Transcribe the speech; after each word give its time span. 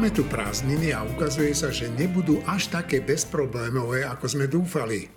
Máme 0.00 0.16
tu 0.16 0.24
prázdniny 0.24 0.96
a 0.96 1.04
ukazuje 1.04 1.52
sa, 1.52 1.68
že 1.68 1.92
nebudú 1.92 2.40
až 2.48 2.72
také 2.72 3.04
bezproblémové, 3.04 4.00
ako 4.08 4.32
sme 4.32 4.48
dúfali. 4.48 5.12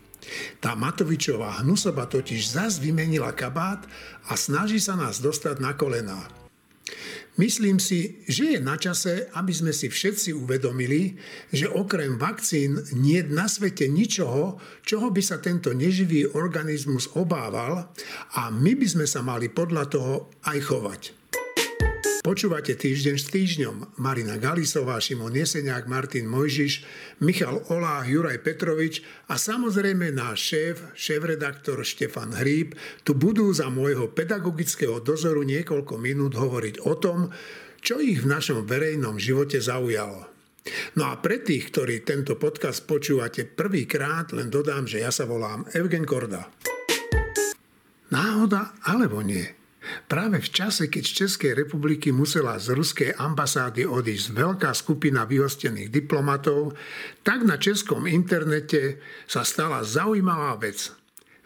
Tá 0.59 0.75
Matovičová 0.75 1.63
hnusoba 1.63 2.03
totiž 2.03 2.51
zas 2.51 2.83
vymenila 2.83 3.31
kabát 3.31 3.79
a 4.27 4.35
snaží 4.35 4.83
sa 4.83 4.99
nás 4.99 5.23
dostať 5.23 5.63
na 5.63 5.71
kolená. 5.79 6.27
Myslím 7.39 7.79
si, 7.79 8.27
že 8.27 8.43
je 8.51 8.59
na 8.59 8.75
čase, 8.75 9.31
aby 9.31 9.55
sme 9.55 9.71
si 9.71 9.87
všetci 9.87 10.35
uvedomili, 10.35 11.15
že 11.47 11.71
okrem 11.71 12.19
vakcín 12.19 12.83
nie 12.91 13.23
je 13.23 13.31
na 13.31 13.47
svete 13.47 13.87
ničoho, 13.87 14.59
čoho 14.83 15.07
by 15.15 15.23
sa 15.23 15.39
tento 15.39 15.71
neživý 15.71 16.35
organizmus 16.35 17.07
obával 17.15 17.87
a 18.35 18.51
my 18.51 18.75
by 18.75 18.87
sme 18.91 19.07
sa 19.07 19.23
mali 19.23 19.47
podľa 19.47 19.87
toho 19.87 20.27
aj 20.43 20.59
chovať. 20.59 21.22
Počúvate 22.23 22.79
týždeň 22.79 23.15
s 23.19 23.27
týždňom. 23.35 23.99
Marina 23.99 24.39
Galisová, 24.39 24.95
Šimon 24.95 25.35
Jeseniak, 25.35 25.91
Martin 25.91 26.23
Mojžiš, 26.31 26.87
Michal 27.19 27.59
Olá, 27.67 27.99
Juraj 28.07 28.39
Petrovič 28.39 29.03
a 29.27 29.35
samozrejme 29.35 30.07
náš 30.15 30.55
šéf, 30.55 30.75
šéf-redaktor 30.95 31.83
Štefan 31.83 32.31
Hríb 32.31 32.79
tu 33.03 33.11
budú 33.11 33.51
za 33.51 33.67
môjho 33.67 34.07
pedagogického 34.07 35.03
dozoru 35.03 35.43
niekoľko 35.43 35.99
minút 35.99 36.39
hovoriť 36.39 36.87
o 36.87 36.95
tom, 36.95 37.27
čo 37.83 37.99
ich 37.99 38.23
v 38.23 38.31
našom 38.31 38.63
verejnom 38.63 39.19
živote 39.19 39.59
zaujalo. 39.59 40.23
No 40.95 41.11
a 41.11 41.19
pre 41.19 41.43
tých, 41.43 41.75
ktorí 41.75 42.07
tento 42.07 42.39
podcast 42.39 42.87
počúvate 42.87 43.43
prvýkrát, 43.43 44.31
len 44.31 44.47
dodám, 44.47 44.87
že 44.87 45.03
ja 45.03 45.11
sa 45.11 45.27
volám 45.27 45.67
Evgen 45.75 46.07
Korda. 46.07 46.47
Náhoda 48.15 48.79
alebo 48.87 49.19
nie? 49.19 49.62
Práve 50.07 50.39
v 50.39 50.49
čase, 50.49 50.87
keď 50.87 51.03
z 51.03 51.13
Českej 51.25 51.51
republiky 51.55 52.15
musela 52.15 52.55
z 52.59 52.71
ruskej 52.71 53.11
ambasády 53.19 53.83
odísť 53.83 54.35
veľká 54.35 54.71
skupina 54.71 55.27
vyhostených 55.27 55.91
diplomatov, 55.91 56.75
tak 57.21 57.43
na 57.43 57.59
českom 57.59 58.07
internete 58.07 59.03
sa 59.27 59.43
stala 59.43 59.83
zaujímavá 59.83 60.55
vec. 60.59 60.91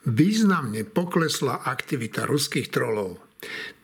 Významne 0.08 0.88
poklesla 0.88 1.68
aktivita 1.68 2.24
ruských 2.24 2.72
trolov. 2.72 3.20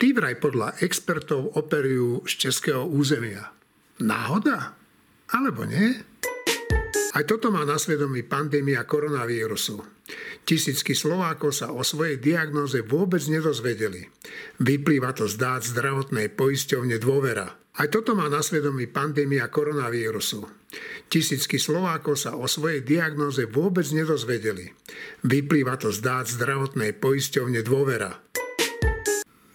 Tí 0.01 0.15
vraj 0.15 0.41
podľa 0.41 0.81
expertov 0.81 1.53
operujú 1.59 2.25
z 2.25 2.33
českého 2.47 2.89
územia. 2.89 3.53
Náhoda? 4.01 4.73
Alebo 5.29 5.67
nie? 5.69 5.93
Aj 7.13 7.23
toto 7.29 7.53
má 7.53 7.61
na 7.61 7.77
svedomí 7.77 8.25
pandémia 8.25 8.81
koronavírusu. 8.89 9.92
Tisícky 10.43 10.91
Slovákov 10.91 11.55
sa 11.55 11.71
o 11.71 11.79
svojej 11.81 12.19
diagnoze 12.19 12.83
vôbec 12.83 13.23
nedozvedeli. 13.31 14.11
Vyplýva 14.59 15.15
to 15.15 15.31
z 15.31 15.39
dát 15.39 15.63
zdravotnej 15.63 16.27
poisťovne 16.35 16.99
dôvera. 16.99 17.55
Aj 17.73 17.89
toto 17.89 18.13
má 18.13 18.29
na 18.29 18.43
svedomí 18.45 18.85
pandémia 18.85 19.49
koronavírusu. 19.49 20.45
Tisícky 21.09 21.57
Slovákov 21.57 22.21
sa 22.21 22.37
o 22.37 22.45
svojej 22.45 22.85
diagnoze 22.85 23.49
vôbec 23.49 23.87
nedozvedeli. 23.89 24.69
Vyplýva 25.25 25.79
to 25.81 25.89
z 25.89 26.03
dát 26.03 26.29
zdravotnej 26.29 26.93
poisťovne 26.99 27.65
dôvera. 27.65 28.21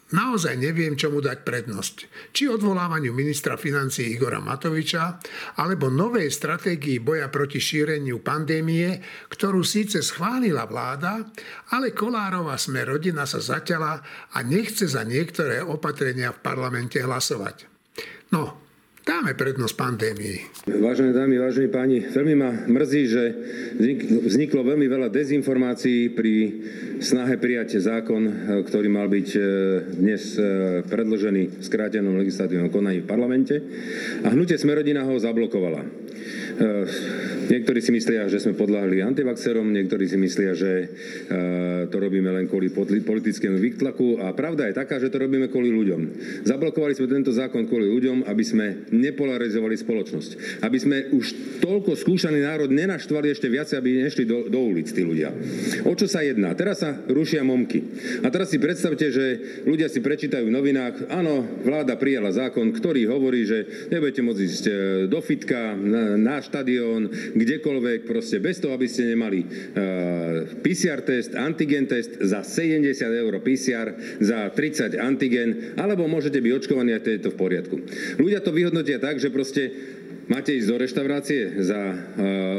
Naozaj 0.08 0.56
neviem, 0.56 0.96
čomu 0.96 1.20
dať 1.20 1.44
prednosť. 1.44 1.96
Či 2.32 2.48
odvolávaniu 2.48 3.12
ministra 3.12 3.60
financí 3.60 4.08
Igora 4.08 4.40
Matoviča, 4.40 5.20
alebo 5.60 5.92
novej 5.92 6.32
stratégii 6.32 7.04
boja 7.04 7.28
proti 7.28 7.60
šíreniu 7.60 8.24
pandémie, 8.24 9.04
ktorú 9.28 9.60
síce 9.60 10.00
schválila 10.00 10.64
vláda, 10.64 11.28
ale 11.76 11.92
Kolárova 11.92 12.56
sme 12.56 12.88
rodina 12.88 13.28
sa 13.28 13.36
zaťala 13.36 14.00
a 14.32 14.38
nechce 14.40 14.88
za 14.88 15.04
niektoré 15.04 15.60
opatrenia 15.60 16.32
v 16.32 16.40
parlamente 16.40 16.96
hlasovať. 17.04 17.68
No, 18.32 18.67
dáme 19.08 19.32
prednosť 19.32 19.72
pandémii. 19.72 20.68
Vážené 20.68 21.16
dámy, 21.16 21.40
vážení 21.40 21.72
páni, 21.72 22.04
veľmi 22.04 22.34
ma 22.36 22.52
mrzí, 22.68 23.02
že 23.08 23.24
vzniklo 24.28 24.60
veľmi 24.60 24.84
veľa 24.84 25.08
dezinformácií 25.08 26.12
pri 26.12 26.34
snahe 27.00 27.40
prijať 27.40 27.80
zákon, 27.80 28.28
ktorý 28.68 28.92
mal 28.92 29.08
byť 29.08 29.28
e, 29.32 29.40
dnes 29.96 30.36
e, 30.36 30.44
predložený 30.84 31.42
v 31.56 31.64
skrátenom 31.64 32.20
legislatívnom 32.20 32.68
konaní 32.68 33.00
v 33.00 33.08
parlamente 33.08 33.56
a 34.20 34.28
hnutie 34.28 34.60
Smerodina 34.60 35.08
ho 35.08 35.16
zablokovala. 35.16 35.88
E, 37.48 37.58
niektorí 37.58 37.80
si 37.80 37.90
myslia, 37.90 38.28
že 38.28 38.38
sme 38.38 38.54
podľahli 38.54 39.00
antivaxerom, 39.02 39.72
niektorí 39.72 40.04
si 40.06 40.20
myslia, 40.20 40.52
že 40.52 40.72
to 41.88 41.96
robíme 41.96 42.28
len 42.28 42.46
kvôli 42.46 42.68
politickému 43.02 43.56
výtlaku 43.56 44.20
a 44.22 44.36
pravda 44.36 44.68
je 44.68 44.78
taká, 44.78 45.00
že 45.00 45.08
to 45.08 45.20
robíme 45.20 45.48
kvôli 45.48 45.72
ľuďom. 45.72 46.00
Zablokovali 46.44 46.94
sme 46.94 47.08
tento 47.08 47.32
zákon 47.32 47.64
kvôli 47.66 47.88
ľuďom, 47.88 48.28
aby 48.28 48.44
sme 48.44 48.66
nepolarizovali 48.92 49.74
spoločnosť. 49.74 50.62
Aby 50.62 50.78
sme 50.78 50.96
už 51.12 51.26
toľko 51.64 51.98
skúšaný 51.98 52.44
národ 52.44 52.70
nenaštvali 52.70 53.32
ešte 53.32 53.50
viac, 53.50 53.72
aby 53.74 54.04
nešli 54.04 54.28
do, 54.28 54.46
do 54.46 54.60
ulic 54.62 54.88
tí 54.92 55.02
ľudia. 55.02 55.32
O 55.88 55.92
čo 55.96 56.06
sa 56.06 56.22
jedná? 56.22 56.52
Teraz 56.54 56.84
sa 56.84 56.94
rušia 57.08 57.42
momky. 57.42 57.82
A 58.22 58.28
teraz 58.30 58.52
si 58.52 58.60
predstavte, 58.60 59.10
že 59.10 59.24
ľudia 59.66 59.90
si 59.90 59.98
prečítajú 59.98 60.46
v 60.46 60.54
novinách, 60.54 61.10
áno, 61.10 61.42
vláda 61.64 61.98
prijala 61.98 62.30
zákon, 62.30 62.70
ktorý 62.70 63.10
hovorí, 63.10 63.42
že 63.48 63.90
nebudete 63.90 64.22
môcť 64.22 64.40
ísť 64.40 64.64
e, 64.68 64.72
do 65.10 65.20
fitka, 65.24 65.74
na, 65.74 66.14
na 66.14 66.36
štadión, 66.38 67.10
kdekoľvek, 67.38 68.04
proste 68.04 68.42
bez 68.42 68.58
toho, 68.58 68.74
aby 68.74 68.90
ste 68.90 69.14
nemali 69.14 69.40
uh, 69.40 69.48
e, 69.48 70.58
PCR 70.58 71.06
test, 71.06 71.38
antigen 71.38 71.86
test 71.86 72.18
za 72.18 72.42
70 72.42 72.82
eur 72.98 73.32
PCR, 73.38 74.18
za 74.18 74.50
30 74.50 74.98
antigen, 74.98 75.78
alebo 75.78 76.10
môžete 76.10 76.42
byť 76.42 76.52
očkovaní 76.58 76.90
a 76.92 77.02
to 77.02 77.14
je 77.14 77.22
to 77.22 77.30
v 77.30 77.38
poriadku. 77.38 77.76
Ľudia 78.18 78.42
to 78.42 78.50
vyhodnotia 78.50 78.98
tak, 78.98 79.22
že 79.22 79.30
proste 79.30 79.70
máte 80.26 80.52
ísť 80.52 80.68
do 80.68 80.76
reštaurácie 80.82 81.62
za 81.62 81.78
uh, 81.78 81.96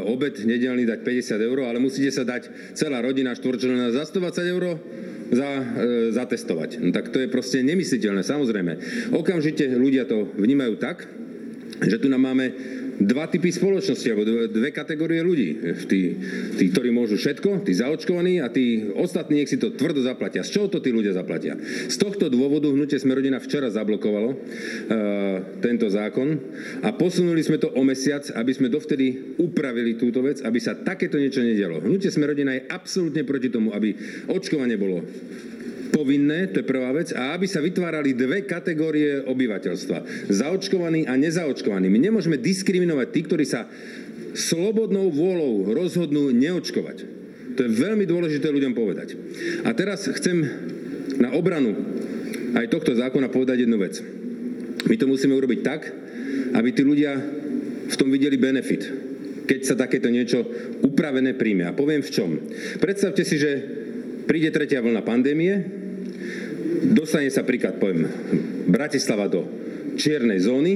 obed 0.07 0.39
nedelný 0.47 0.87
dať 0.87 0.99
50 1.03 1.47
eur, 1.49 1.57
ale 1.67 1.83
musíte 1.83 2.09
sa 2.15 2.23
dať 2.23 2.73
celá 2.73 3.03
rodina 3.03 3.35
štvorčlená 3.35 3.91
za 3.91 4.07
120 4.07 4.53
eur 4.55 4.63
za, 5.29 5.49
uh, 5.59 5.63
zatestovať. 6.15 6.79
No, 6.79 6.89
tak 6.95 7.11
to 7.11 7.19
je 7.19 7.27
proste 7.27 7.59
nemysliteľné, 7.61 8.23
samozrejme. 8.23 8.73
Okamžite 9.11 9.67
ľudia 9.75 10.07
to 10.07 10.23
vnímajú 10.39 10.79
tak, 10.79 11.05
že 11.79 12.01
tu 12.01 12.11
nám 12.11 12.27
máme 12.27 12.51
dva 12.99 13.31
typy 13.31 13.49
spoločnosti, 13.49 14.07
alebo 14.11 14.23
dve, 14.27 14.43
dve 14.51 14.69
kategórie 14.75 15.23
ľudí. 15.23 15.49
Tí, 15.87 16.01
tí, 16.59 16.65
ktorí 16.67 16.91
môžu 16.91 17.15
všetko, 17.15 17.63
tí 17.63 17.71
zaočkovaní 17.71 18.43
a 18.43 18.51
tí 18.51 18.91
ostatní, 18.91 19.41
nech 19.43 19.51
si 19.51 19.55
to 19.55 19.71
tvrdo 19.71 20.03
zaplatia. 20.03 20.43
Z 20.43 20.59
čoho 20.59 20.67
to 20.67 20.83
tí 20.83 20.91
ľudia 20.91 21.15
zaplatia? 21.15 21.55
Z 21.87 21.95
tohto 21.95 22.27
dôvodu 22.27 22.67
hnutie 22.67 22.99
Smerodina 22.99 23.39
včera 23.39 23.71
zablokovalo 23.71 24.29
uh, 24.35 24.37
tento 25.63 25.87
zákon 25.87 26.27
a 26.83 26.91
posunuli 26.91 27.39
sme 27.39 27.57
to 27.57 27.71
o 27.71 27.81
mesiac, 27.87 28.27
aby 28.35 28.51
sme 28.51 28.67
dovtedy 28.67 29.39
upravili 29.39 29.95
túto 29.95 30.19
vec, 30.19 30.43
aby 30.43 30.59
sa 30.59 30.75
takéto 30.75 31.15
niečo 31.15 31.39
nedialo. 31.39 31.79
Hnutie 31.79 32.11
Smerodina 32.11 32.59
je 32.59 32.67
absolútne 32.67 33.23
proti 33.23 33.47
tomu, 33.47 33.71
aby 33.71 33.95
očkovanie 34.27 34.75
bolo 34.75 35.07
povinné, 35.91 36.49
to 36.49 36.61
je 36.61 36.69
prvá 36.69 36.93
vec, 36.93 37.11
a 37.11 37.33
aby 37.35 37.45
sa 37.49 37.59
vytvárali 37.59 38.13
dve 38.13 38.45
kategórie 38.45 39.25
obyvateľstva. 39.25 40.29
Zaočkovaní 40.29 41.09
a 41.09 41.17
nezaočkovaní. 41.17 41.89
My 41.89 41.99
nemôžeme 41.99 42.37
diskriminovať 42.39 43.07
tí, 43.09 43.19
ktorí 43.25 43.45
sa 43.45 43.67
slobodnou 44.33 45.09
vôľou 45.09 45.73
rozhodnú 45.73 46.29
neočkovať. 46.31 46.97
To 47.57 47.59
je 47.65 47.75
veľmi 47.75 48.05
dôležité 48.07 48.47
ľuďom 48.47 48.73
povedať. 48.77 49.17
A 49.67 49.73
teraz 49.75 50.07
chcem 50.07 50.47
na 51.19 51.35
obranu 51.35 51.75
aj 52.55 52.71
tohto 52.71 52.95
zákona 52.95 53.27
povedať 53.27 53.67
jednu 53.67 53.77
vec. 53.81 53.99
My 54.87 54.95
to 54.95 55.09
musíme 55.11 55.35
urobiť 55.35 55.59
tak, 55.59 55.81
aby 56.55 56.69
tí 56.71 56.81
ľudia 56.87 57.19
v 57.89 57.95
tom 57.97 58.13
videli 58.13 58.39
benefit, 58.39 58.85
keď 59.49 59.59
sa 59.65 59.75
takéto 59.75 60.07
niečo 60.07 60.45
upravené 60.85 61.35
príjme. 61.35 61.67
A 61.67 61.75
poviem 61.75 62.05
v 62.05 62.13
čom. 62.13 62.37
Predstavte 62.79 63.25
si, 63.25 63.35
že 63.35 63.51
príde 64.29 64.53
tretia 64.53 64.79
vlna 64.79 65.01
pandémie, 65.01 65.78
dostane 66.83 67.29
sa 67.33 67.43
príklad, 67.43 67.77
poviem, 67.77 68.07
Bratislava 68.69 69.27
do 69.27 69.45
čiernej 69.99 70.39
zóny 70.39 70.73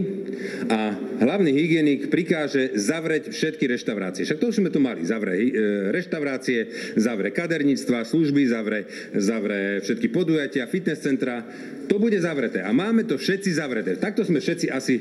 a 0.68 0.92
hlavný 1.24 1.56
hygienik 1.56 2.12
prikáže 2.12 2.76
zavrieť 2.76 3.32
všetky 3.32 3.64
reštaurácie. 3.72 4.28
Však 4.28 4.40
to 4.44 4.52
už 4.52 4.60
sme 4.60 4.70
tu 4.74 4.84
mali. 4.84 5.08
Zavre 5.08 5.40
e, 5.40 5.50
reštaurácie, 5.96 6.68
zavre 7.00 7.32
kaderníctva, 7.32 8.04
služby, 8.04 8.44
zavre, 8.52 8.84
zavre 9.16 9.80
všetky 9.88 10.12
podujatia, 10.12 10.68
fitness 10.68 11.00
centra. 11.00 11.48
To 11.88 12.00
bude 12.00 12.16
zavreté. 12.20 12.64
A 12.64 12.72
máme 12.76 13.08
to 13.08 13.16
všetci 13.20 13.56
zavreté. 13.56 14.00
Takto 14.00 14.24
sme 14.24 14.40
všetci 14.44 14.72
asi 14.72 15.00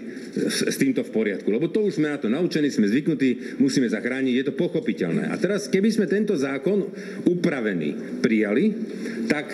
s 0.62 0.76
týmto 0.78 1.02
v 1.06 1.10
poriadku. 1.14 1.48
Lebo 1.50 1.70
to 1.70 1.86
už 1.86 1.98
sme 1.98 2.10
na 2.10 2.18
to 2.18 2.30
naučení, 2.30 2.70
sme 2.70 2.90
zvyknutí, 2.90 3.58
musíme 3.62 3.86
zachrániť. 3.90 4.34
Je 4.34 4.46
to 4.46 4.54
pochopiteľné. 4.58 5.30
A 5.30 5.34
teraz, 5.38 5.70
keby 5.70 5.90
sme 5.90 6.06
tento 6.10 6.34
zákon 6.34 6.90
upravený 7.26 8.18
prijali, 8.22 8.74
tak 9.30 9.46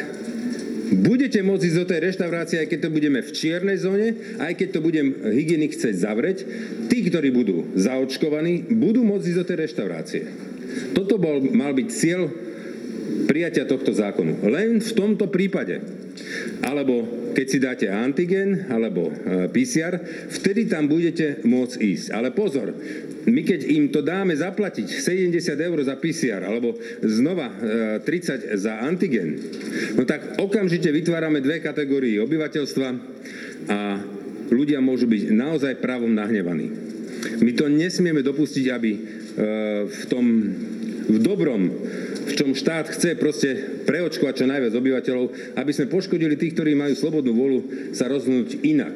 Budete 0.88 1.44
môcť 1.44 1.64
ísť 1.69 1.79
do 1.85 1.88
tej 1.88 2.00
reštaurácie, 2.08 2.56
aj 2.64 2.69
keď 2.73 2.88
to 2.88 2.94
budeme 2.94 3.20
v 3.20 3.31
čiernej 3.35 3.76
zóne, 3.76 4.08
aj 4.40 4.52
keď 4.56 4.69
to 4.73 4.81
budem 4.81 5.06
hygienik 5.37 5.76
chcieť 5.76 5.94
zavrieť. 6.00 6.38
Tí, 6.88 6.99
ktorí 7.08 7.29
budú 7.29 7.76
zaočkovaní, 7.76 8.73
budú 8.73 9.05
môcť 9.05 9.26
ísť 9.29 9.40
do 9.40 9.49
tej 9.49 9.58
reštaurácie. 9.69 10.23
Toto 10.96 11.20
bol, 11.20 11.44
mal 11.52 11.76
byť 11.76 11.88
cieľ 11.93 12.32
prijatia 13.29 13.69
tohto 13.69 13.93
zákonu. 13.93 14.40
Len 14.49 14.81
v 14.81 14.93
tomto 14.96 15.29
prípade. 15.29 15.81
Alebo 16.64 17.05
keď 17.37 17.46
si 17.46 17.58
dáte 17.62 17.87
antigen 17.87 18.67
alebo 18.73 19.12
e, 19.12 19.46
PCR, 19.52 20.00
vtedy 20.32 20.67
tam 20.67 20.88
budete 20.88 21.44
môcť 21.46 21.76
ísť. 21.79 22.06
Ale 22.11 22.34
pozor, 22.34 22.75
my 23.26 23.43
keď 23.43 23.61
im 23.67 23.91
to 23.91 24.05
dáme 24.05 24.37
zaplatiť 24.37 24.87
70 24.87 25.35
eur 25.59 25.79
za 25.82 25.99
PCR 25.99 26.47
alebo 26.47 26.79
znova 27.03 27.50
30 28.05 28.05
e, 28.05 28.55
za 28.55 28.79
antigen, 28.85 29.41
no 29.99 30.06
tak 30.06 30.38
okamžite 30.38 30.93
vytvárame 30.93 31.43
dve 31.43 31.59
kategórie 31.59 32.23
obyvateľstva 32.23 32.88
a 33.69 33.79
ľudia 34.49 34.79
môžu 34.79 35.11
byť 35.11 35.23
naozaj 35.35 35.82
právom 35.82 36.15
nahnevaní. 36.15 36.70
My 37.43 37.50
to 37.53 37.67
nesmieme 37.67 38.23
dopustiť, 38.23 38.67
aby 38.70 38.91
e, 38.94 39.00
v 39.88 40.03
tom 40.06 40.26
v 41.09 41.17
dobrom, 41.25 41.73
v 42.28 42.32
čom 42.36 42.50
štát 42.52 42.92
chce 42.92 43.16
proste 43.16 43.48
preočkovať 43.88 44.34
čo 44.44 44.46
najviac 44.46 44.72
obyvateľov, 44.76 45.56
aby 45.56 45.72
sme 45.72 45.88
poškodili 45.88 46.36
tých, 46.36 46.52
ktorí 46.52 46.76
majú 46.76 46.92
slobodnú 46.92 47.32
volu 47.32 47.58
sa 47.96 48.04
rozhodnúť 48.06 48.60
inak. 48.69 48.94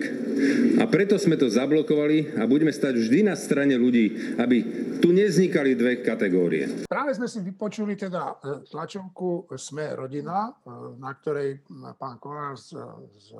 A 0.81 0.84
preto 0.88 1.17
sme 1.17 1.40
to 1.40 1.49
zablokovali 1.49 2.37
a 2.37 2.44
budeme 2.44 2.73
stať 2.75 3.00
vždy 3.00 3.32
na 3.32 3.34
strane 3.38 3.79
ľudí, 3.81 4.37
aby 4.37 4.58
tu 5.00 5.14
nevznikali 5.17 5.73
dve 5.73 6.05
kategórie. 6.05 6.84
Práve 6.84 7.17
sme 7.17 7.29
si 7.29 7.40
vypočuli 7.40 7.96
teda 7.96 8.37
e, 8.40 8.64
tlačovku 8.69 9.49
Sme 9.56 9.94
rodina, 9.96 10.50
e, 10.50 10.52
na 10.99 11.12
ktorej 11.14 11.62
pán 11.96 12.19
Kolár 12.19 12.58
z, 12.58 12.76
z 13.17 13.35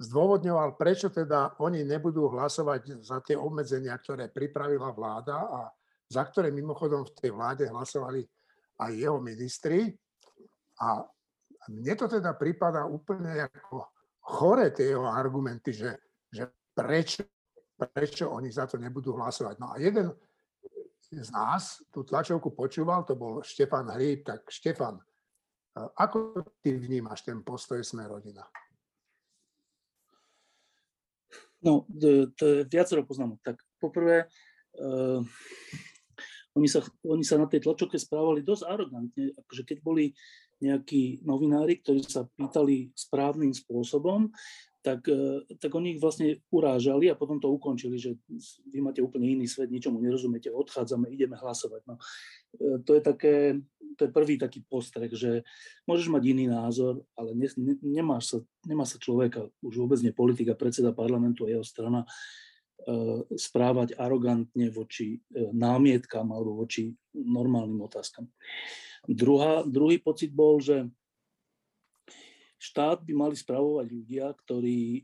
zdôvodňoval, 0.00 0.74
prečo 0.74 1.08
teda 1.10 1.54
oni 1.62 1.86
nebudú 1.86 2.26
hlasovať 2.34 2.98
za 3.04 3.22
tie 3.22 3.38
obmedzenia, 3.38 3.94
ktoré 3.94 4.26
pripravila 4.26 4.90
vláda 4.90 5.38
a 5.38 5.60
za 6.10 6.22
ktoré 6.26 6.50
mimochodom 6.50 7.06
v 7.06 7.14
tej 7.14 7.30
vláde 7.30 7.64
hlasovali 7.70 8.26
aj 8.80 8.92
jeho 8.94 9.18
ministri. 9.22 9.92
A 10.82 11.02
mne 11.70 11.94
to 11.96 12.06
teda 12.10 12.34
prípada 12.34 12.84
úplne 12.84 13.46
ako 13.46 13.88
chore 14.24 14.72
tie 14.72 14.92
jeho 14.92 15.08
argumenty, 15.08 15.72
že, 15.72 15.96
že 16.28 16.48
prečo, 16.74 17.24
prečo 17.76 18.32
oni 18.32 18.50
za 18.50 18.66
to 18.68 18.76
nebudú 18.80 19.14
hlasovať. 19.16 19.54
No 19.60 19.72
a 19.72 19.78
jeden 19.78 20.12
z 21.14 21.30
nás 21.30 21.84
tú 21.94 22.02
tlačovku 22.02 22.50
počúval, 22.52 23.06
to 23.06 23.14
bol 23.14 23.40
Štefan 23.44 23.92
Hríb, 23.94 24.26
tak 24.26 24.48
Štefan, 24.50 24.98
ako 25.74 26.42
ty 26.62 26.74
vnímaš 26.74 27.26
ten 27.26 27.42
postoj 27.42 27.82
Sme 27.82 28.06
rodina? 28.06 28.46
No, 31.64 31.88
to 32.36 32.44
je 32.44 32.58
viacero 32.68 33.08
poznámok. 33.08 33.40
Tak 33.40 33.56
poprvé, 33.80 34.28
uh, 34.78 35.24
oni, 36.54 36.68
sa, 36.70 36.80
oni 37.02 37.26
sa 37.26 37.36
na 37.38 37.50
tej 37.50 37.66
tlačovke 37.66 37.98
správali 37.98 38.46
dosť 38.46 38.62
arogantne, 38.66 39.34
akože 39.34 39.62
keď 39.66 39.78
boli 39.82 40.14
nejakí 40.62 41.26
novinári, 41.26 41.82
ktorí 41.82 42.06
sa 42.06 42.24
pýtali 42.38 42.94
správnym 42.94 43.50
spôsobom, 43.50 44.30
tak, 44.84 45.00
uh, 45.08 45.40
tak 45.56 45.72
oni 45.72 45.96
ich 45.96 46.00
vlastne 46.00 46.44
urážali 46.52 47.08
a 47.08 47.16
potom 47.16 47.40
to 47.40 47.48
ukončili, 47.48 47.96
že 47.96 48.20
vy 48.68 48.84
máte 48.84 49.00
úplne 49.00 49.32
iný 49.32 49.48
svet, 49.48 49.72
ničomu 49.72 49.96
nerozumiete, 49.96 50.52
odchádzame, 50.52 51.08
ideme 51.08 51.40
hlasovať. 51.40 51.82
No, 51.88 51.96
uh, 51.96 52.78
to 52.84 52.92
je 52.92 53.00
také, 53.00 53.34
to 53.96 54.04
je 54.04 54.10
prvý 54.12 54.36
taký 54.36 54.60
postreh, 54.68 55.08
že 55.08 55.40
môžeš 55.88 56.12
mať 56.12 56.22
iný 56.28 56.52
názor, 56.52 57.00
ale 57.16 57.32
ne, 57.32 57.48
ne, 57.56 57.74
nemáš 57.80 58.24
sa, 58.28 58.36
nemá 58.68 58.84
sa 58.84 59.00
človeka, 59.00 59.48
už 59.64 59.80
vôbec 59.80 60.04
nie 60.04 60.12
politika, 60.12 60.52
predseda 60.52 60.92
parlamentu 60.92 61.48
a 61.48 61.56
jeho 61.56 61.64
strana, 61.64 62.04
e, 62.04 62.08
správať 63.34 63.96
arogantne 63.96 64.68
voči 64.68 65.16
e, 65.16 65.48
námietkam 65.56 66.28
alebo 66.34 66.64
voči 66.64 66.92
normálnym 67.16 67.80
otázkam. 67.80 68.28
Druhá, 69.08 69.64
druhý 69.64 70.00
pocit 70.00 70.32
bol, 70.32 70.60
že 70.60 70.88
štát 72.60 73.04
by 73.04 73.12
mali 73.12 73.36
spravovať 73.36 73.86
ľudia, 73.88 74.26
ktorí 74.36 75.00
e, 75.00 75.02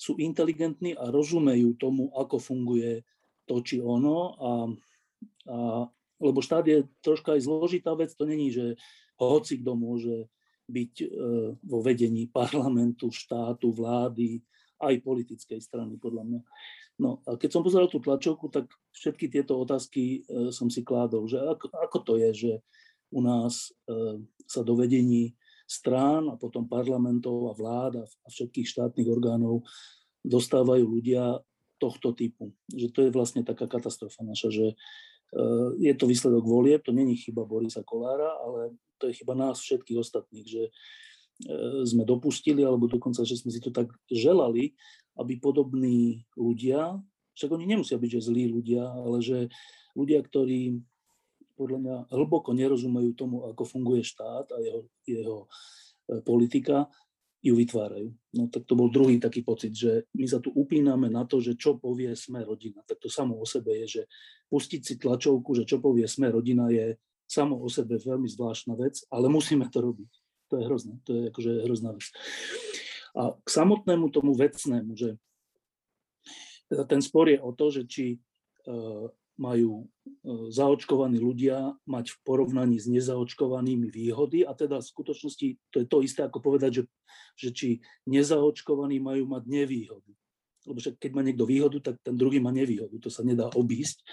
sú 0.00 0.16
inteligentní 0.16 0.96
a 0.96 1.12
rozumejú 1.12 1.76
tomu, 1.76 2.08
ako 2.16 2.40
funguje 2.40 3.04
to 3.44 3.60
či 3.60 3.80
ono 3.80 4.18
a, 4.40 4.52
a 5.48 5.56
lebo 6.20 6.44
štát 6.44 6.64
je 6.68 6.84
troška 7.00 7.36
aj 7.36 7.48
zložitá 7.48 7.96
vec, 7.96 8.12
to 8.12 8.28
není, 8.28 8.52
že 8.52 8.76
hoci 9.16 9.60
kto 9.60 9.72
môže 9.72 10.28
byť 10.68 10.94
e, 11.00 11.06
vo 11.60 11.78
vedení 11.80 12.28
parlamentu, 12.28 13.08
štátu, 13.08 13.72
vlády, 13.72 14.40
aj 14.80 15.04
politickej 15.04 15.60
strany, 15.60 16.00
podľa 16.00 16.24
mňa. 16.26 16.40
No 17.00 17.24
a 17.24 17.36
keď 17.36 17.50
som 17.56 17.64
pozeral 17.64 17.88
tú 17.88 18.00
tlačovku, 18.00 18.52
tak 18.52 18.68
všetky 18.92 19.32
tieto 19.32 19.56
otázky 19.60 20.24
e, 20.24 20.52
som 20.52 20.68
si 20.68 20.84
kládol, 20.84 21.28
že 21.28 21.40
ako, 21.40 21.72
ako 21.72 21.98
to 22.04 22.12
je, 22.20 22.30
že 22.32 22.52
u 23.12 23.20
nás 23.24 23.72
e, 23.88 24.20
sa 24.44 24.60
do 24.60 24.76
vedení 24.76 25.36
strán 25.64 26.28
a 26.28 26.36
potom 26.36 26.66
parlamentov 26.66 27.48
a 27.48 27.56
vlád 27.56 28.04
a 28.04 28.28
všetkých 28.28 28.66
štátnych 28.68 29.08
orgánov 29.08 29.64
dostávajú 30.26 30.84
ľudia 30.84 31.40
tohto 31.80 32.12
typu. 32.12 32.52
Že 32.68 32.88
to 32.92 32.98
je 33.06 33.10
vlastne 33.14 33.40
taká 33.46 33.64
katastrofa 33.64 34.20
naša, 34.20 34.52
že 34.52 34.66
Eh, 35.30 35.68
je 35.78 35.94
to 35.94 36.10
výsledok 36.10 36.42
volieb, 36.42 36.82
to 36.82 36.90
není 36.90 37.14
chyba 37.14 37.46
Borisa 37.46 37.86
Kolára, 37.86 38.34
ale 38.42 38.74
to 38.98 39.06
je 39.06 39.22
chyba 39.22 39.38
nás 39.38 39.62
všetkých 39.62 40.02
ostatných, 40.02 40.46
že 40.46 40.62
sme 41.88 42.04
dopustili, 42.04 42.60
alebo 42.60 42.90
dokonca, 42.90 43.24
že 43.24 43.38
sme 43.38 43.48
si 43.48 43.60
to 43.64 43.72
tak 43.72 43.88
želali, 44.12 44.76
aby 45.16 45.40
podobní 45.40 46.24
ľudia, 46.36 47.00
však 47.34 47.50
oni 47.56 47.64
nemusia 47.64 47.96
byť 47.96 48.10
že 48.20 48.26
zlí 48.28 48.52
ľudia, 48.52 48.84
ale 48.84 49.24
že 49.24 49.48
ľudia, 49.96 50.20
ktorí 50.20 50.84
podľa 51.56 51.78
mňa 51.80 51.96
hlboko 52.12 52.56
nerozumejú 52.56 53.10
tomu, 53.12 53.44
ako 53.48 53.68
funguje 53.68 54.00
štát 54.00 54.48
a 54.52 54.58
jeho, 54.64 54.80
jeho 55.04 55.36
eh, 55.44 56.20
politika, 56.24 56.88
ju 57.40 57.56
vytvárajú. 57.56 58.12
No 58.36 58.52
tak 58.52 58.68
to 58.68 58.76
bol 58.76 58.92
druhý 58.92 59.16
taký 59.16 59.40
pocit, 59.40 59.72
že 59.72 60.04
my 60.12 60.28
sa 60.28 60.44
tu 60.44 60.52
upíname 60.52 61.08
na 61.08 61.24
to, 61.24 61.40
že 61.40 61.56
čo 61.56 61.80
povie 61.80 62.12
sme 62.12 62.44
rodina. 62.44 62.84
Tak 62.84 63.00
to 63.00 63.08
samo 63.08 63.40
o 63.40 63.48
sebe 63.48 63.80
je, 63.80 63.86
že 63.88 64.02
pustiť 64.52 64.80
si 64.84 64.94
tlačovku, 65.00 65.56
že 65.56 65.64
čo 65.64 65.80
povie 65.80 66.04
sme 66.04 66.28
rodina 66.28 66.68
je 66.68 67.00
samo 67.24 67.56
o 67.56 67.68
sebe 67.72 67.96
veľmi 67.96 68.28
zvláštna 68.28 68.76
vec, 68.76 69.00
ale 69.08 69.32
musíme 69.32 69.64
to 69.72 69.80
robiť. 69.80 70.12
To 70.50 70.58
je 70.58 70.66
hrozné, 70.66 70.94
to 71.06 71.10
je 71.14 71.22
akože 71.30 71.52
hrozná 71.64 71.90
vec. 71.94 72.06
A 73.14 73.34
k 73.38 73.48
samotnému 73.48 74.10
tomu 74.10 74.34
vecnému, 74.34 74.94
že 74.98 75.18
ten 76.86 77.02
spor 77.02 77.26
je 77.26 77.38
o 77.42 77.50
to, 77.50 77.66
že 77.70 77.82
či 77.86 78.06
eh, 78.14 79.06
majú 79.40 79.72
e, 79.80 79.84
zaočkovaní 80.52 81.16
ľudia 81.16 81.72
mať 81.88 82.12
v 82.12 82.16
porovnaní 82.28 82.76
s 82.76 82.84
nezaočkovanými 82.92 83.88
výhody 83.88 84.44
a 84.44 84.52
teda 84.52 84.84
v 84.84 84.90
skutočnosti 84.92 85.46
to 85.72 85.76
je 85.80 85.86
to 85.88 85.98
isté 86.04 86.20
ako 86.28 86.44
povedať, 86.44 86.70
že, 86.70 86.82
že 87.40 87.48
či 87.56 87.68
nezaočkovaní 88.04 89.00
majú 89.00 89.24
mať 89.32 89.42
nevýhody. 89.48 90.12
Lebo 90.68 90.76
však 90.76 91.00
keď 91.00 91.10
má 91.16 91.24
niekto 91.24 91.48
výhodu, 91.48 91.80
tak 91.80 91.96
ten 92.04 92.20
druhý 92.20 92.36
má 92.36 92.52
nevýhodu. 92.52 92.92
To 93.00 93.08
sa 93.08 93.24
nedá 93.24 93.48
obísť. 93.56 94.04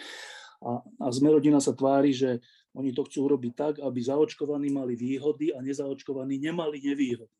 A, 0.63 0.79
a 0.79 1.05
sme 1.11 1.35
rodina 1.35 1.59
sa 1.59 1.75
tvári, 1.75 2.15
že 2.15 2.39
oni 2.77 2.93
to 2.93 3.03
chcú 3.09 3.25
urobiť 3.25 3.53
tak, 3.57 3.73
aby 3.81 3.99
zaočkovaní 3.99 4.69
mali 4.69 4.93
výhody 4.93 5.49
a 5.51 5.65
nezaočkovaní 5.65 6.37
nemali 6.37 6.77
nevýhody. 6.77 7.33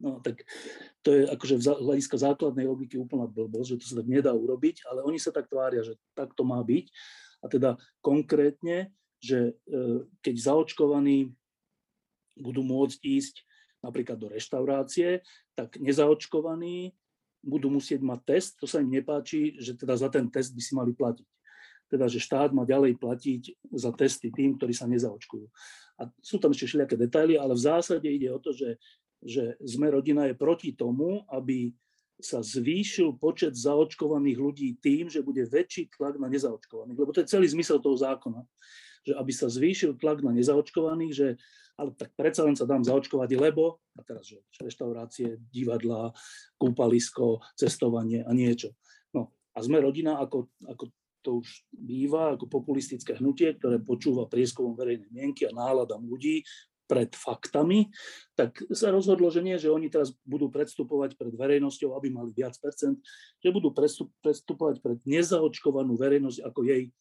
No 0.00 0.18
tak 0.24 0.42
to 1.06 1.14
je 1.14 1.22
akože 1.30 1.54
z 1.62 1.68
hľadiska 1.70 2.16
základnej 2.18 2.66
logiky 2.66 2.98
úplná 2.98 3.30
blbosť, 3.30 3.76
že 3.76 3.78
to 3.78 3.86
sa 3.86 3.94
tak 4.02 4.08
nedá 4.10 4.34
urobiť, 4.34 4.82
ale 4.90 5.06
oni 5.06 5.20
sa 5.20 5.30
tak 5.30 5.46
tvária, 5.46 5.86
že 5.86 5.94
tak 6.18 6.34
to 6.34 6.42
má 6.42 6.58
byť. 6.64 6.90
A 7.44 7.46
teda 7.46 7.70
konkrétne, 8.02 8.90
že 9.22 9.54
e, 9.68 10.04
keď 10.24 10.34
zaočkovaní 10.50 11.30
budú 12.34 12.66
môcť 12.66 12.98
ísť 13.04 13.34
napríklad 13.84 14.18
do 14.18 14.32
reštaurácie, 14.32 15.22
tak 15.54 15.76
nezaočkovaní 15.78 16.96
budú 17.44 17.68
musieť 17.68 18.00
mať 18.00 18.20
test, 18.24 18.50
to 18.56 18.64
sa 18.64 18.80
im 18.80 18.88
nepáči, 18.88 19.60
že 19.60 19.76
teda 19.76 19.94
za 19.94 20.08
ten 20.08 20.26
test 20.32 20.56
by 20.56 20.62
si 20.64 20.72
mali 20.72 20.96
platiť. 20.96 21.28
Teda, 21.88 22.08
že 22.08 22.18
štát 22.18 22.50
má 22.50 22.64
ďalej 22.64 22.96
platiť 22.96 23.70
za 23.76 23.92
testy 23.94 24.32
tým, 24.32 24.56
ktorí 24.56 24.72
sa 24.72 24.88
nezaočkujú. 24.88 25.46
A 26.00 26.10
sú 26.18 26.42
tam 26.42 26.50
ešte 26.50 26.66
všelijaké 26.66 26.96
detaily, 26.98 27.38
ale 27.38 27.54
v 27.54 27.64
zásade 27.64 28.08
ide 28.08 28.32
o 28.32 28.42
to, 28.42 28.50
že 28.50 28.80
že 29.24 29.56
sme 29.64 29.88
rodina 29.88 30.28
je 30.28 30.36
proti 30.36 30.76
tomu, 30.76 31.24
aby 31.32 31.72
sa 32.20 32.44
zvýšil 32.44 33.18
počet 33.18 33.56
zaočkovaných 33.58 34.38
ľudí 34.38 34.68
tým, 34.78 35.10
že 35.10 35.24
bude 35.24 35.42
väčší 35.48 35.90
tlak 35.90 36.20
na 36.20 36.30
nezaočkovaných. 36.30 36.94
Lebo 37.00 37.10
to 37.10 37.24
je 37.24 37.32
celý 37.32 37.50
zmysel 37.50 37.82
toho 37.82 37.98
zákona. 37.98 38.44
Že 39.02 39.12
aby 39.18 39.32
sa 39.34 39.48
zvýšil 39.50 39.98
tlak 39.98 40.22
na 40.22 40.30
nezaočkovaných, 40.30 41.12
že 41.12 41.28
ale 41.74 41.90
tak 41.98 42.14
predsa 42.14 42.46
len 42.46 42.54
sa 42.54 42.70
dám 42.70 42.86
zaočkovať, 42.86 43.34
lebo, 43.34 43.82
a 43.98 44.06
teraz, 44.06 44.30
že 44.30 44.38
reštaurácie, 44.62 45.42
divadlá, 45.50 46.14
kúpalisko, 46.54 47.42
cestovanie 47.58 48.22
a 48.22 48.30
niečo. 48.30 48.78
No 49.10 49.34
a 49.50 49.58
sme 49.58 49.82
rodina, 49.82 50.22
ako, 50.22 50.54
ako 50.70 50.94
to 51.24 51.40
už 51.40 51.64
býva, 51.72 52.36
ako 52.36 52.44
populistické 52.52 53.16
hnutie, 53.16 53.56
ktoré 53.56 53.80
počúva 53.80 54.28
prieskumom 54.28 54.76
verejnej 54.76 55.08
mienky 55.08 55.48
a 55.48 55.56
náladám 55.56 56.04
ľudí, 56.04 56.44
pred 56.84 57.08
faktami, 57.16 57.88
tak 58.36 58.60
sa 58.68 58.92
rozhodlo, 58.92 59.32
že 59.32 59.40
nie, 59.40 59.56
že 59.56 59.72
oni 59.72 59.88
teraz 59.88 60.12
budú 60.20 60.52
predstupovať 60.52 61.16
pred 61.16 61.32
verejnosťou, 61.32 61.96
aby 61.96 62.12
mali 62.12 62.30
viac 62.36 62.60
percent, 62.60 63.00
že 63.40 63.48
budú 63.48 63.72
predstupovať 64.20 64.84
pred 64.84 65.00
nezaočkovanú 65.08 65.96
verejnosť 65.96 66.44
ako 66.44 66.60
jej 66.68 66.92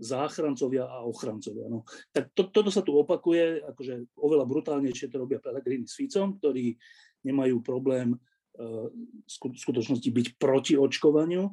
záchrancovia 0.00 0.88
a 0.88 1.04
ochrancovia. 1.04 1.68
No, 1.68 1.84
tak 2.12 2.32
to, 2.36 2.48
toto 2.48 2.68
sa 2.72 2.84
tu 2.84 2.96
opakuje, 2.96 3.64
akože 3.64 4.16
oveľa 4.16 4.44
brutálnejšie 4.44 5.08
to 5.08 5.20
robia 5.20 5.40
Pelegrini 5.40 5.88
s 5.88 5.96
Ficom, 5.96 6.36
ktorí 6.36 6.76
nemajú 7.24 7.60
problém 7.64 8.16
v 8.56 9.58
skutočnosti 9.60 10.08
byť 10.08 10.26
proti 10.40 10.74
očkovaniu. 10.80 11.48
E, 11.48 11.52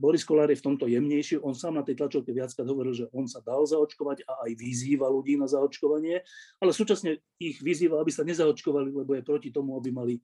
Boris 0.00 0.24
Kolár 0.24 0.48
je 0.48 0.58
v 0.58 0.64
tomto 0.64 0.88
jemnejší. 0.88 1.40
On 1.44 1.52
sám 1.52 1.76
na 1.76 1.84
tej 1.84 2.00
tlačovke 2.00 2.32
viackrát 2.32 2.64
hovoril, 2.64 2.96
že 2.96 3.06
on 3.12 3.28
sa 3.28 3.44
dal 3.44 3.68
zaočkovať 3.68 4.24
a 4.24 4.48
aj 4.48 4.52
vyzýva 4.56 5.12
ľudí 5.12 5.36
na 5.36 5.44
zaočkovanie, 5.44 6.24
ale 6.60 6.70
súčasne 6.72 7.20
ich 7.36 7.60
vyzýva, 7.60 8.00
aby 8.00 8.12
sa 8.12 8.24
nezaočkovali, 8.24 8.88
lebo 8.92 9.12
je 9.12 9.22
proti 9.22 9.52
tomu, 9.52 9.76
aby 9.76 9.92
mali 9.92 10.14
e, 10.16 10.22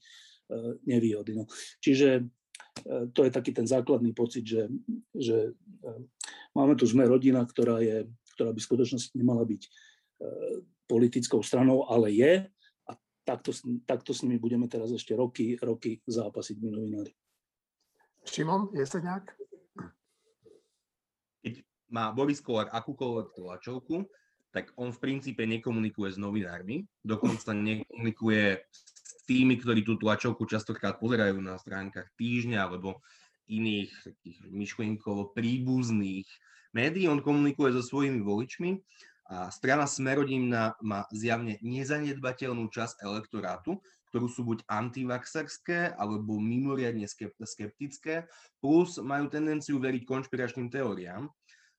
nevýhody. 0.88 1.37
No. 1.37 1.45
Čiže 1.85 2.09
e, 2.21 3.12
to 3.12 3.21
je 3.28 3.31
taký 3.31 3.52
ten 3.52 3.69
základný 3.69 4.16
pocit, 4.16 4.49
že, 4.49 4.73
že 5.12 5.52
máme 6.57 6.73
tu 6.81 6.88
sme 6.88 7.04
rodina, 7.04 7.45
ktorá, 7.45 7.85
je, 7.85 8.09
ktorá 8.38 8.50
by 8.52 8.61
v 8.61 8.69
skutočnosti 8.69 9.14
nemala 9.16 9.45
byť 9.45 9.62
politickou 10.88 11.40
stranou, 11.40 11.85
ale 11.88 12.12
je 12.12 12.33
takto, 13.25 13.50
takto 13.88 14.12
s 14.12 14.23
nimi 14.23 14.37
budeme 14.37 14.69
teraz 14.69 14.93
ešte 14.93 15.16
roky, 15.16 15.57
roky 15.59 15.99
zápasiť 16.04 16.57
my 16.61 16.69
novinári. 16.71 17.12
Šimon, 18.25 18.73
je 18.73 18.85
sa 18.85 19.00
nejak? 19.00 19.37
Keď 21.45 21.54
má 21.93 22.12
Boris 22.12 22.40
Kolár 22.40 22.73
akúkoľvek 22.73 23.37
tlačovku, 23.37 24.09
tak 24.54 24.71
on 24.78 24.95
v 24.95 25.02
princípe 25.02 25.43
nekomunikuje 25.45 26.14
s 26.14 26.19
novinármi, 26.21 26.87
dokonca 27.02 27.50
nekomunikuje 27.52 28.62
s 28.71 29.12
tými, 29.26 29.59
ktorí 29.59 29.83
tú 29.83 29.99
tlačovku 29.99 30.47
častokrát 30.47 30.97
pozerajú 31.02 31.43
na 31.43 31.59
stránkach 31.59 32.09
týždňa 32.14 32.71
alebo 32.71 33.02
iných 33.50 33.90
takých 34.14 34.38
myšlienkovo 34.49 35.37
príbuzných 35.37 36.28
médií. 36.73 37.11
On 37.11 37.21
komunikuje 37.21 37.76
so 37.76 37.83
svojimi 37.85 38.25
voličmi 38.25 38.78
a 39.25 39.49
strana 39.49 39.88
Smerodina 39.88 40.76
má 40.85 41.09
zjavne 41.09 41.57
nezanedbateľnú 41.64 42.69
časť 42.69 43.00
elektorátu, 43.00 43.81
ktorú 44.12 44.26
sú 44.28 44.45
buď 44.45 44.69
antivaxerské 44.69 45.97
alebo 45.97 46.37
mimoriadne 46.37 47.09
skeptické, 47.43 48.28
plus 48.61 49.00
majú 49.00 49.26
tendenciu 49.33 49.81
veriť 49.81 50.04
konšpiračným 50.04 50.69
teóriám. 50.69 51.33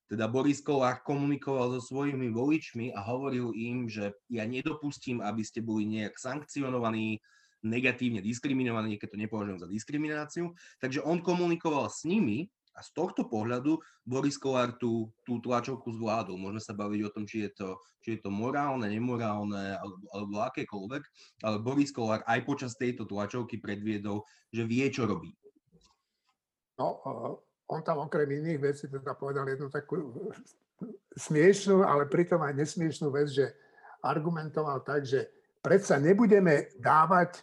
Teda 0.06 0.30
Boris 0.30 0.62
Kolár 0.62 1.02
komunikoval 1.02 1.78
so 1.78 1.82
svojimi 1.82 2.30
voličmi 2.30 2.94
a 2.94 3.02
hovoril 3.02 3.50
im, 3.54 3.90
že 3.90 4.14
ja 4.30 4.46
nedopustím, 4.46 5.18
aby 5.18 5.42
ste 5.42 5.62
boli 5.62 5.86
nejak 5.86 6.14
sankcionovaní, 6.18 7.18
negatívne 7.66 8.22
diskriminovaní, 8.22 8.98
keď 8.98 9.16
to 9.16 9.22
nepovažujem 9.22 9.58
za 9.62 9.68
diskrimináciu. 9.70 10.54
Takže 10.78 11.02
on 11.02 11.22
komunikoval 11.22 11.90
s 11.90 12.06
nimi 12.06 12.46
a 12.76 12.84
z 12.84 12.92
tohto 12.92 13.24
pohľadu 13.24 13.80
Boris 14.04 14.36
Kolár 14.36 14.76
tú, 14.76 15.08
tú 15.24 15.40
tlačovku 15.40 15.96
zvládol. 15.96 16.36
Môžeme 16.36 16.60
sa 16.60 16.76
baviť 16.76 17.00
o 17.08 17.10
tom, 17.10 17.24
či 17.24 17.48
je 17.48 17.50
to, 17.56 17.68
či 18.04 18.16
je 18.16 18.20
to 18.20 18.30
morálne, 18.30 18.84
nemorálne 18.84 19.80
alebo, 19.80 20.04
alebo 20.12 20.34
akékoľvek, 20.52 21.02
ale 21.40 21.56
Boris 21.64 21.88
Kolár 21.88 22.20
aj 22.28 22.40
počas 22.44 22.76
tejto 22.76 23.08
tlačovky 23.08 23.56
predviedol, 23.56 24.28
že 24.52 24.68
vie, 24.68 24.84
čo 24.92 25.08
robí. 25.08 25.32
No, 26.76 27.00
on 27.72 27.80
tam 27.80 28.04
okrem 28.04 28.28
iných 28.28 28.60
vecí 28.60 28.84
teda 28.92 29.16
povedal 29.16 29.48
jednu 29.48 29.72
takú 29.72 30.20
smiešnú, 31.16 31.80
ale 31.80 32.04
pritom 32.04 32.44
aj 32.44 32.52
nesmiešnú 32.52 33.08
vec, 33.08 33.32
že 33.32 33.56
argumentoval 34.04 34.84
tak, 34.84 35.08
že 35.08 35.32
predsa 35.64 35.96
nebudeme 35.96 36.68
dávať 36.76 37.40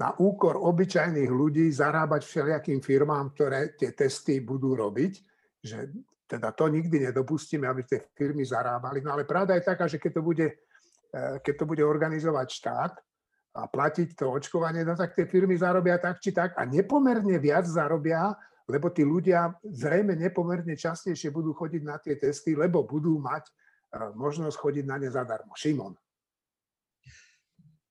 na 0.00 0.16
úkor 0.16 0.56
obyčajných 0.56 1.28
ľudí 1.28 1.68
zarábať 1.68 2.24
všelijakým 2.24 2.80
firmám, 2.80 3.36
ktoré 3.36 3.76
tie 3.76 3.92
testy 3.92 4.40
budú 4.40 4.72
robiť, 4.72 5.12
že 5.60 5.92
teda 6.24 6.56
to 6.56 6.72
nikdy 6.72 7.04
nedopustíme, 7.04 7.68
aby 7.68 7.84
tie 7.84 8.00
firmy 8.16 8.40
zarábali. 8.40 9.04
No 9.04 9.12
ale 9.12 9.28
pravda 9.28 9.60
je 9.60 9.68
taká, 9.68 9.84
že 9.84 10.00
keď 10.00 10.12
to 10.16 10.22
bude, 10.24 10.46
eh, 10.48 11.36
keď 11.44 11.54
to 11.60 11.64
bude 11.68 11.84
organizovať 11.84 12.48
štát 12.48 12.92
a 13.60 13.68
platiť 13.68 14.16
to 14.16 14.32
očkovanie, 14.32 14.88
no 14.88 14.96
tak 14.96 15.12
tie 15.12 15.28
firmy 15.28 15.60
zarobia 15.60 16.00
tak 16.00 16.16
či 16.24 16.32
tak 16.32 16.56
a 16.56 16.64
nepomerne 16.64 17.36
viac 17.36 17.68
zarobia, 17.68 18.32
lebo 18.70 18.88
tí 18.88 19.04
ľudia 19.04 19.52
zrejme 19.68 20.16
nepomerne 20.16 20.78
častejšie 20.78 21.28
budú 21.28 21.52
chodiť 21.52 21.82
na 21.84 22.00
tie 22.00 22.16
testy, 22.16 22.56
lebo 22.56 22.88
budú 22.88 23.20
mať 23.20 23.44
eh, 23.44 24.08
možnosť 24.16 24.56
chodiť 24.56 24.84
na 24.88 24.96
ne 24.96 25.12
zadarmo. 25.12 25.52
Šimon 25.52 25.92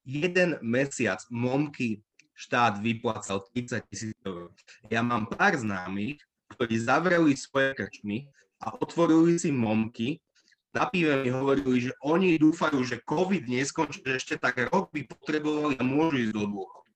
jeden 0.10 0.58
mesiac 0.66 1.22
momky 1.30 2.01
štát 2.34 2.82
vyplácal 2.82 3.46
30 3.54 3.86
tisíc 3.92 4.16
eur. 4.25 4.50
Ja 4.89 5.06
mám 5.06 5.30
pár 5.30 5.54
známych, 5.60 6.24
ktorí 6.56 6.75
zavreli 6.82 7.38
svoje 7.38 7.78
krčmy 7.78 8.25
a 8.63 8.74
otvorili 8.74 9.38
si 9.38 9.54
momky. 9.54 10.18
Na 10.74 10.86
pive 10.89 11.22
mi 11.22 11.30
hovorili, 11.34 11.89
že 11.89 11.94
oni 12.06 12.38
dúfajú, 12.38 12.82
že 12.86 13.01
COVID 13.06 13.50
neskončí, 13.50 14.01
že 14.06 14.18
ešte 14.18 14.36
tak 14.38 14.70
rok 14.70 14.89
by 14.94 15.01
potrebovali 15.06 15.78
a 15.78 15.84
môžu 15.84 16.30
ísť 16.30 16.34
do 16.34 16.46
dôchodu. 16.46 16.89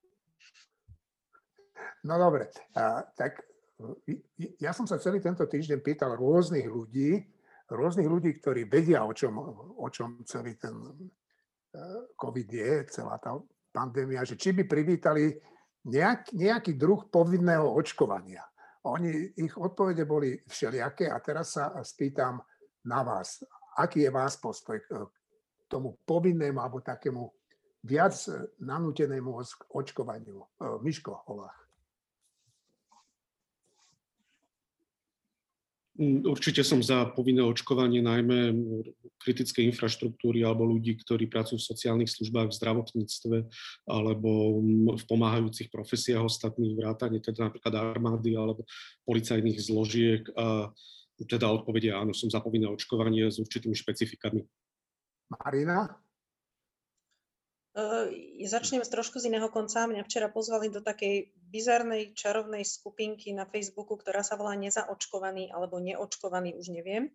No 2.03 2.19
dobre, 2.19 2.51
a, 2.77 3.01
tak 3.15 3.41
ja 4.61 4.71
som 4.71 4.85
sa 4.85 5.01
celý 5.01 5.19
tento 5.19 5.43
týždeň 5.43 5.79
pýtal 5.81 6.13
rôznych 6.15 6.67
ľudí, 6.67 7.25
rôznych 7.67 8.05
ľudí, 8.05 8.37
ktorí 8.37 8.69
vedia, 8.69 9.01
o 9.03 9.11
čom, 9.15 9.33
o 9.79 9.87
čom 9.89 10.21
celý 10.27 10.55
ten 10.55 10.75
COVID 12.13 12.49
je, 12.53 12.85
celá 12.93 13.17
tá 13.17 13.33
pandémia, 13.73 14.21
že 14.21 14.37
či 14.37 14.53
by 14.53 14.69
privítali 14.69 15.33
nejak, 15.89 16.31
nejaký 16.37 16.77
druh 16.77 17.09
povinného 17.09 17.65
očkovania. 17.73 18.45
Oni, 18.83 19.31
ich 19.39 19.55
odpovede 19.55 20.05
boli 20.05 20.37
všelijaké 20.45 21.07
a 21.09 21.17
teraz 21.23 21.55
sa 21.55 21.71
spýtam 21.81 22.43
na 22.85 22.99
vás, 23.01 23.41
aký 23.79 24.05
je 24.05 24.11
vás 24.11 24.35
postoj 24.37 24.77
k 24.83 24.91
tomu 25.71 25.97
povinnému 26.03 26.59
alebo 26.59 26.83
takému 26.83 27.31
viac 27.83 28.13
nanútenému 28.59 29.31
očkovaniu. 29.71 30.43
Miško 30.83 31.25
Olach. 31.31 31.62
Určite 36.25 36.65
som 36.65 36.81
za 36.81 37.05
povinné 37.13 37.45
očkovanie 37.45 38.01
najmä 38.01 38.53
kritické 39.21 39.61
infraštruktúry 39.69 40.41
alebo 40.41 40.65
ľudí, 40.65 40.97
ktorí 40.97 41.29
pracujú 41.29 41.61
v 41.61 41.69
sociálnych 41.69 42.09
službách, 42.09 42.49
v 42.49 42.57
zdravotníctve 42.57 43.37
alebo 43.85 44.59
v 44.97 45.03
pomáhajúcich 45.05 45.69
profesiách 45.69 46.25
ostatných 46.25 46.73
vrátane, 46.73 47.21
teda 47.21 47.49
napríklad 47.49 47.73
armády 47.93 48.33
alebo 48.33 48.65
policajných 49.05 49.59
zložiek. 49.61 50.25
A 50.33 50.73
teda 51.23 51.47
odpovede 51.53 51.93
áno, 51.93 52.11
som 52.11 52.27
za 52.27 52.41
povinné 52.41 52.67
očkovanie 52.67 53.29
s 53.29 53.37
určitými 53.37 53.77
špecifikami. 53.77 54.43
Marina? 55.29 55.93
Uh, 57.73 58.05
začnem 58.45 58.85
trošku 58.85 59.17
z 59.17 59.33
iného 59.33 59.49
konca. 59.49 59.89
Mňa 59.89 60.05
včera 60.05 60.29
pozvali 60.29 60.69
do 60.69 60.77
takej 60.77 61.33
bizarnej 61.49 62.13
čarovnej 62.13 62.61
skupinky 62.61 63.33
na 63.33 63.49
Facebooku, 63.49 63.97
ktorá 63.97 64.21
sa 64.21 64.37
volá 64.37 64.53
Nezaočkovaný 64.53 65.49
alebo 65.49 65.81
Neočkovaný, 65.81 66.53
už 66.53 66.69
neviem. 66.69 67.09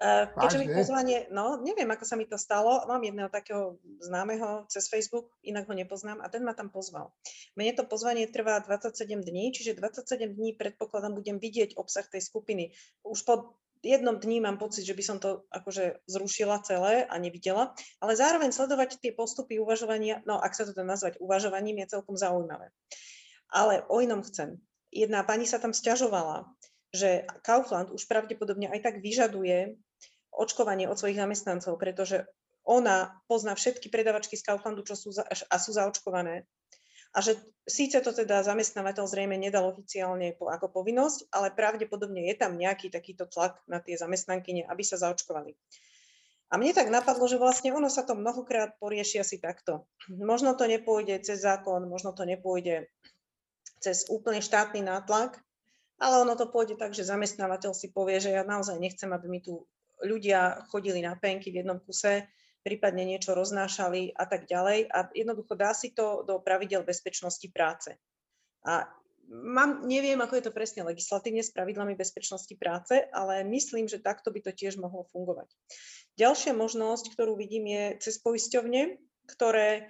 Uh, 0.00 0.24
keďže 0.40 0.56
mi 0.56 0.66
pozvanie, 0.72 1.28
no 1.28 1.60
neviem, 1.60 1.84
ako 1.92 2.08
sa 2.08 2.16
mi 2.16 2.24
to 2.24 2.40
stalo, 2.40 2.86
mám 2.88 3.04
jedného 3.04 3.28
takého 3.28 3.76
známeho 4.00 4.64
cez 4.72 4.88
Facebook, 4.88 5.36
inak 5.44 5.68
ho 5.68 5.74
nepoznám 5.76 6.24
a 6.24 6.32
ten 6.32 6.48
ma 6.48 6.56
tam 6.56 6.72
pozval. 6.72 7.12
Mne 7.58 7.76
to 7.76 7.84
pozvanie 7.84 8.24
trvá 8.24 8.62
27 8.64 9.04
dní, 9.20 9.52
čiže 9.52 9.76
27 9.76 10.32
dní 10.32 10.56
predpokladám 10.56 11.12
budem 11.12 11.36
vidieť 11.36 11.76
obsah 11.76 12.08
tej 12.08 12.24
skupiny. 12.24 12.72
Už 13.04 13.20
po 13.26 13.60
jednom 13.82 14.20
dní 14.20 14.40
mám 14.40 14.58
pocit, 14.58 14.84
že 14.84 14.94
by 14.94 15.02
som 15.02 15.18
to 15.18 15.44
akože 15.50 16.04
zrušila 16.06 16.60
celé 16.64 17.04
a 17.08 17.14
nevidela, 17.16 17.72
ale 18.00 18.12
zároveň 18.16 18.52
sledovať 18.52 19.00
tie 19.00 19.12
postupy 19.16 19.56
uvažovania, 19.56 20.20
no 20.28 20.36
ak 20.36 20.52
sa 20.52 20.68
to 20.68 20.76
dá 20.76 20.84
nazvať 20.84 21.16
uvažovaním, 21.20 21.84
je 21.84 21.96
celkom 21.96 22.16
zaujímavé. 22.16 22.72
Ale 23.50 23.82
o 23.88 23.98
inom 23.98 24.22
chcem. 24.22 24.60
Jedna 24.90 25.22
pani 25.22 25.46
sa 25.46 25.58
tam 25.58 25.74
stiažovala, 25.74 26.50
že 26.90 27.26
Kaufland 27.46 27.94
už 27.94 28.06
pravdepodobne 28.10 28.70
aj 28.70 28.80
tak 28.82 28.94
vyžaduje 28.98 29.78
očkovanie 30.34 30.86
od 30.86 30.98
svojich 30.98 31.18
zamestnancov, 31.18 31.78
pretože 31.78 32.26
ona 32.66 33.18
pozná 33.26 33.56
všetky 33.56 33.88
predavačky 33.88 34.36
z 34.38 34.46
Kauflandu, 34.46 34.86
čo 34.86 34.94
sú 34.94 35.10
za, 35.10 35.26
a 35.26 35.56
sú 35.58 35.74
zaočkované 35.74 36.46
a 37.10 37.18
že 37.18 37.38
síce 37.66 37.98
to 37.98 38.10
teda 38.14 38.42
zamestnávateľ 38.46 39.04
zrejme 39.06 39.34
nedal 39.34 39.66
oficiálne 39.70 40.34
ako 40.38 40.66
povinnosť, 40.70 41.30
ale 41.34 41.54
pravdepodobne 41.54 42.26
je 42.30 42.34
tam 42.38 42.54
nejaký 42.54 42.90
takýto 42.90 43.26
tlak 43.26 43.58
na 43.66 43.82
tie 43.82 43.98
zamestnankyne, 43.98 44.66
aby 44.70 44.82
sa 44.86 44.98
zaočkovali. 44.98 45.54
A 46.50 46.58
mne 46.58 46.74
tak 46.74 46.90
napadlo, 46.90 47.30
že 47.30 47.38
vlastne 47.38 47.70
ono 47.70 47.86
sa 47.86 48.02
to 48.02 48.18
mnohokrát 48.18 48.74
porieši 48.82 49.22
asi 49.22 49.38
takto. 49.38 49.86
Možno 50.10 50.58
to 50.58 50.66
nepôjde 50.66 51.22
cez 51.22 51.46
zákon, 51.46 51.86
možno 51.86 52.10
to 52.10 52.26
nepôjde 52.26 52.90
cez 53.78 54.10
úplne 54.10 54.42
štátny 54.42 54.82
nátlak, 54.82 55.38
ale 56.02 56.26
ono 56.26 56.34
to 56.34 56.50
pôjde 56.50 56.74
tak, 56.74 56.90
že 56.90 57.06
zamestnávateľ 57.06 57.70
si 57.70 57.94
povie, 57.94 58.18
že 58.18 58.34
ja 58.34 58.42
naozaj 58.42 58.82
nechcem, 58.82 59.14
aby 59.14 59.26
mi 59.30 59.40
tu 59.46 59.62
ľudia 60.02 60.66
chodili 60.74 61.04
na 61.04 61.14
penky 61.14 61.54
v 61.54 61.62
jednom 61.62 61.78
kuse, 61.78 62.26
prípadne 62.60 63.08
niečo 63.08 63.32
roznášali 63.32 64.14
a 64.16 64.24
tak 64.28 64.46
ďalej. 64.46 64.88
A 64.92 65.08
jednoducho 65.12 65.56
dá 65.56 65.72
si 65.72 65.92
to 65.92 66.24
do 66.24 66.38
pravidel 66.40 66.84
bezpečnosti 66.84 67.46
práce. 67.52 67.96
A 68.64 68.84
mám, 69.30 69.86
neviem, 69.86 70.18
ako 70.18 70.36
je 70.36 70.44
to 70.50 70.52
presne 70.52 70.82
legislatívne 70.84 71.40
s 71.40 71.54
pravidlami 71.54 71.94
bezpečnosti 71.94 72.52
práce, 72.58 72.98
ale 73.14 73.46
myslím, 73.46 73.86
že 73.86 74.02
takto 74.02 74.34
by 74.34 74.42
to 74.42 74.52
tiež 74.52 74.76
mohlo 74.76 75.06
fungovať. 75.14 75.48
Ďalšia 76.18 76.52
možnosť, 76.52 77.14
ktorú 77.14 77.38
vidím, 77.38 77.70
je 77.70 77.84
cez 78.02 78.18
poisťovne, 78.20 78.98
ktoré 79.30 79.68
e, 79.70 79.82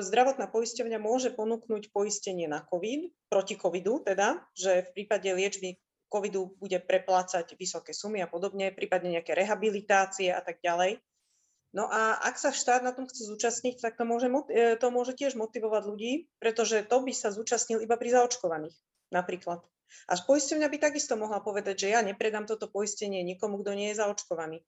zdravotná 0.00 0.46
poisťovňa 0.48 0.98
môže 1.02 1.34
ponúknuť 1.34 1.90
poistenie 1.90 2.46
na 2.46 2.62
COVID, 2.62 3.28
proti 3.28 3.58
COVIDu 3.58 4.06
teda, 4.06 4.40
že 4.54 4.86
v 4.88 4.90
prípade 5.02 5.26
liečby 5.28 5.76
COVIDu 6.10 6.54
bude 6.58 6.78
preplácať 6.82 7.54
vysoké 7.58 7.94
sumy 7.94 8.22
a 8.22 8.30
podobne, 8.30 8.74
prípadne 8.74 9.18
nejaké 9.18 9.34
rehabilitácie 9.34 10.30
a 10.30 10.42
tak 10.42 10.62
ďalej. 10.62 11.02
No 11.70 11.86
a 11.86 12.18
ak 12.18 12.34
sa 12.34 12.50
štát 12.50 12.82
na 12.82 12.90
tom 12.90 13.06
chce 13.06 13.30
zúčastniť, 13.30 13.78
tak 13.78 13.94
to 13.94 14.02
môže, 14.02 14.26
e, 14.50 14.74
to 14.74 14.86
môže 14.90 15.14
tiež 15.14 15.38
motivovať 15.38 15.82
ľudí, 15.86 16.26
pretože 16.42 16.82
to 16.82 16.98
by 16.98 17.14
sa 17.14 17.30
zúčastnil 17.30 17.78
iba 17.78 17.94
pri 17.94 18.18
zaočkovaných 18.18 18.74
napríklad. 19.10 19.60
A 20.06 20.14
poisťovňa 20.14 20.70
by 20.70 20.78
takisto 20.78 21.18
mohla 21.18 21.42
povedať, 21.42 21.86
že 21.86 21.88
ja 21.94 22.00
nepredám 22.02 22.46
toto 22.46 22.70
poistenie 22.70 23.26
nikomu, 23.26 23.58
kto 23.58 23.74
nie 23.74 23.90
je 23.90 23.98
zaočkovaný. 23.98 24.62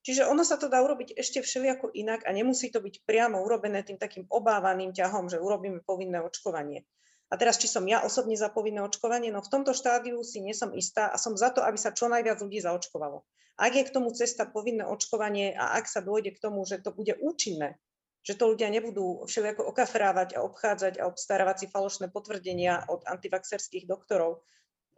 Čiže 0.00 0.28
ono 0.28 0.44
sa 0.44 0.56
to 0.56 0.72
dá 0.72 0.80
urobiť 0.80 1.16
ešte 1.16 1.44
všelijako 1.44 1.92
inak 1.92 2.24
a 2.24 2.32
nemusí 2.32 2.72
to 2.72 2.80
byť 2.80 3.04
priamo 3.04 3.40
urobené 3.40 3.84
tým 3.84 4.00
takým 4.00 4.24
obávaným 4.32 4.96
ťahom, 4.96 5.28
že 5.28 5.40
urobíme 5.40 5.84
povinné 5.84 6.24
očkovanie. 6.24 6.88
A 7.30 7.38
teraz, 7.38 7.62
či 7.62 7.70
som 7.70 7.86
ja 7.86 8.02
osobne 8.02 8.34
za 8.34 8.50
povinné 8.50 8.82
očkovanie, 8.82 9.30
no 9.30 9.38
v 9.38 9.52
tomto 9.54 9.70
štádiu 9.70 10.18
si 10.26 10.42
nie 10.42 10.50
som 10.50 10.74
istá 10.74 11.14
a 11.14 11.16
som 11.16 11.38
za 11.38 11.54
to, 11.54 11.62
aby 11.62 11.78
sa 11.78 11.94
čo 11.94 12.10
najviac 12.10 12.42
ľudí 12.42 12.58
zaočkovalo. 12.58 13.22
Ak 13.60 13.72
je 13.76 13.86
k 13.86 13.94
tomu 13.94 14.10
cesta 14.10 14.50
povinné 14.50 14.82
očkovanie 14.82 15.54
a 15.54 15.78
ak 15.78 15.86
sa 15.86 16.02
dôjde 16.02 16.34
k 16.34 16.42
tomu, 16.42 16.66
že 16.66 16.82
to 16.82 16.90
bude 16.90 17.14
účinné, 17.22 17.78
že 18.26 18.34
to 18.34 18.50
ľudia 18.50 18.68
nebudú 18.68 19.24
všelijako 19.30 19.62
okafrávať 19.70 20.36
a 20.36 20.44
obchádzať 20.44 20.98
a 20.98 21.06
obstarávať 21.06 21.56
si 21.62 21.66
falošné 21.70 22.10
potvrdenia 22.10 22.84
od 22.90 23.06
antivaxerských 23.06 23.86
doktorov, 23.86 24.42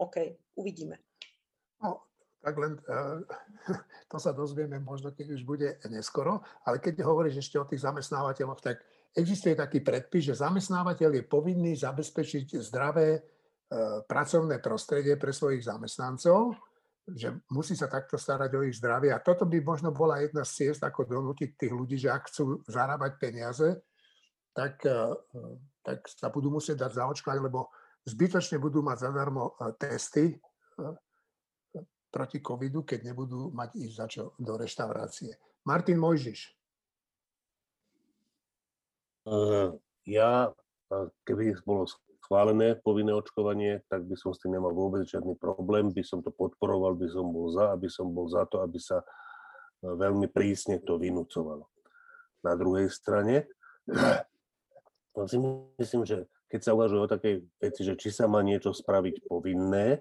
OK, 0.01 0.41
uvidíme. 0.57 0.99
No, 1.85 2.07
tak 2.43 2.59
len 2.59 2.79
uh, 2.91 3.23
to 4.11 4.19
sa 4.19 4.35
dozvieme 4.35 4.83
možno, 4.83 5.15
keď 5.15 5.39
už 5.39 5.43
bude 5.47 5.79
neskoro, 5.87 6.43
ale 6.67 6.83
keď 6.83 7.07
hovoríš 7.07 7.47
ešte 7.47 7.57
o 7.63 7.69
tých 7.69 7.87
zamestnávateľoch, 7.87 8.59
tak 8.59 8.83
existuje 9.13 9.53
taký 9.53 9.85
predpis, 9.85 10.33
že 10.33 10.41
zamestnávateľ 10.41 11.21
je 11.21 11.25
povinný 11.29 11.77
zabezpečiť 11.77 12.57
zdravé 12.61 13.21
uh, 13.21 14.01
pracovné 14.09 14.59
prostredie 14.59 15.21
pre 15.21 15.33
svojich 15.33 15.69
zamestnancov, 15.69 16.57
že 17.09 17.35
musí 17.51 17.75
sa 17.75 17.91
takto 17.91 18.15
starať 18.15 18.51
o 18.55 18.63
ich 18.63 18.79
zdravie. 18.79 19.11
A 19.11 19.19
toto 19.19 19.43
by 19.43 19.59
možno 19.61 19.91
bola 19.91 20.23
jedna 20.23 20.47
z 20.47 20.67
ciest, 20.67 20.83
ako 20.87 21.09
donútiť 21.09 21.59
tých 21.59 21.73
ľudí, 21.75 21.97
že 21.99 22.15
ak 22.15 22.31
chcú 22.31 22.63
zarábať 22.71 23.13
peniaze, 23.19 23.69
tak, 24.55 24.87
eh, 24.87 25.17
tak 25.83 26.07
sa 26.07 26.31
budú 26.31 26.53
musieť 26.55 26.87
dať 26.87 27.03
zaočkovať, 27.03 27.39
lebo 27.43 27.73
zbytočne 28.07 28.63
budú 28.63 28.87
mať 28.87 29.11
zadarmo 29.11 29.59
eh, 29.59 29.75
testy 29.77 30.39
proti 32.13 32.45
covidu, 32.45 32.85
keď 32.85 33.13
nebudú 33.13 33.51
mať 33.57 33.71
ísť 33.73 33.95
za 33.97 34.07
čo 34.07 34.23
do 34.37 34.61
reštaurácie. 34.61 35.33
Martin 35.65 35.97
Mojžiš. 35.97 36.62
Ja, 40.07 40.51
keby 41.25 41.63
bolo 41.63 41.87
schválené 42.23 42.79
povinné 42.81 43.13
očkovanie, 43.13 43.85
tak 43.93 44.09
by 44.09 44.17
som 44.17 44.33
s 44.33 44.41
tým 44.41 44.57
nemal 44.57 44.73
vôbec 44.73 45.05
žiadny 45.05 45.37
problém, 45.37 45.93
by 45.93 46.01
som 46.01 46.25
to 46.25 46.33
podporoval, 46.33 46.97
by 46.97 47.05
som 47.11 47.29
bol 47.29 47.51
za, 47.53 47.75
aby 47.75 47.93
som 47.93 48.09
bol 48.09 48.25
za 48.31 48.49
to, 48.49 48.65
aby 48.65 48.81
sa 48.81 49.03
e, 49.03 49.07
veľmi 49.85 50.33
prísne 50.33 50.81
to 50.81 50.97
vynúcovalo. 50.97 51.69
Na 52.41 52.57
druhej 52.57 52.89
strane, 52.89 53.51
si 55.31 55.37
myslím, 55.77 56.03
že 56.09 56.25
keď 56.49 56.61
sa 56.65 56.73
uvažuje 56.73 57.01
o 57.05 57.13
takej 57.13 57.35
veci, 57.61 57.81
že 57.85 58.01
či 58.01 58.09
sa 58.09 58.25
má 58.25 58.41
niečo 58.41 58.73
spraviť 58.73 59.29
povinné, 59.29 60.01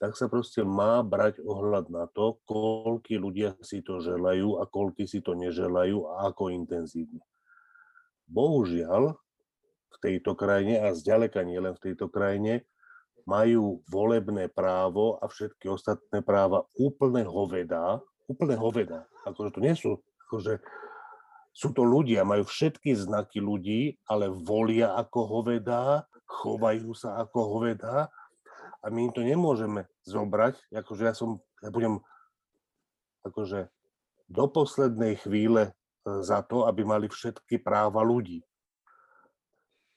tak 0.00 0.14
sa 0.14 0.30
proste 0.30 0.62
má 0.62 1.02
brať 1.04 1.42
ohľad 1.42 1.90
na 1.92 2.06
to, 2.10 2.40
koľky 2.48 3.18
ľudia 3.18 3.58
si 3.60 3.82
to 3.82 3.98
želajú 3.98 4.58
a 4.58 4.66
koľky 4.66 5.04
si 5.04 5.18
to 5.18 5.34
neželajú 5.34 6.14
a 6.14 6.30
ako 6.32 6.50
intenzívne. 6.50 7.22
Bohužiaľ, 8.26 9.14
v 9.92 9.96
tejto 10.02 10.36
krajine 10.36 10.82
a 10.82 10.92
zďaleka 10.92 11.40
nie 11.46 11.56
len 11.56 11.72
v 11.72 11.82
tejto 11.90 12.12
krajine, 12.12 12.66
majú 13.26 13.82
volebné 13.90 14.46
právo 14.46 15.18
a 15.18 15.26
všetky 15.26 15.66
ostatné 15.66 16.22
práva 16.22 16.62
úplne 16.78 17.26
hoveda, 17.26 17.98
úplne 18.30 18.54
hoveda. 18.54 19.08
Akože 19.26 19.50
to 19.56 19.60
nie 19.62 19.74
sú, 19.74 19.98
akože 20.30 20.62
sú 21.56 21.72
to 21.72 21.82
ľudia, 21.82 22.22
majú 22.22 22.46
všetky 22.46 22.94
znaky 22.94 23.42
ľudí, 23.42 23.98
ale 24.06 24.30
volia 24.30 24.94
ako 24.94 25.40
hovedá, 25.40 26.06
chovajú 26.28 26.92
sa 26.92 27.18
ako 27.24 27.58
hovedá 27.58 28.12
a 28.84 28.86
my 28.92 29.10
im 29.10 29.12
to 29.14 29.24
nemôžeme 29.24 29.88
zobrať, 30.06 30.60
akože 30.70 31.02
ja 31.02 31.14
som, 31.16 31.42
ja 31.64 31.72
budem 31.72 31.98
akože 33.26 33.72
do 34.30 34.44
poslednej 34.46 35.18
chvíle 35.18 35.74
za 36.22 36.40
to, 36.46 36.70
aby 36.70 36.86
mali 36.86 37.10
všetky 37.10 37.58
práva 37.58 38.00
ľudí. 38.06 38.46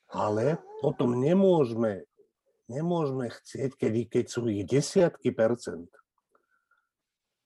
Ale 0.10 0.58
potom 0.82 1.14
nemôžeme, 1.14 2.10
nemôžeme 2.66 3.30
chcieť, 3.30 3.78
keď, 3.78 3.94
keď 4.10 4.26
sú 4.26 4.50
ich 4.50 4.66
desiatky 4.66 5.30
percent 5.30 5.86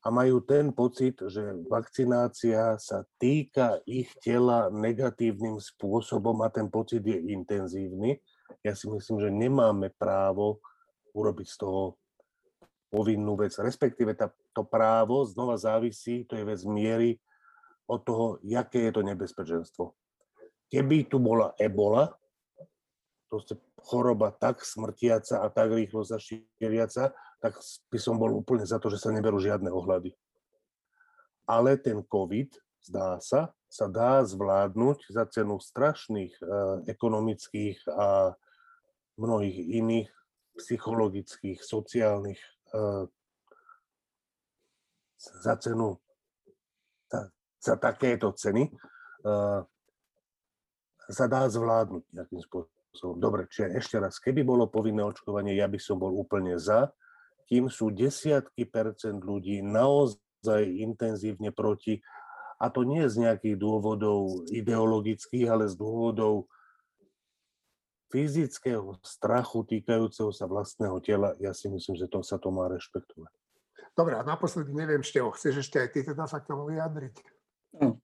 a 0.03 0.11
majú 0.11 0.43
ten 0.43 0.71
pocit, 0.71 1.19
že 1.27 1.63
vakcinácia 1.67 2.75
sa 2.75 3.07
týka 3.19 3.79
ich 3.87 4.11
tela 4.19 4.67
negatívnym 4.67 5.59
spôsobom 5.59 6.43
a 6.43 6.51
ten 6.51 6.67
pocit 6.67 7.03
je 7.03 7.19
intenzívny. 7.31 8.19
Ja 8.63 8.75
si 8.75 8.91
myslím, 8.91 9.23
že 9.23 9.31
nemáme 9.31 9.91
právo 9.95 10.59
urobiť 11.15 11.47
z 11.47 11.57
toho 11.59 11.95
povinnú 12.91 13.39
vec. 13.39 13.55
Respektíve 13.55 14.11
tá, 14.15 14.31
to 14.51 14.67
právo 14.67 15.23
znova 15.23 15.55
závisí, 15.55 16.27
to 16.27 16.35
je 16.35 16.43
vec 16.47 16.61
miery 16.67 17.19
od 17.87 17.99
toho, 18.03 18.25
jaké 18.43 18.89
je 18.89 18.91
to 18.95 19.01
nebezpečenstvo. 19.03 19.93
Keby 20.71 21.05
tu 21.05 21.19
bola 21.19 21.53
ebola, 21.59 22.15
proste 23.29 23.57
choroba 23.83 24.31
tak 24.31 24.61
smrtiaca 24.61 25.43
a 25.43 25.49
tak 25.49 25.73
rýchlo 25.73 26.05
sa 26.05 26.21
tak 27.43 27.59
by 27.91 27.99
som 27.99 28.15
bol 28.15 28.31
úplne 28.31 28.63
za 28.63 28.79
to, 28.79 28.87
že 28.87 29.03
sa 29.03 29.11
neberú 29.11 29.35
žiadne 29.35 29.67
ohľady. 29.67 30.15
Ale 31.43 31.75
ten 31.75 31.99
COVID, 31.99 32.55
zdá 32.87 33.19
sa, 33.19 33.51
sa 33.67 33.91
dá 33.91 34.23
zvládnuť 34.23 35.11
za 35.11 35.27
cenu 35.27 35.59
strašných 35.59 36.39
e, 36.39 36.43
ekonomických 36.87 37.83
a 37.91 38.37
mnohých 39.19 39.57
iných 39.81 40.09
psychologických, 40.55 41.59
sociálnych 41.59 42.39
e, 42.39 42.51
za 45.19 45.53
cenu 45.59 45.99
za 47.63 47.79
takéto 47.79 48.35
ceny 48.35 48.67
e, 48.67 48.71
sa 51.07 51.25
dá 51.31 51.47
zvládnuť 51.47 52.03
nejakým 52.11 52.41
spôsobom 52.43 52.83
Dobre, 52.93 53.49
čiže 53.49 53.73
ešte 53.73 53.97
raz, 53.97 54.21
keby 54.21 54.45
bolo 54.45 54.69
povinné 54.69 55.01
očkovanie, 55.01 55.57
ja 55.57 55.65
by 55.65 55.81
som 55.81 55.97
bol 55.97 56.13
úplne 56.13 56.61
za, 56.61 56.93
kým 57.49 57.65
sú 57.65 57.89
desiatky 57.89 58.69
percent 58.69 59.17
ľudí 59.17 59.65
naozaj 59.65 60.61
intenzívne 60.61 61.49
proti, 61.49 62.05
a 62.61 62.69
to 62.69 62.85
nie 62.85 63.01
z 63.09 63.25
nejakých 63.25 63.57
dôvodov 63.57 64.45
ideologických, 64.53 65.49
ale 65.49 65.65
z 65.65 65.75
dôvodov 65.75 66.45
fyzického 68.13 69.01
strachu 69.01 69.65
týkajúceho 69.65 70.29
sa 70.29 70.45
vlastného 70.45 71.01
tela, 71.01 71.33
ja 71.41 71.49
si 71.49 71.73
myslím, 71.73 71.97
že 71.97 72.05
to 72.05 72.21
sa 72.21 72.37
to 72.37 72.53
má 72.53 72.69
rešpektovať. 72.69 73.33
Dobre, 73.97 74.13
a 74.17 74.21
naposledy 74.21 74.69
neviem, 74.69 75.01
Števo, 75.01 75.33
chceš 75.33 75.65
ešte 75.65 75.81
aj 75.81 75.89
ty 75.89 75.99
teda 76.05 76.29
sa 76.29 76.37
k 76.37 76.49
tomu 76.53 76.69
vyjadriť? 76.69 77.32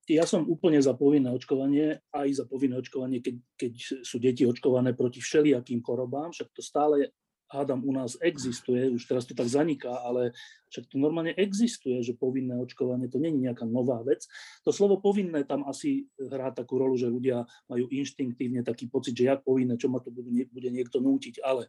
Ja 0.10 0.26
som 0.26 0.50
úplne 0.50 0.82
za 0.82 0.98
povinné 0.98 1.30
očkovanie, 1.30 2.02
aj 2.10 2.42
za 2.42 2.46
povinné 2.50 2.82
očkovanie, 2.82 3.22
keď, 3.22 3.36
keď 3.54 3.74
sú 4.02 4.18
deti 4.18 4.42
očkované 4.42 4.98
proti 4.98 5.22
všelijakým 5.22 5.86
chorobám, 5.86 6.34
však 6.34 6.50
to 6.50 6.66
stále 6.66 7.14
hádam 7.50 7.82
u 7.82 7.92
nás 7.94 8.18
existuje, 8.22 8.90
už 8.94 9.10
teraz 9.10 9.26
to 9.26 9.34
tak 9.34 9.50
zaniká, 9.50 9.90
ale 9.90 10.38
však 10.70 10.86
to 10.86 11.02
normálne 11.02 11.34
existuje, 11.34 11.98
že 12.06 12.14
povinné 12.14 12.54
očkovanie, 12.62 13.10
to 13.10 13.18
nie 13.18 13.34
je 13.34 13.50
nejaká 13.50 13.66
nová 13.66 14.06
vec. 14.06 14.30
To 14.66 14.70
slovo 14.70 15.02
povinné 15.02 15.42
tam 15.50 15.66
asi 15.66 16.06
hrá 16.18 16.54
takú 16.54 16.78
rolu, 16.78 16.94
že 16.94 17.10
ľudia 17.10 17.46
majú 17.66 17.90
inštinktívne 17.90 18.62
taký 18.62 18.86
pocit, 18.86 19.18
že 19.18 19.34
jak 19.34 19.42
povinné, 19.42 19.82
čo 19.82 19.90
ma 19.90 19.98
to 19.98 20.14
bude, 20.14 20.30
bude 20.54 20.70
niekto 20.70 21.02
nútiť, 21.02 21.42
ale 21.42 21.66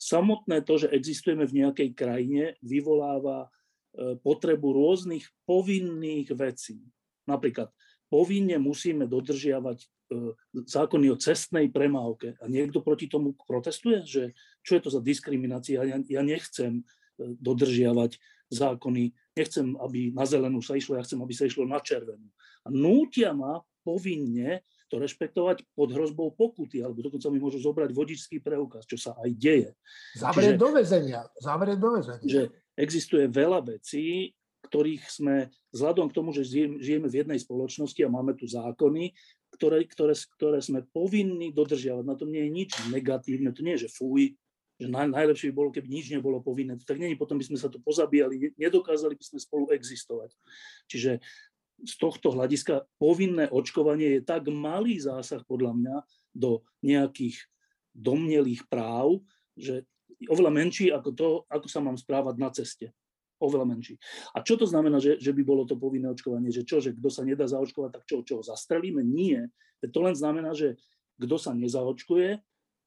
samotné 0.00 0.64
to, 0.64 0.80
že 0.80 0.92
existujeme 0.92 1.44
v 1.44 1.64
nejakej 1.64 1.92
krajine, 1.92 2.56
vyvoláva 2.64 3.48
e, 3.48 3.48
potrebu 4.16 4.72
rôznych 4.72 5.28
povinných 5.44 6.32
vecí. 6.32 6.80
Napríklad 7.26 7.74
povinne 8.06 8.56
musíme 8.62 9.10
dodržiavať 9.10 9.78
e, 9.82 9.86
zákony 10.54 11.06
o 11.10 11.20
cestnej 11.20 11.66
premávke 11.70 12.38
a 12.38 12.46
niekto 12.46 12.80
proti 12.80 13.10
tomu 13.10 13.34
protestuje, 13.34 14.06
že 14.06 14.22
čo 14.62 14.78
je 14.78 14.82
to 14.82 14.90
za 14.94 15.00
diskriminácia, 15.02 15.82
ja, 15.82 15.98
ja 15.98 16.22
nechcem 16.22 16.82
e, 16.82 16.82
dodržiavať 17.42 18.18
zákony, 18.46 19.10
nechcem, 19.34 19.74
aby 19.82 20.14
na 20.14 20.22
zelenú 20.22 20.62
sa 20.62 20.78
išlo, 20.78 20.94
ja 20.94 21.02
chcem, 21.02 21.18
aby 21.18 21.34
sa 21.34 21.50
išlo 21.50 21.66
na 21.66 21.82
červenú. 21.82 22.30
A 22.62 22.70
nútia 22.70 23.34
ma 23.34 23.58
povinne 23.82 24.62
to 24.86 25.02
rešpektovať 25.02 25.66
pod 25.74 25.90
hrozbou 25.90 26.30
pokuty, 26.30 26.78
alebo 26.78 27.02
dokonca 27.02 27.26
mi 27.34 27.42
môžu 27.42 27.58
zobrať 27.58 27.90
vodičský 27.90 28.38
preukaz, 28.38 28.86
čo 28.86 28.94
sa 28.94 29.18
aj 29.18 29.30
deje. 29.34 29.70
Zavrieť 30.14 30.54
do 30.54 30.70
väzenia. 30.70 31.26
Zavrieť 31.42 31.78
do 31.82 31.90
väzenia. 31.98 32.22
Že 32.22 32.42
existuje 32.78 33.26
veľa 33.26 33.66
vecí, 33.66 34.30
ktorých 34.66 35.06
sme, 35.06 35.34
vzhľadom 35.70 36.10
k 36.10 36.16
tomu, 36.16 36.34
že 36.34 36.42
žijeme 36.82 37.06
v 37.06 37.18
jednej 37.22 37.38
spoločnosti 37.38 38.00
a 38.02 38.10
máme 38.10 38.34
tu 38.34 38.50
zákony, 38.50 39.14
ktoré, 39.54 39.86
ktoré, 39.86 40.14
ktoré 40.36 40.58
sme 40.58 40.84
povinní 40.90 41.54
dodržiavať. 41.54 42.04
Na 42.04 42.18
tom 42.18 42.34
nie 42.34 42.44
je 42.44 42.50
nič 42.50 42.70
negatívne, 42.90 43.54
to 43.54 43.62
nie 43.62 43.78
je, 43.78 43.88
že 43.88 43.94
fuj, 43.94 44.34
že 44.76 44.86
naj, 44.92 45.08
najlepšie 45.08 45.50
by 45.50 45.54
bolo, 45.56 45.70
keby 45.72 45.88
nič 45.88 46.12
nebolo 46.12 46.44
povinné. 46.44 46.76
Tak 46.76 47.00
nie, 47.00 47.16
potom 47.16 47.40
by 47.40 47.46
sme 47.48 47.56
sa 47.56 47.72
tu 47.72 47.80
pozabíjali, 47.80 48.52
nedokázali 48.60 49.16
by 49.16 49.24
sme 49.24 49.38
spolu 49.40 49.72
existovať. 49.72 50.36
Čiže 50.90 51.24
z 51.80 51.94
tohto 52.00 52.32
hľadiska 52.32 52.88
povinné 53.00 53.48
očkovanie 53.52 54.20
je 54.20 54.22
tak 54.24 54.48
malý 54.48 54.96
zásah 55.00 55.44
podľa 55.44 55.72
mňa 55.76 55.96
do 56.32 56.64
nejakých 56.84 57.40
domnelých 57.96 58.68
práv, 58.68 59.24
že 59.56 59.84
oveľa 60.28 60.52
menší 60.52 60.92
ako 60.92 61.10
to, 61.12 61.28
ako 61.48 61.66
sa 61.68 61.80
mám 61.80 61.96
správať 61.96 62.34
na 62.36 62.48
ceste. 62.52 62.92
Oveľa 63.36 63.68
menší. 63.68 64.00
A 64.32 64.40
čo 64.40 64.56
to 64.56 64.64
znamená, 64.64 64.96
že, 64.96 65.20
že 65.20 65.32
by 65.36 65.42
bolo 65.44 65.68
to 65.68 65.76
povinné 65.76 66.08
očkovanie? 66.08 66.48
Že 66.48 66.62
čo, 66.64 66.76
že 66.80 66.96
kto 66.96 67.08
sa 67.12 67.20
nedá 67.20 67.44
zaočkovať, 67.44 67.90
tak 68.00 68.04
čo, 68.08 68.24
čo, 68.24 68.40
zastrelíme? 68.40 69.04
Nie. 69.04 69.52
To 69.84 70.00
len 70.00 70.16
znamená, 70.16 70.56
že 70.56 70.80
kto 71.20 71.36
sa 71.36 71.52
nezaočkuje, 71.52 72.40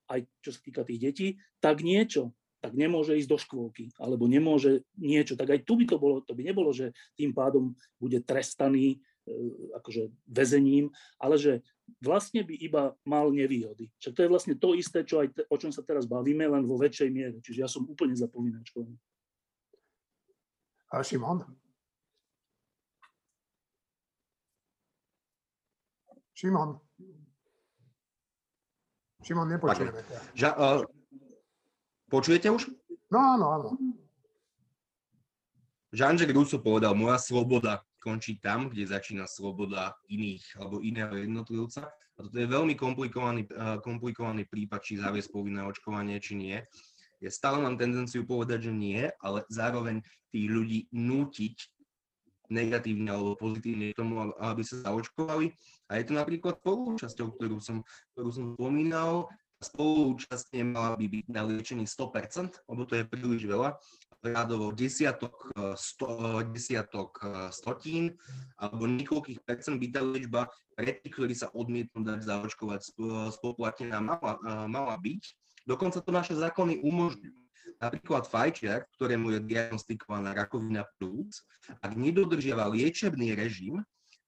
aj 0.09 0.19
čo 0.41 0.49
sa 0.49 0.59
týka 0.65 0.81
tých 0.81 0.99
detí, 0.99 1.27
tak 1.61 1.85
niečo, 1.85 2.33
tak 2.59 2.75
nemôže 2.75 3.15
ísť 3.15 3.29
do 3.29 3.37
škôlky, 3.39 3.93
alebo 4.01 4.27
nemôže 4.27 4.83
niečo. 4.99 5.39
Tak 5.39 5.53
aj 5.53 5.59
tu 5.63 5.79
by 5.79 5.85
to 5.87 5.97
bolo, 6.01 6.19
to 6.25 6.35
by 6.35 6.43
nebolo, 6.43 6.73
že 6.75 6.91
tým 7.15 7.31
pádom 7.31 7.71
bude 7.95 8.19
trestaný 8.25 8.99
e, 9.23 9.37
akože 9.79 10.11
väzením, 10.27 10.91
ale 11.21 11.39
že 11.39 11.63
vlastne 12.03 12.43
by 12.43 12.55
iba 12.59 12.83
mal 13.07 13.31
nevýhody. 13.31 13.87
Čiže 14.01 14.13
to 14.13 14.21
je 14.25 14.31
vlastne 14.31 14.55
to 14.59 14.75
isté, 14.75 15.07
čo 15.07 15.23
aj 15.23 15.31
o 15.47 15.55
čom 15.55 15.71
sa 15.71 15.87
teraz 15.87 16.03
bavíme, 16.03 16.43
len 16.45 16.67
vo 16.67 16.75
väčšej 16.75 17.09
miere. 17.09 17.37
Čiže 17.39 17.59
ja 17.63 17.69
som 17.71 17.87
úplne 17.87 18.13
za 18.13 18.27
povinné 18.27 18.59
očkovanie. 18.59 18.99
Šimon? 20.89 21.45
Šimon? 26.33 26.79
Šimon, 29.21 29.47
nepočujeme. 29.53 30.01
Ža, 30.33 30.49
uh, 30.57 30.81
počujete 32.09 32.49
už? 32.49 32.73
No 33.13 33.21
áno, 33.21 33.45
áno. 33.53 33.69
Jean-Jacques 35.93 36.33
Rousseau 36.33 36.61
povedal, 36.61 36.97
moja 36.97 37.21
sloboda 37.21 37.85
končí 38.01 38.41
tam, 38.41 38.73
kde 38.73 38.89
začína 38.89 39.29
sloboda 39.29 39.93
iných 40.09 40.57
alebo 40.57 40.81
iného 40.81 41.13
jednotlivca. 41.13 41.85
A 41.91 42.19
toto 42.25 42.37
je 42.39 42.49
veľmi 42.49 42.73
komplikovaný, 42.73 43.45
uh, 43.53 43.77
komplikovaný 43.85 44.49
prípad, 44.49 44.81
či 44.81 44.97
zaviesť 44.97 45.29
povinné 45.29 45.61
očkovanie, 45.69 46.17
či 46.17 46.33
nie. 46.33 46.57
Ja 47.19 47.29
stále 47.31 47.59
mám 47.59 47.75
tendenciu 47.75 48.23
povedať, 48.23 48.71
že 48.71 48.73
nie, 48.73 49.11
ale 49.19 49.43
zároveň 49.51 49.99
tých 50.31 50.47
ľudí 50.47 50.79
nútiť 50.95 51.55
negatívne 52.49 53.13
alebo 53.13 53.37
pozitívne 53.37 53.93
k 53.93 53.99
tomu, 53.99 54.33
aby 54.41 54.63
sa 54.65 54.81
zaočkovali. 54.81 55.53
A 55.91 56.01
je 56.01 56.03
to 56.09 56.13
napríklad 56.17 56.57
spoluúčasťou, 56.63 57.27
ktorú 57.37 57.57
som, 57.61 57.85
ktorú 58.17 58.29
som 58.33 58.45
spomínal. 58.57 59.29
Spoluúčasť 59.59 60.55
nemala 60.55 60.95
by 60.95 61.05
byť 61.05 61.25
na 61.29 61.43
liečení 61.43 61.83
100%, 61.83 62.63
lebo 62.71 62.81
to 62.87 62.95
je 62.95 63.03
príliš 63.03 63.43
veľa. 63.43 63.75
Rádovo 64.19 64.75
desiatok, 64.75 65.51
sto, 65.79 66.43
desiatok 66.51 67.23
stotín 67.55 68.19
alebo 68.59 68.83
niekoľkých 68.83 69.43
percent 69.47 69.79
by 69.79 69.87
tá 69.91 70.03
liečba 70.03 70.51
pre 70.75 70.95
tých, 70.99 71.11
ktorí 71.15 71.35
sa 71.35 71.51
odmietnú 71.51 72.03
dať 72.03 72.23
zaočkovať, 72.23 72.81
spoplatnená 73.35 73.99
mala, 73.99 74.39
mala 74.67 74.95
byť. 74.99 75.23
Dokonca 75.67 75.99
to 76.03 76.11
naše 76.11 76.35
zákony 76.35 76.83
umožňujú. 76.83 77.39
Napríklad 77.79 78.27
fajčiar, 78.27 78.83
ktorému 78.99 79.31
je 79.35 79.39
diagnostikovaná 79.47 80.35
rakovina 80.35 80.83
plúc, 80.99 81.47
ak 81.79 81.95
nedodržiava 81.95 82.67
liečebný 82.67 83.31
režim, 83.39 83.79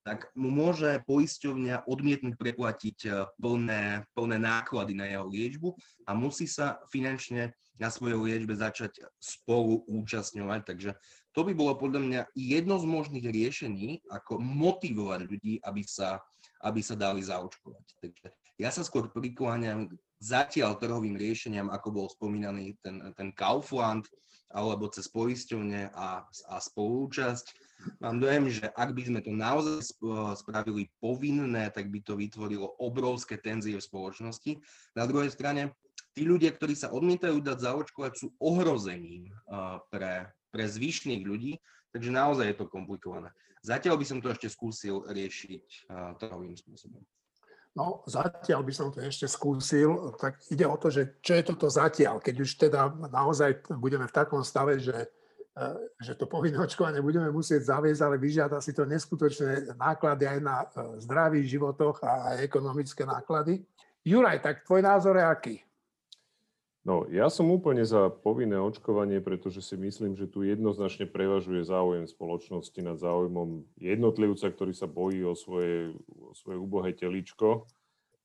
tak 0.01 0.33
mu 0.33 0.49
môže 0.49 1.03
poisťovňa 1.05 1.85
odmietnúť 1.85 2.33
preplatiť 2.33 2.97
e, 3.05 3.09
plné, 3.37 4.01
plné 4.17 4.37
náklady 4.41 4.97
na 4.97 5.05
jeho 5.05 5.29
liečbu 5.29 5.77
a 6.09 6.17
musí 6.17 6.49
sa 6.49 6.81
finančne 6.89 7.53
na 7.77 7.89
svojej 7.93 8.17
liečbe 8.17 8.57
začať 8.57 9.05
spolu 9.21 9.85
účastňovať. 9.85 10.61
Takže 10.65 10.91
to 11.37 11.45
by 11.45 11.53
bolo 11.53 11.77
podľa 11.77 12.01
mňa 12.01 12.21
jedno 12.33 12.81
z 12.81 12.85
možných 12.89 13.25
riešení, 13.29 14.01
ako 14.09 14.41
motivovať 14.41 15.19
ľudí, 15.29 15.53
aby 15.61 15.81
sa, 15.85 16.17
aby 16.65 16.81
sa 16.81 16.97
dali 16.97 17.21
zaočkovať. 17.21 17.85
Takže 18.01 18.27
ja 18.57 18.69
sa 18.73 18.81
skôr 18.81 19.09
prikláňam 19.13 19.89
zatiaľ 20.21 20.77
trhovým 20.77 21.17
riešeniam, 21.17 21.73
ako 21.73 21.89
bol 21.89 22.07
spomínaný 22.07 22.77
ten, 22.85 23.01
ten 23.17 23.33
Kaufland, 23.33 24.05
alebo 24.51 24.91
cez 24.91 25.07
poisťovne 25.07 25.95
a, 25.95 26.27
a 26.27 26.55
spolúčasť. 26.59 27.45
Mám 28.03 28.19
dojem, 28.21 28.51
že 28.51 28.67
ak 28.75 28.93
by 28.93 29.01
sme 29.07 29.19
to 29.23 29.31
naozaj 29.33 29.95
spravili 30.37 30.91
povinné, 31.01 31.71
tak 31.71 31.89
by 31.89 32.03
to 32.03 32.19
vytvorilo 32.19 32.77
obrovské 32.77 33.39
tenzie 33.39 33.79
v 33.79 33.87
spoločnosti. 33.87 34.59
Na 34.93 35.07
druhej 35.07 35.31
strane, 35.31 35.71
tí 36.11 36.27
ľudia, 36.27 36.51
ktorí 36.51 36.75
sa 36.75 36.91
odmietajú 36.91 37.39
dať 37.41 37.57
zaočkovať, 37.63 38.11
sú 38.13 38.27
ohrozením 38.43 39.31
pre, 39.87 40.29
pre 40.51 40.63
zvyšných 40.67 41.23
ľudí, 41.23 41.57
takže 41.95 42.11
naozaj 42.11 42.51
je 42.51 42.57
to 42.59 42.67
komplikované. 42.67 43.31
Zatiaľ 43.63 43.97
by 43.97 44.05
som 44.05 44.19
to 44.19 44.29
ešte 44.29 44.51
skúsil 44.51 45.07
riešiť 45.07 45.89
trhovým 46.19 46.59
spôsobom. 46.59 47.01
No, 47.71 48.03
zatiaľ 48.03 48.67
by 48.67 48.73
som 48.75 48.91
to 48.91 48.99
ešte 48.99 49.31
skúsil. 49.31 50.11
Tak 50.19 50.43
ide 50.51 50.67
o 50.67 50.75
to, 50.75 50.91
že 50.91 51.23
čo 51.23 51.39
je 51.39 51.43
toto 51.47 51.71
zatiaľ, 51.71 52.19
keď 52.19 52.35
už 52.43 52.49
teda 52.59 52.91
naozaj 53.07 53.63
budeme 53.79 54.03
v 54.11 54.15
takom 54.15 54.43
stave, 54.43 54.75
že, 54.75 55.07
e, 55.55 55.67
že 56.03 56.19
to 56.19 56.27
povinné 56.27 56.59
očkovanie 56.59 56.99
budeme 56.99 57.31
musieť 57.31 57.71
zaviesť, 57.71 58.01
ale 58.03 58.19
vyžiada 58.19 58.59
si 58.59 58.75
to 58.75 58.83
neskutočné 58.83 59.79
náklady 59.79 60.27
aj 60.27 60.39
na 60.43 60.67
e, 60.67 60.99
zdravých 60.99 61.47
životoch 61.47 62.03
a 62.03 62.43
ekonomické 62.43 63.07
náklady. 63.07 63.63
Juraj, 64.03 64.43
tak 64.43 64.67
tvoj 64.67 64.83
názor 64.83 65.15
je 65.15 65.23
aký? 65.23 65.55
No, 66.81 67.05
ja 67.13 67.29
som 67.29 67.45
úplne 67.53 67.85
za 67.85 68.09
povinné 68.09 68.57
očkovanie, 68.57 69.21
pretože 69.21 69.61
si 69.61 69.77
myslím, 69.77 70.17
že 70.17 70.25
tu 70.25 70.41
jednoznačne 70.41 71.05
prevažuje 71.05 71.61
záujem 71.61 72.09
spoločnosti 72.09 72.81
nad 72.81 72.97
záujmom 72.97 73.69
jednotlivca, 73.77 74.49
ktorý 74.49 74.73
sa 74.73 74.89
bojí 74.89 75.21
o 75.21 75.37
svoje, 75.37 75.93
o 76.09 76.33
svoje 76.33 76.57
ubohé 76.57 76.97
teličko. 76.97 77.69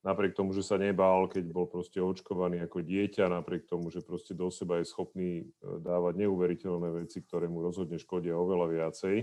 Napriek 0.01 0.33
tomu, 0.33 0.57
že 0.57 0.65
sa 0.65 0.81
nebál, 0.81 1.29
keď 1.29 1.53
bol 1.53 1.69
proste 1.69 2.01
očkovaný 2.01 2.65
ako 2.65 2.81
dieťa, 2.81 3.29
napriek 3.29 3.69
tomu, 3.69 3.93
že 3.93 4.01
proste 4.01 4.33
do 4.33 4.49
seba 4.49 4.81
je 4.81 4.89
schopný 4.89 5.31
e, 5.41 5.45
dávať 5.61 6.25
neuveriteľné 6.25 7.05
veci, 7.05 7.21
ktoré 7.21 7.45
mu 7.45 7.61
rozhodne 7.61 8.01
škodia 8.01 8.33
oveľa 8.33 8.73
viacej. 8.73 9.15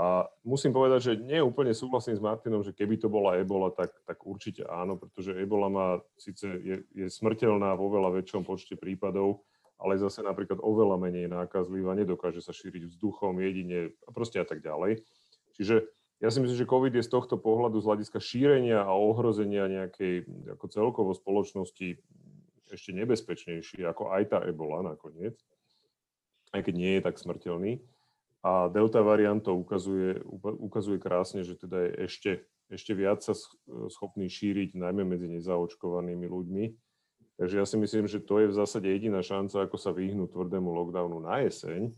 A 0.00 0.24
musím 0.48 0.72
povedať, 0.72 1.12
že 1.12 1.20
nie 1.20 1.44
úplne 1.44 1.76
súhlasím 1.76 2.16
s 2.16 2.24
Martinom, 2.24 2.64
že 2.64 2.72
keby 2.72 2.96
to 2.96 3.12
bola 3.12 3.36
ebola, 3.36 3.68
tak, 3.68 3.92
tak 4.08 4.16
určite 4.24 4.64
áno, 4.64 4.96
pretože 4.96 5.36
ebola 5.36 5.68
má 5.68 6.00
síce 6.16 6.48
je, 6.48 6.88
je 6.96 7.06
smrteľná 7.12 7.76
vo 7.76 7.92
veľa 7.92 8.08
väčšom 8.16 8.40
počte 8.40 8.80
prípadov, 8.80 9.44
ale 9.76 10.00
zase 10.00 10.24
napríklad 10.24 10.56
oveľa 10.64 10.96
menej 10.96 11.28
nákazlivá, 11.28 11.92
nedokáže 11.92 12.40
sa 12.40 12.56
šíriť 12.56 12.88
vzduchom 12.88 13.44
jedine 13.44 13.92
a 14.08 14.10
proste 14.16 14.40
a 14.40 14.46
tak 14.48 14.64
ďalej. 14.64 15.04
Čiže 15.60 15.84
ja 16.24 16.32
si 16.32 16.40
myslím, 16.40 16.56
že 16.56 16.72
COVID 16.72 16.96
je 16.96 17.04
z 17.04 17.12
tohto 17.12 17.36
pohľadu 17.36 17.76
z 17.84 17.88
hľadiska 17.92 18.24
šírenia 18.24 18.80
a 18.80 18.96
ohrozenia 18.96 19.68
nejakej 19.68 20.24
ako 20.56 20.66
celkovo 20.72 21.12
spoločnosti 21.12 22.00
ešte 22.72 22.90
nebezpečnejší 22.96 23.84
ako 23.84 24.16
aj 24.16 24.22
tá 24.32 24.38
ebola 24.48 24.80
nakoniec, 24.96 25.36
aj 26.56 26.64
keď 26.64 26.74
nie 26.76 26.92
je 26.96 27.04
tak 27.04 27.20
smrteľný. 27.20 27.84
A 28.40 28.72
delta 28.72 29.04
variant 29.04 29.44
to 29.44 29.52
ukazuje, 29.52 30.16
ukazuje 30.40 30.96
krásne, 30.96 31.44
že 31.44 31.60
teda 31.60 31.76
je 31.84 31.90
ešte, 32.08 32.30
ešte 32.72 32.96
viac 32.96 33.20
sa 33.20 33.36
schopný 33.92 34.32
šíriť 34.32 34.80
najmä 34.80 35.04
medzi 35.04 35.28
nezaočkovanými 35.28 36.24
ľuďmi. 36.24 36.64
Takže 37.36 37.56
ja 37.60 37.66
si 37.68 37.76
myslím, 37.76 38.08
že 38.08 38.20
to 38.20 38.40
je 38.40 38.48
v 38.48 38.56
zásade 38.56 38.88
jediná 38.88 39.20
šanca, 39.20 39.68
ako 39.68 39.76
sa 39.76 39.92
vyhnúť 39.92 40.32
tvrdému 40.32 40.72
lockdownu 40.72 41.20
na 41.20 41.44
jeseň. 41.44 41.92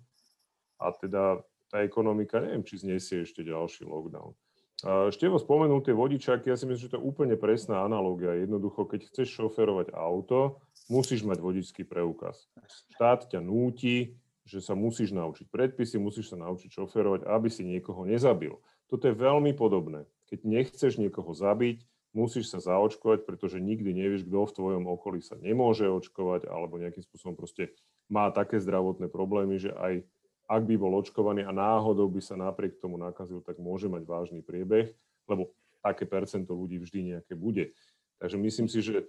A 0.82 0.90
teda 0.94 1.42
tá 1.70 1.82
ekonomika, 1.86 2.42
neviem, 2.42 2.66
či 2.66 2.82
znesie 2.82 3.22
ešte 3.22 3.46
ďalší 3.46 3.86
lockdown. 3.86 4.34
Števo 5.14 5.38
spomenul 5.38 5.78
tie 5.86 5.94
vodičáky, 5.94 6.50
ja 6.50 6.58
si 6.58 6.66
myslím, 6.66 6.82
že 6.82 6.90
to 6.90 6.98
je 6.98 7.06
úplne 7.06 7.38
presná 7.38 7.86
analogia. 7.86 8.34
Jednoducho, 8.34 8.90
keď 8.90 9.06
chceš 9.14 9.30
šoferovať 9.38 9.94
auto, 9.94 10.58
musíš 10.90 11.22
mať 11.22 11.38
vodičský 11.38 11.86
preukaz. 11.86 12.50
Štát 12.98 13.30
ťa 13.30 13.38
núti, 13.38 14.18
že 14.42 14.58
sa 14.58 14.74
musíš 14.74 15.14
naučiť 15.14 15.46
predpisy, 15.48 16.02
musíš 16.02 16.34
sa 16.34 16.36
naučiť 16.40 16.70
šoferovať, 16.70 17.26
aby 17.26 17.48
si 17.48 17.62
niekoho 17.62 18.02
nezabil. 18.02 18.58
Toto 18.90 19.08
je 19.08 19.14
veľmi 19.14 19.54
podobné. 19.54 20.04
Keď 20.28 20.38
nechceš 20.44 20.98
niekoho 20.98 21.30
zabiť, 21.32 21.84
musíš 22.12 22.52
sa 22.52 22.60
zaočkovať, 22.60 23.24
pretože 23.24 23.62
nikdy 23.62 23.96
nevieš, 23.96 24.28
kto 24.28 24.44
v 24.44 24.56
tvojom 24.56 24.84
okolí 24.84 25.24
sa 25.24 25.40
nemôže 25.40 25.88
očkovať 25.88 26.50
alebo 26.50 26.76
nejakým 26.76 27.00
spôsobom 27.00 27.34
proste 27.38 27.72
má 28.12 28.28
také 28.28 28.60
zdravotné 28.60 29.08
problémy, 29.08 29.56
že 29.56 29.72
aj 29.72 30.04
ak 30.50 30.62
by 30.68 30.74
bol 30.76 30.92
očkovaný 31.00 31.48
a 31.48 31.52
náhodou 31.54 32.12
by 32.12 32.20
sa 32.20 32.36
napriek 32.36 32.76
tomu 32.76 33.00
nakazil, 33.00 33.40
tak 33.40 33.56
môže 33.56 33.88
mať 33.88 34.04
vážny 34.04 34.44
priebeh, 34.44 34.92
lebo 35.24 35.56
také 35.80 36.04
percento 36.04 36.52
ľudí 36.52 36.76
vždy 36.76 37.16
nejaké 37.16 37.32
bude. 37.32 37.72
Takže 38.20 38.36
myslím 38.36 38.68
si, 38.68 38.84
že 38.84 39.08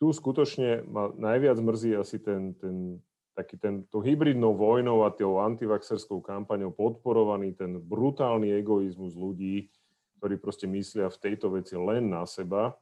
tu 0.00 0.08
skutočne 0.10 0.82
ma 0.88 1.12
najviac 1.12 1.60
mrzí 1.60 1.94
asi 1.94 2.16
ten, 2.16 2.56
ten 2.56 2.98
taký 3.32 3.56
ten, 3.56 3.84
to 3.88 4.04
hybridnou 4.04 4.52
vojnou 4.52 5.04
a 5.04 5.10
tou 5.12 5.40
antivaxerskou 5.40 6.20
kampaňou 6.20 6.72
podporovaný 6.72 7.56
ten 7.56 7.80
brutálny 7.80 8.52
egoizmus 8.60 9.16
ľudí, 9.16 9.72
ktorí 10.20 10.38
proste 10.38 10.68
myslia 10.68 11.08
v 11.08 11.20
tejto 11.20 11.50
veci 11.50 11.74
len 11.74 12.12
na 12.12 12.28
seba, 12.28 12.76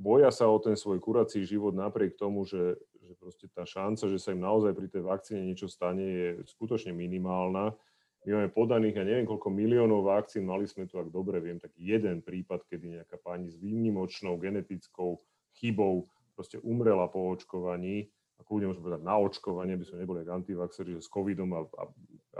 boja 0.00 0.32
sa 0.32 0.48
o 0.48 0.56
ten 0.56 0.74
svoj 0.74 0.96
kurací 0.98 1.44
život 1.44 1.76
napriek 1.76 2.16
tomu, 2.16 2.48
že, 2.48 2.80
že 3.04 3.12
proste 3.20 3.46
tá 3.52 3.68
šanca, 3.68 4.08
že 4.08 4.16
sa 4.16 4.32
im 4.32 4.40
naozaj 4.40 4.72
pri 4.72 4.88
tej 4.88 5.02
vakcíne 5.04 5.44
niečo 5.44 5.68
stane, 5.68 6.02
je 6.02 6.26
skutočne 6.48 6.96
minimálna. 6.96 7.76
My 8.24 8.28
máme 8.36 8.48
podaných, 8.52 8.96
ja 9.00 9.04
neviem 9.04 9.28
koľko 9.28 9.52
miliónov 9.52 10.08
vakcín, 10.08 10.48
mali 10.48 10.64
sme 10.64 10.88
tu, 10.88 10.96
ak 10.96 11.12
dobre 11.12 11.40
viem, 11.40 11.60
tak 11.60 11.76
jeden 11.76 12.24
prípad, 12.24 12.64
kedy 12.64 13.00
nejaká 13.00 13.20
pani 13.20 13.52
s 13.52 13.56
výnimočnou 13.60 14.40
genetickou 14.40 15.20
chybou 15.60 16.08
proste 16.32 16.56
umrela 16.64 17.04
po 17.12 17.28
očkovaní, 17.36 18.08
a 18.40 18.44
kľudne 18.48 18.72
môžeme 18.72 18.86
povedať 18.88 19.04
na 19.04 19.14
očkovanie, 19.20 19.76
aby 19.76 19.84
sme 19.84 20.00
neboli 20.00 20.24
ako 20.24 20.32
antivaxeri, 20.32 20.96
že 20.96 21.04
s 21.04 21.12
covidom 21.12 21.52
a, 21.52 21.60
a, 21.76 21.84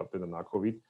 a 0.01 0.03
teda 0.09 0.25
na 0.25 0.41
covid. 0.41 0.81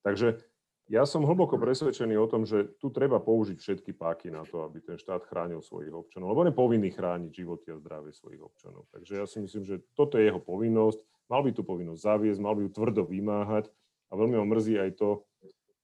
Takže 0.00 0.40
ja 0.88 1.04
som 1.04 1.28
hlboko 1.28 1.60
presvedčený 1.60 2.16
o 2.16 2.24
tom, 2.24 2.48
že 2.48 2.72
tu 2.80 2.88
treba 2.88 3.20
použiť 3.20 3.60
všetky 3.60 3.92
páky 3.92 4.32
na 4.32 4.40
to, 4.48 4.64
aby 4.64 4.80
ten 4.80 4.96
štát 4.96 5.28
chránil 5.28 5.60
svojich 5.60 5.92
občanov, 5.92 6.32
lebo 6.32 6.48
on 6.48 6.48
je 6.48 6.56
povinný 6.56 6.88
chrániť 6.96 7.28
životy 7.28 7.76
a 7.76 7.76
zdravie 7.76 8.16
svojich 8.16 8.40
občanov. 8.40 8.88
Takže 8.96 9.20
ja 9.20 9.28
si 9.28 9.44
myslím, 9.44 9.68
že 9.68 9.84
toto 9.92 10.16
je 10.16 10.32
jeho 10.32 10.40
povinnosť. 10.40 11.04
Mal 11.28 11.44
by 11.44 11.52
tú 11.52 11.60
povinnosť 11.60 12.00
zaviesť, 12.00 12.40
mal 12.40 12.56
by 12.56 12.64
ju 12.64 12.70
tvrdo 12.72 13.04
vymáhať 13.04 13.68
a 14.08 14.12
veľmi 14.16 14.40
ma 14.40 14.48
mrzí 14.48 14.80
aj 14.80 14.90
to, 14.96 15.28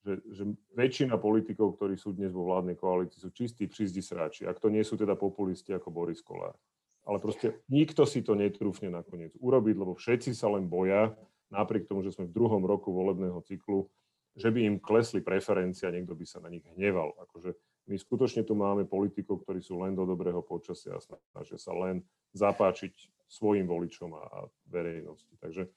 že, 0.05 0.15
že 0.33 0.43
väčšina 0.73 1.21
politikov, 1.21 1.77
ktorí 1.77 2.01
sú 2.01 2.17
dnes 2.17 2.33
vo 2.33 2.49
vládnej 2.49 2.77
koalícii, 2.77 3.21
sú 3.21 3.29
čistí 3.29 3.69
přizdi 3.69 4.01
sráči. 4.01 4.49
Ak 4.49 4.57
to 4.57 4.73
nie 4.73 4.81
sú 4.85 4.97
teda 4.97 5.17
populisti 5.21 5.77
ako 5.77 5.93
Boris 5.93 6.25
Kolár. 6.25 6.57
Ale 7.05 7.21
proste 7.21 7.61
nikto 7.69 8.09
si 8.09 8.25
to 8.25 8.33
netrúfne 8.33 8.89
nakoniec 8.89 9.37
urobiť, 9.37 9.75
lebo 9.77 9.93
všetci 9.93 10.33
sa 10.33 10.49
len 10.49 10.65
boja, 10.65 11.13
napriek 11.53 11.85
tomu, 11.85 12.01
že 12.01 12.17
sme 12.17 12.27
v 12.27 12.37
druhom 12.37 12.65
roku 12.65 12.91
volebného 12.91 13.45
cyklu, 13.45 13.87
že 14.35 14.51
by 14.51 14.67
im 14.67 14.77
klesli 14.83 15.21
preferencie 15.21 15.87
a 15.87 15.95
niekto 15.95 16.17
by 16.17 16.25
sa 16.27 16.43
na 16.43 16.51
nich 16.51 16.65
hneval. 16.75 17.15
Akože 17.29 17.55
my 17.87 17.95
skutočne 18.01 18.43
tu 18.43 18.57
máme 18.57 18.89
politikov, 18.89 19.45
ktorí 19.45 19.61
sú 19.61 19.79
len 19.85 19.93
do 19.93 20.09
dobrého 20.09 20.41
počasia 20.41 20.97
a 20.97 21.05
snažia 21.05 21.61
sa 21.61 21.77
len 21.77 22.01
zapáčiť 22.33 22.93
svojim 23.29 23.69
voličom 23.69 24.11
a 24.17 24.49
verejnosti. 24.67 25.31
Takže 25.39 25.69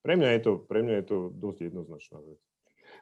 pre 0.00 0.14
mňa 0.14 0.38
je 0.38 0.40
to, 0.46 0.52
pre 0.64 0.80
mňa 0.86 0.94
je 1.02 1.06
to 1.10 1.18
dosť 1.34 1.58
jednoznačná 1.66 2.18
vec. 2.22 2.40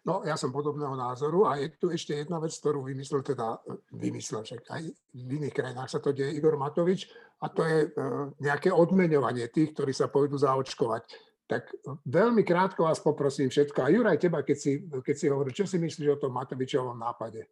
No, 0.04 0.20
ja 0.20 0.36
som 0.36 0.52
podobného 0.52 0.92
názoru 1.00 1.48
a 1.48 1.56
je 1.56 1.72
tu 1.80 1.88
ešte 1.88 2.12
jedna 2.12 2.36
vec, 2.36 2.52
ktorú 2.52 2.84
vymyslel 2.84 3.24
teda, 3.24 3.56
e, 3.64 3.80
vymyslel 3.96 4.44
však 4.44 4.68
aj 4.68 4.82
v 5.16 5.30
iných 5.40 5.56
krajinách 5.56 5.88
sa 5.88 5.96
to 5.96 6.12
deje 6.12 6.36
Igor 6.36 6.60
Matovič 6.60 7.08
a 7.40 7.48
to 7.48 7.64
je 7.64 7.88
e, 7.88 8.08
nejaké 8.44 8.68
odmeňovanie 8.68 9.48
tých, 9.48 9.72
ktorí 9.72 9.96
sa 9.96 10.12
pôjdu 10.12 10.36
zaočkovať. 10.36 11.08
Tak 11.48 11.72
e, 11.72 11.76
veľmi 12.04 12.44
krátko 12.44 12.84
vás 12.84 13.00
poprosím 13.00 13.48
všetko. 13.48 13.80
A 13.80 13.88
Juraj, 13.88 14.20
teba, 14.20 14.44
keď 14.44 14.58
si, 14.60 14.84
keď 14.84 15.16
si 15.16 15.26
hovorí, 15.32 15.56
čo 15.56 15.64
si 15.64 15.80
myslíš 15.80 16.20
o 16.20 16.20
tom 16.20 16.36
Matovičovom 16.36 17.00
nápade? 17.00 17.48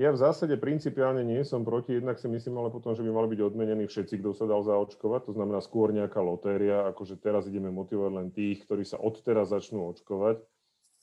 Ja 0.00 0.16
v 0.16 0.22
zásade 0.22 0.56
principiálne 0.56 1.20
nie 1.20 1.44
som 1.44 1.60
proti, 1.60 2.00
jednak 2.00 2.16
si 2.16 2.24
myslím 2.24 2.56
ale 2.56 2.72
potom, 2.72 2.96
že 2.96 3.04
by 3.04 3.12
mali 3.12 3.36
byť 3.36 3.40
odmenení 3.52 3.84
všetci, 3.84 4.24
kto 4.24 4.32
sa 4.32 4.48
dal 4.48 4.64
zaočkovať, 4.64 5.28
to 5.28 5.36
znamená 5.36 5.60
skôr 5.60 5.92
nejaká 5.92 6.24
lotéria, 6.24 6.88
akože 6.88 7.20
teraz 7.20 7.44
ideme 7.52 7.68
motivovať 7.68 8.12
len 8.16 8.32
tých, 8.32 8.64
ktorí 8.64 8.88
sa 8.88 8.96
odteraz 8.96 9.52
začnú 9.52 9.92
očkovať 9.92 10.40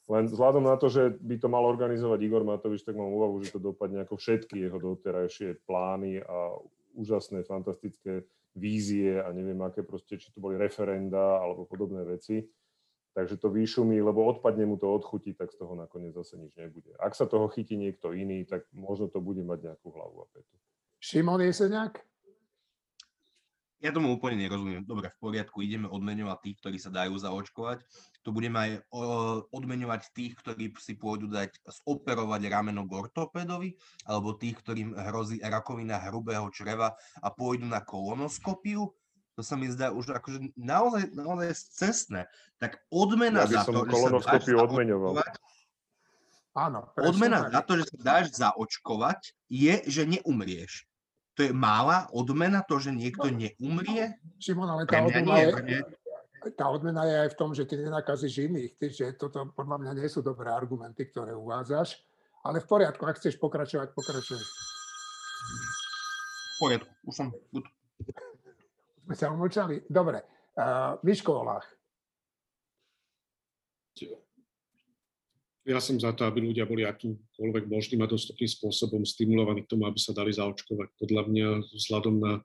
len 0.08 0.24
vzhľadom 0.32 0.64
na 0.64 0.80
to, 0.80 0.88
že 0.88 1.20
by 1.20 1.36
to 1.36 1.52
mal 1.52 1.68
organizovať 1.68 2.20
Igor 2.24 2.48
Matovič, 2.48 2.88
tak 2.88 2.96
mám 2.96 3.12
úvahu, 3.12 3.44
že 3.44 3.52
to 3.52 3.60
dopadne 3.60 4.08
ako 4.08 4.16
všetky 4.16 4.68
jeho 4.68 4.80
doterajšie 4.80 5.68
plány 5.68 6.24
a 6.24 6.56
úžasné, 6.96 7.44
fantastické 7.44 8.24
vízie 8.56 9.20
a 9.20 9.30
neviem 9.36 9.60
aké 9.62 9.84
proste, 9.84 10.18
či 10.18 10.32
to 10.32 10.40
boli 10.40 10.56
referenda 10.56 11.44
alebo 11.44 11.68
podobné 11.68 12.02
veci. 12.08 12.42
Takže 13.14 13.42
to 13.42 13.50
vyšumí, 13.50 13.98
lebo 13.98 14.30
odpadne 14.30 14.66
mu 14.70 14.78
to 14.78 14.94
odchutí, 14.94 15.34
tak 15.34 15.50
z 15.50 15.58
toho 15.58 15.74
nakoniec 15.74 16.14
zase 16.14 16.38
nič 16.38 16.54
nebude. 16.54 16.94
Ak 17.02 17.18
sa 17.18 17.26
toho 17.26 17.50
chytí 17.50 17.74
niekto 17.74 18.14
iný, 18.14 18.46
tak 18.46 18.70
možno 18.78 19.10
to 19.10 19.18
bude 19.18 19.42
mať 19.42 19.74
nejakú 19.74 19.90
hlavu 19.90 20.22
a 20.22 20.26
petu. 20.30 20.54
Šimon 21.02 21.42
Jeseniak? 21.42 22.06
Ja 23.78 23.94
tomu 23.94 24.10
úplne 24.10 24.42
nerozumiem. 24.42 24.82
Dobre, 24.82 25.14
v 25.14 25.22
poriadku, 25.22 25.62
ideme 25.62 25.86
odmeňovať 25.86 26.38
tých, 26.42 26.58
ktorí 26.66 26.78
sa 26.82 26.90
dajú 26.90 27.14
zaočkovať. 27.14 27.86
Tu 28.26 28.30
budeme 28.34 28.58
aj 28.58 28.72
odmeňovať 29.54 30.02
tých, 30.18 30.34
ktorí 30.42 30.74
si 30.82 30.98
pôjdu 30.98 31.30
dať 31.30 31.62
zoperovať 31.86 32.42
rameno 32.50 32.90
k 32.90 33.06
ortopedovi, 33.06 33.78
alebo 34.10 34.34
tých, 34.34 34.58
ktorým 34.66 34.98
hrozí 34.98 35.38
rakovina 35.46 36.02
hrubého 36.10 36.50
čreva 36.50 36.98
a 37.22 37.30
pôjdu 37.30 37.70
na 37.70 37.78
kolonoskopiu. 37.86 38.90
To 39.38 39.46
sa 39.46 39.54
mi 39.54 39.70
zdá 39.70 39.94
už 39.94 40.10
akože 40.10 40.58
naozaj, 40.58 41.14
naozaj 41.14 41.54
cestné. 41.70 42.26
Tak 42.58 42.82
odmena 42.90 43.46
ja 43.46 43.62
za 43.62 43.70
to, 43.70 43.86
že 43.86 43.94
sa 43.94 44.42
dáš 44.42 44.58
odmeňoval. 44.58 45.22
Áno, 46.58 46.90
odmena 46.98 47.46
za 47.54 47.62
to, 47.62 47.78
že 47.78 47.94
sa 47.94 47.98
dáš 48.02 48.34
zaočkovať, 48.34 49.38
je, 49.54 49.86
že 49.86 50.10
neumrieš 50.10 50.90
to 51.38 51.46
je 51.46 51.54
malá 51.54 52.10
odmena, 52.10 52.66
to, 52.66 52.82
že 52.82 52.90
niekto 52.90 53.30
no. 53.30 53.38
neumrie? 53.38 54.18
Šimon, 54.42 54.74
ale 54.74 54.90
tá 54.90 55.06
odmena, 55.06 55.38
je, 55.38 55.54
tá 56.58 56.66
odmena 56.74 57.06
je 57.06 57.16
aj 57.22 57.30
v 57.30 57.38
tom, 57.38 57.54
že 57.54 57.70
ty 57.70 57.78
nenakazíš 57.78 58.50
iných. 58.50 58.74
Ty, 58.82 58.86
že 58.90 59.06
toto 59.14 59.54
podľa 59.54 59.86
mňa 59.86 59.92
nie 60.02 60.10
sú 60.10 60.26
dobré 60.26 60.50
argumenty, 60.50 61.06
ktoré 61.14 61.38
uvádzaš. 61.38 62.02
Ale 62.42 62.58
v 62.58 62.66
poriadku, 62.66 63.06
ak 63.06 63.22
chceš 63.22 63.38
pokračovať, 63.38 63.94
pokračuj. 63.94 64.42
V 64.42 66.56
poriadku, 66.58 66.90
už 67.06 67.14
som... 67.14 67.30
Sme 69.06 69.16
sa 69.16 69.30
umlčali. 69.30 69.86
Dobre. 69.86 70.26
Uh, 70.58 70.98
Miško 71.06 71.46
Olách. 71.46 71.70
Ja 75.68 75.84
som 75.84 76.00
za 76.00 76.16
to, 76.16 76.24
aby 76.24 76.40
ľudia 76.40 76.64
boli 76.64 76.88
akýmkoľvek 76.88 77.68
možným 77.68 78.00
a 78.00 78.08
dostupným 78.08 78.48
spôsobom 78.48 79.04
stimulovaní 79.04 79.68
k 79.68 79.76
tomu, 79.76 79.84
aby 79.84 80.00
sa 80.00 80.16
dali 80.16 80.32
zaočkovať. 80.32 80.96
Podľa 80.96 81.24
mňa 81.28 81.48
vzhľadom 81.76 82.16
na 82.24 82.40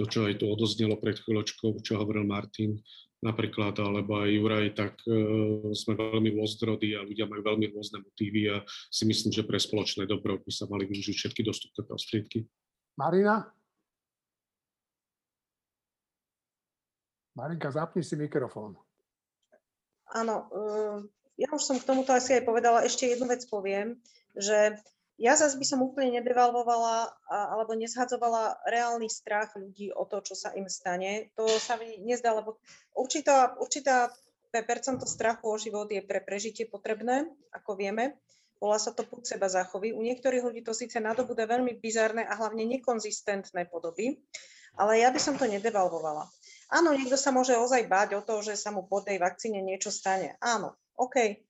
to, 0.00 0.08
čo 0.08 0.24
aj 0.24 0.40
tu 0.40 0.48
odoznelo 0.48 0.96
pred 0.96 1.20
chvíľočkou, 1.20 1.76
čo 1.84 2.00
hovoril 2.00 2.24
Martin 2.24 2.80
napríklad, 3.20 3.76
alebo 3.80 4.20
aj 4.20 4.32
Juraj, 4.32 4.66
tak 4.76 4.96
uh, 5.04 5.72
sme 5.76 5.96
veľmi 5.96 6.32
rôznorodí 6.40 6.96
a 6.96 7.04
ľudia 7.04 7.28
majú 7.28 7.44
veľmi 7.44 7.68
rôzne 7.72 8.00
motívy 8.00 8.52
a 8.52 8.64
si 8.88 9.04
myslím, 9.08 9.32
že 9.32 9.44
pre 9.44 9.60
spoločné 9.60 10.08
dobro 10.08 10.40
by 10.40 10.52
sa 10.52 10.64
mali 10.64 10.88
využiť 10.88 11.16
všetky 11.20 11.44
dostupné 11.44 11.84
prostriedky. 11.84 12.48
Marina? 12.96 13.48
Marinka, 17.36 17.68
zapni 17.72 18.00
si 18.00 18.14
mikrofón. 18.14 18.78
Áno, 20.14 20.46
ja 21.34 21.48
už 21.50 21.62
som 21.62 21.76
k 21.78 21.86
tomuto 21.86 22.14
asi 22.14 22.38
aj 22.38 22.46
povedala, 22.46 22.86
ešte 22.86 23.10
jednu 23.10 23.26
vec 23.26 23.42
poviem, 23.50 23.98
že 24.34 24.78
ja 25.14 25.38
zase 25.38 25.54
by 25.62 25.66
som 25.66 25.78
úplne 25.78 26.18
nedevalvovala 26.18 27.06
alebo 27.30 27.78
nezhadzovala 27.78 28.66
reálny 28.66 29.06
strach 29.06 29.54
ľudí 29.54 29.94
o 29.94 30.02
to, 30.10 30.18
čo 30.26 30.34
sa 30.34 30.50
im 30.58 30.66
stane. 30.66 31.30
To 31.38 31.46
sa 31.46 31.78
mi 31.78 32.02
nezdá, 32.02 32.34
lebo 32.34 32.58
určitá, 32.98 33.54
určitá 33.62 34.10
percento 34.50 35.06
strachu 35.06 35.46
o 35.50 35.56
život 35.58 35.86
je 35.90 36.02
pre 36.02 36.18
prežitie 36.18 36.66
potrebné, 36.66 37.30
ako 37.54 37.78
vieme. 37.78 38.18
Volá 38.58 38.78
sa 38.78 38.94
to 38.94 39.06
púd 39.06 39.26
seba 39.26 39.50
záchovy. 39.50 39.94
U 39.94 40.02
niektorých 40.02 40.46
ľudí 40.46 40.62
to 40.66 40.74
síce 40.74 40.98
nadobúda 40.98 41.46
veľmi 41.46 41.78
bizarné 41.78 42.26
a 42.26 42.34
hlavne 42.38 42.66
nekonzistentné 42.66 43.70
podoby, 43.70 44.18
ale 44.78 44.98
ja 44.98 45.14
by 45.14 45.20
som 45.22 45.38
to 45.38 45.46
nedevalvovala. 45.46 46.26
Áno, 46.74 46.90
niekto 46.90 47.14
sa 47.14 47.30
môže 47.30 47.54
ozaj 47.54 47.86
báť 47.86 48.18
o 48.18 48.22
to, 48.22 48.42
že 48.42 48.58
sa 48.58 48.74
mu 48.74 48.86
po 48.86 48.98
tej 48.98 49.22
vakcíne 49.22 49.62
niečo 49.62 49.94
stane. 49.94 50.34
Áno, 50.42 50.74
OK. 50.96 51.42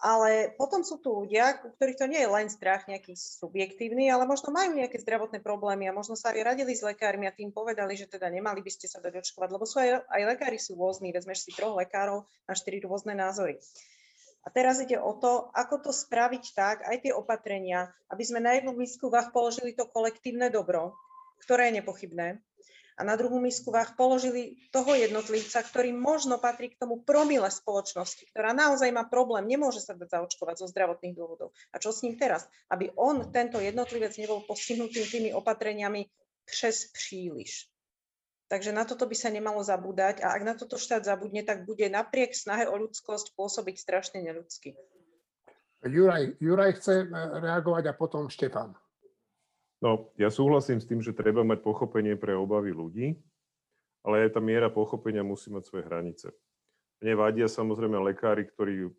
Ale 0.00 0.56
potom 0.56 0.80
sú 0.80 0.96
tu 0.96 1.12
ľudia, 1.12 1.60
u 1.60 1.76
ktorých 1.76 2.00
to 2.00 2.06
nie 2.08 2.24
je 2.24 2.32
len 2.32 2.48
strach 2.48 2.88
nejaký 2.88 3.12
subjektívny, 3.12 4.08
ale 4.08 4.24
možno 4.24 4.48
majú 4.48 4.72
nejaké 4.72 4.96
zdravotné 4.96 5.44
problémy 5.44 5.92
a 5.92 5.96
možno 5.96 6.16
sa 6.16 6.32
aj 6.32 6.40
radili 6.40 6.72
s 6.72 6.80
lekármi 6.80 7.28
a 7.28 7.36
tým 7.36 7.52
povedali, 7.52 8.00
že 8.00 8.08
teda 8.08 8.32
nemali 8.32 8.64
by 8.64 8.72
ste 8.72 8.88
sa 8.88 9.04
dať 9.04 9.20
očkovať, 9.20 9.48
lebo 9.52 9.68
sú 9.68 9.76
aj, 9.76 10.08
aj 10.08 10.22
lekári 10.24 10.56
sú 10.56 10.72
rôzni, 10.80 11.12
vezmeš 11.12 11.44
si 11.44 11.52
troch 11.52 11.76
lekárov 11.76 12.24
na 12.48 12.56
štyri 12.56 12.80
rôzne 12.80 13.12
názory. 13.12 13.60
A 14.40 14.48
teraz 14.48 14.80
ide 14.80 14.96
o 14.96 15.12
to, 15.20 15.52
ako 15.52 15.84
to 15.84 15.92
spraviť 15.92 16.44
tak, 16.56 16.76
aj 16.88 17.04
tie 17.04 17.12
opatrenia, 17.12 17.92
aby 18.08 18.24
sme 18.24 18.40
na 18.40 18.56
jednu 18.56 18.72
misku 18.72 19.12
vách 19.12 19.36
položili 19.36 19.76
to 19.76 19.84
kolektívne 19.84 20.48
dobro, 20.48 20.96
ktoré 21.44 21.68
je 21.68 21.84
nepochybné, 21.84 22.40
a 23.00 23.02
na 23.02 23.16
druhú 23.16 23.40
misku 23.40 23.72
váh 23.72 23.96
položili 23.96 24.60
toho 24.68 24.92
jednotlivca, 24.92 25.64
ktorý 25.64 25.96
možno 25.96 26.36
patrí 26.36 26.68
k 26.68 26.76
tomu 26.76 27.00
promile 27.00 27.48
spoločnosti, 27.48 28.28
ktorá 28.28 28.52
naozaj 28.52 28.92
má 28.92 29.08
problém, 29.08 29.48
nemôže 29.48 29.80
sa 29.80 29.96
dať 29.96 30.20
zaočkovať 30.20 30.60
zo 30.60 30.66
zdravotných 30.68 31.16
dôvodov. 31.16 31.56
A 31.72 31.80
čo 31.80 31.96
s 31.96 32.04
ním 32.04 32.20
teraz? 32.20 32.44
Aby 32.68 32.92
on, 33.00 33.32
tento 33.32 33.56
jednotlivec, 33.56 34.12
nebol 34.20 34.44
postihnutý 34.44 35.00
tými 35.08 35.32
opatreniami 35.32 36.12
přes 36.44 36.92
príliš. 36.92 37.72
Takže 38.50 38.74
na 38.74 38.84
toto 38.84 39.06
by 39.06 39.14
sa 39.14 39.30
nemalo 39.30 39.62
zabúdať 39.62 40.26
a 40.26 40.34
ak 40.34 40.42
na 40.42 40.54
toto 40.58 40.74
štát 40.74 41.06
zabudne, 41.06 41.46
tak 41.46 41.64
bude 41.64 41.86
napriek 41.86 42.34
snahe 42.34 42.66
o 42.66 42.74
ľudskosť 42.74 43.38
pôsobiť 43.38 43.76
strašne 43.78 44.26
neľudsky. 44.26 44.74
Juraj, 45.86 46.36
Juraj 46.42 46.76
chce 46.76 46.94
e, 47.00 47.16
reagovať 47.40 47.88
a 47.88 47.96
potom 47.96 48.28
Štefan. 48.28 48.76
No, 49.80 50.12
ja 50.20 50.28
súhlasím 50.28 50.76
s 50.76 50.88
tým, 50.88 51.00
že 51.00 51.16
treba 51.16 51.40
mať 51.40 51.64
pochopenie 51.64 52.12
pre 52.12 52.36
obavy 52.36 52.70
ľudí, 52.76 53.16
ale 54.04 54.28
aj 54.28 54.36
tá 54.36 54.40
miera 54.40 54.68
pochopenia 54.68 55.24
musí 55.24 55.48
mať 55.48 55.64
svoje 55.64 55.88
hranice. 55.88 56.28
Mne 57.00 57.16
vadia 57.16 57.48
samozrejme 57.48 57.96
lekári, 58.12 58.44
ktorí, 58.44 58.92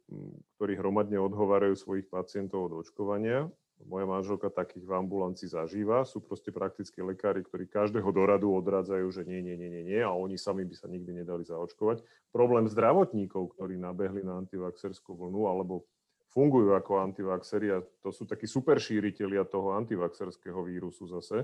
ktorí 0.57 0.73
hromadne 0.73 1.21
odhovárajú 1.21 1.77
svojich 1.77 2.09
pacientov 2.09 2.73
od 2.73 2.81
očkovania. 2.81 3.45
Moja 3.85 4.05
manželka 4.09 4.49
takých 4.49 4.85
v 4.85 4.93
ambulancii 4.93 5.49
zažíva. 5.49 6.05
Sú 6.05 6.21
proste 6.21 6.49
praktickí 6.49 7.01
lekári, 7.01 7.45
ktorí 7.45 7.69
každého 7.69 8.09
doradu 8.09 8.53
odrádzajú, 8.57 9.05
že 9.09 9.21
nie, 9.25 9.41
nie, 9.45 9.53
nie, 9.57 9.69
nie, 9.69 9.83
nie 9.85 10.01
a 10.01 10.09
oni 10.09 10.37
sami 10.37 10.65
by 10.65 10.73
sa 10.77 10.89
nikdy 10.89 11.21
nedali 11.21 11.45
zaočkovať. 11.45 12.01
Problém 12.33 12.65
zdravotníkov, 12.65 13.53
ktorí 13.57 13.77
nabehli 13.77 14.25
na 14.25 14.41
antivaxerskú 14.41 15.13
vlnu 15.13 15.45
alebo 15.45 15.85
fungujú 16.31 16.71
ako 16.73 17.03
antivaxeri 17.03 17.75
a 17.75 17.83
to 17.99 18.09
sú 18.09 18.23
takí 18.23 18.47
super 18.47 18.79
šíriteľia 18.79 19.43
toho 19.45 19.75
antivaxerského 19.75 20.63
vírusu 20.63 21.07
zase, 21.11 21.43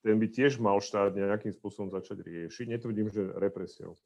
ten 0.00 0.16
by 0.16 0.26
tiež 0.30 0.62
mal 0.62 0.80
štát 0.80 1.12
nejakým 1.12 1.52
spôsobom 1.52 1.92
začať 1.92 2.24
riešiť. 2.24 2.66
Netvrdím, 2.70 3.10
že 3.12 3.34
represiou. 3.36 3.98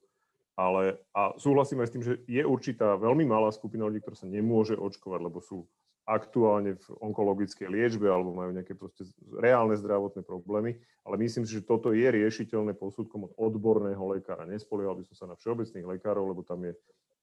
Ale 0.52 1.00
a 1.16 1.32
súhlasím 1.40 1.80
aj 1.80 1.88
s 1.88 1.94
tým, 1.94 2.04
že 2.04 2.14
je 2.28 2.42
určitá 2.44 2.96
veľmi 3.00 3.24
malá 3.24 3.48
skupina 3.52 3.88
ľudí, 3.88 4.04
ktorá 4.04 4.16
sa 4.16 4.28
nemôže 4.28 4.76
očkovať, 4.76 5.20
lebo 5.24 5.40
sú 5.40 5.64
aktuálne 6.02 6.76
v 6.76 6.86
onkologickej 6.98 7.70
liečbe 7.70 8.10
alebo 8.10 8.34
majú 8.34 8.50
nejaké 8.50 8.74
proste 8.74 9.06
reálne 9.38 9.78
zdravotné 9.78 10.26
problémy, 10.26 10.74
ale 11.06 11.14
myslím 11.22 11.46
si, 11.46 11.62
že 11.62 11.64
toto 11.64 11.94
je 11.94 12.04
riešiteľné 12.04 12.74
posudkom 12.74 13.30
od 13.30 13.32
odborného 13.38 14.02
lekára. 14.10 14.42
Nespoliehal 14.42 14.98
by 14.98 15.06
som 15.14 15.16
sa 15.16 15.26
na 15.30 15.38
všeobecných 15.38 15.86
lekárov, 15.86 16.26
lebo 16.26 16.42
tam 16.42 16.66
je 16.66 16.74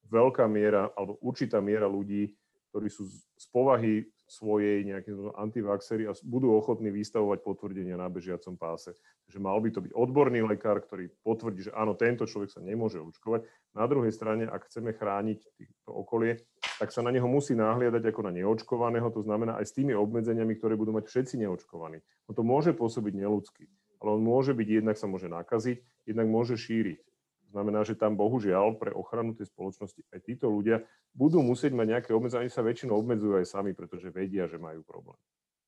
veľká 0.08 0.48
miera 0.48 0.88
alebo 0.96 1.20
určitá 1.20 1.60
miera 1.60 1.92
ľudí, 1.92 2.34
ktorí 2.70 2.88
sú 2.88 3.10
z 3.10 3.46
povahy 3.50 4.06
svojej 4.30 4.86
nejaké 4.86 5.10
antivaxery 5.42 6.06
a 6.06 6.14
budú 6.22 6.54
ochotní 6.54 6.94
vystavovať 6.94 7.42
potvrdenia 7.42 7.98
na 7.98 8.06
bežiacom 8.06 8.54
páse. 8.62 8.94
Takže 9.26 9.40
mal 9.42 9.58
by 9.58 9.70
to 9.74 9.82
byť 9.82 9.92
odborný 9.98 10.46
lekár, 10.46 10.78
ktorý 10.86 11.10
potvrdí, 11.26 11.66
že 11.70 11.74
áno, 11.74 11.98
tento 11.98 12.30
človek 12.30 12.54
sa 12.54 12.62
nemôže 12.62 13.02
očkovať. 13.02 13.50
Na 13.74 13.90
druhej 13.90 14.14
strane, 14.14 14.46
ak 14.46 14.70
chceme 14.70 14.94
chrániť 14.94 15.40
to 15.86 15.92
okolie, 15.92 16.46
tak 16.78 16.94
sa 16.94 17.02
na 17.02 17.10
neho 17.10 17.26
musí 17.26 17.58
nahliadať 17.58 18.06
ako 18.06 18.22
na 18.30 18.32
neočkovaného, 18.38 19.10
to 19.10 19.26
znamená 19.26 19.58
aj 19.58 19.66
s 19.66 19.76
tými 19.76 19.98
obmedzeniami, 19.98 20.54
ktoré 20.62 20.78
budú 20.78 20.94
mať 20.94 21.10
všetci 21.10 21.42
neočkovaní. 21.42 21.98
No 22.30 22.32
to 22.38 22.46
môže 22.46 22.72
pôsobiť 22.78 23.18
neludsky, 23.18 23.66
ale 23.98 24.16
on 24.16 24.22
môže 24.22 24.54
byť, 24.54 24.68
jednak 24.86 24.96
sa 24.96 25.10
môže 25.10 25.26
nakaziť, 25.26 25.82
jednak 26.06 26.30
môže 26.30 26.54
šíriť. 26.54 27.09
To 27.50 27.58
znamená, 27.58 27.82
že 27.82 27.98
tam 27.98 28.14
bohužiaľ 28.14 28.78
pre 28.78 28.94
ochranu 28.94 29.34
tej 29.34 29.50
spoločnosti 29.50 30.06
aj 30.14 30.22
títo 30.22 30.54
ľudia 30.54 30.86
budú 31.18 31.42
musieť 31.42 31.74
mať 31.74 31.98
nejaké 31.98 32.10
obmedzenia. 32.14 32.46
Oni 32.46 32.54
sa 32.54 32.62
väčšinou 32.62 32.94
obmedzujú 32.94 33.42
aj 33.42 33.50
sami, 33.50 33.74
pretože 33.74 34.14
vedia, 34.14 34.46
že 34.46 34.62
majú 34.62 34.86
problém. 34.86 35.18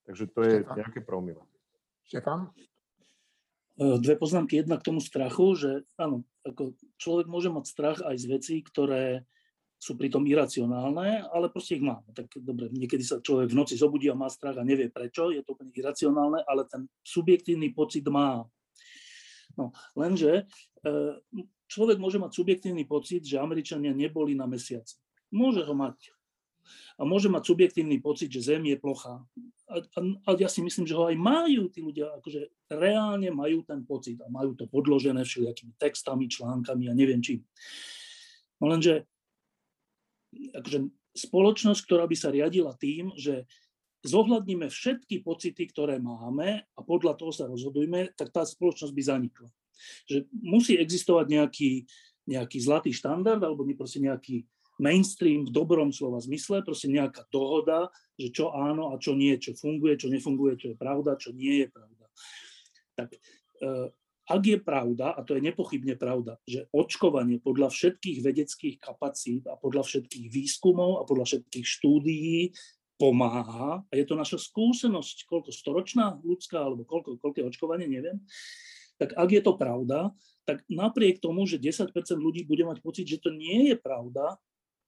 Takže 0.05 0.29
to 0.29 0.39
je 0.45 0.55
nejaké 0.61 1.01
promile. 1.01 1.41
Štefan? 2.05 2.53
E, 3.81 3.97
dve 3.97 4.13
poznámky. 4.13 4.61
Jedna 4.61 4.77
k 4.77 4.93
tomu 4.93 5.01
strachu, 5.01 5.57
že 5.57 5.69
áno, 5.97 6.21
ako 6.45 6.77
človek 7.01 7.25
môže 7.25 7.49
mať 7.49 7.65
strach 7.65 7.97
aj 8.05 8.13
z 8.13 8.25
vecí, 8.29 8.55
ktoré 8.61 9.25
sú 9.81 9.97
pritom 9.97 10.21
iracionálne, 10.29 11.25
ale 11.33 11.49
proste 11.49 11.81
ich 11.81 11.83
má. 11.83 12.05
Tak 12.13 12.37
dobre, 12.37 12.69
niekedy 12.69 13.01
sa 13.01 13.17
človek 13.17 13.49
v 13.49 13.57
noci 13.57 13.73
zobudí 13.73 14.05
a 14.13 14.13
má 14.13 14.29
strach 14.29 14.61
a 14.61 14.67
nevie 14.67 14.93
prečo, 14.93 15.33
je 15.33 15.41
to 15.41 15.57
úplne 15.57 15.73
iracionálne, 15.73 16.45
ale 16.45 16.69
ten 16.69 16.85
subjektívny 17.01 17.73
pocit 17.73 18.05
má. 18.05 18.45
No, 19.57 19.73
lenže 19.97 20.45
e, 20.85 20.93
človek 21.71 21.95
môže 21.95 22.19
mať 22.19 22.35
subjektívny 22.35 22.83
pocit, 22.83 23.23
že 23.23 23.39
Američania 23.39 23.95
neboli 23.95 24.35
na 24.35 24.43
mesiaci. 24.43 24.99
Môže 25.31 25.63
ho 25.63 25.71
mať. 25.71 26.11
A 26.99 27.07
môže 27.07 27.31
mať 27.31 27.47
subjektívny 27.47 28.03
pocit, 28.03 28.27
že 28.29 28.53
Zem 28.53 28.67
je 28.67 28.77
plochá. 28.77 29.23
A, 29.71 29.79
a, 29.79 29.99
a 30.27 30.29
ja 30.35 30.51
si 30.51 30.59
myslím, 30.59 30.83
že 30.83 30.93
ho 30.93 31.07
aj 31.07 31.15
majú 31.15 31.71
tí 31.71 31.79
ľudia, 31.79 32.11
akože 32.19 32.69
reálne 32.75 33.31
majú 33.31 33.63
ten 33.63 33.81
pocit 33.87 34.19
a 34.19 34.27
majú 34.27 34.53
to 34.53 34.67
podložené 34.67 35.23
všelijakými 35.23 35.79
textami, 35.79 36.27
článkami 36.27 36.91
a 36.91 36.93
neviem 36.93 37.23
čím. 37.23 37.41
No 38.59 38.69
lenže 38.69 39.07
akože 40.53 40.91
spoločnosť, 41.17 41.81
ktorá 41.87 42.05
by 42.05 42.15
sa 42.19 42.29
riadila 42.29 42.75
tým, 42.77 43.15
že 43.17 43.47
zohľadníme 44.05 44.69
všetky 44.69 45.25
pocity, 45.25 45.63
ktoré 45.69 45.97
máme 45.97 46.61
a 46.63 46.79
podľa 46.81 47.17
toho 47.17 47.31
sa 47.33 47.45
rozhodujme, 47.49 48.13
tak 48.13 48.33
tá 48.33 48.45
spoločnosť 48.45 48.93
by 48.93 49.03
zanikla. 49.03 49.49
Že 50.09 50.29
musí 50.41 50.73
existovať 50.77 51.25
nejaký, 51.29 51.71
nejaký 52.27 52.57
zlatý 52.61 52.91
štandard 52.93 53.41
alebo 53.41 53.65
proste 53.75 54.01
nejaký 54.01 54.45
mainstream 54.81 55.45
v 55.45 55.53
dobrom 55.53 55.93
slova 55.93 56.17
zmysle, 56.17 56.65
proste 56.65 56.89
nejaká 56.89 57.29
dohoda, 57.29 57.93
že 58.17 58.33
čo 58.33 58.49
áno 58.49 58.93
a 58.93 58.97
čo 58.97 59.13
nie, 59.13 59.37
čo 59.37 59.53
funguje, 59.53 60.01
čo 60.01 60.09
nefunguje, 60.09 60.57
čo 60.57 60.67
je 60.73 60.77
pravda, 60.77 61.19
čo 61.21 61.29
nie 61.37 61.65
je 61.65 61.67
pravda. 61.69 62.05
Tak 62.97 63.09
eh, 63.61 63.87
ak 64.31 64.43
je 64.47 64.57
pravda, 64.63 65.11
a 65.11 65.19
to 65.27 65.35
je 65.35 65.43
nepochybne 65.43 65.99
pravda, 65.99 66.39
že 66.47 66.69
očkovanie 66.71 67.43
podľa 67.43 67.67
všetkých 67.67 68.23
vedeckých 68.23 68.75
kapacít 68.79 69.43
a 69.51 69.59
podľa 69.59 69.83
všetkých 69.83 70.31
výskumov 70.31 71.03
a 71.03 71.07
podľa 71.07 71.25
všetkých 71.27 71.65
štúdií 71.67 72.55
pomáha, 72.95 73.81
a 73.81 73.93
je 73.97 74.05
to 74.05 74.13
naša 74.13 74.37
skúsenosť, 74.37 75.25
koľko 75.25 75.49
storočná 75.49 76.21
ľudská, 76.21 76.61
alebo 76.61 76.85
koľko, 76.85 77.17
koľko 77.17 77.37
je 77.41 77.49
očkovanie, 77.49 77.87
neviem, 77.89 78.21
tak 79.01 79.17
ak 79.17 79.29
je 79.33 79.41
to 79.41 79.57
pravda, 79.57 80.13
tak 80.45 80.61
napriek 80.69 81.17
tomu, 81.17 81.49
že 81.49 81.57
10% 81.57 81.89
ľudí 82.21 82.45
bude 82.45 82.61
mať 82.69 82.85
pocit, 82.85 83.09
že 83.09 83.17
to 83.17 83.33
nie 83.33 83.73
je 83.73 83.75
pravda, 83.81 84.37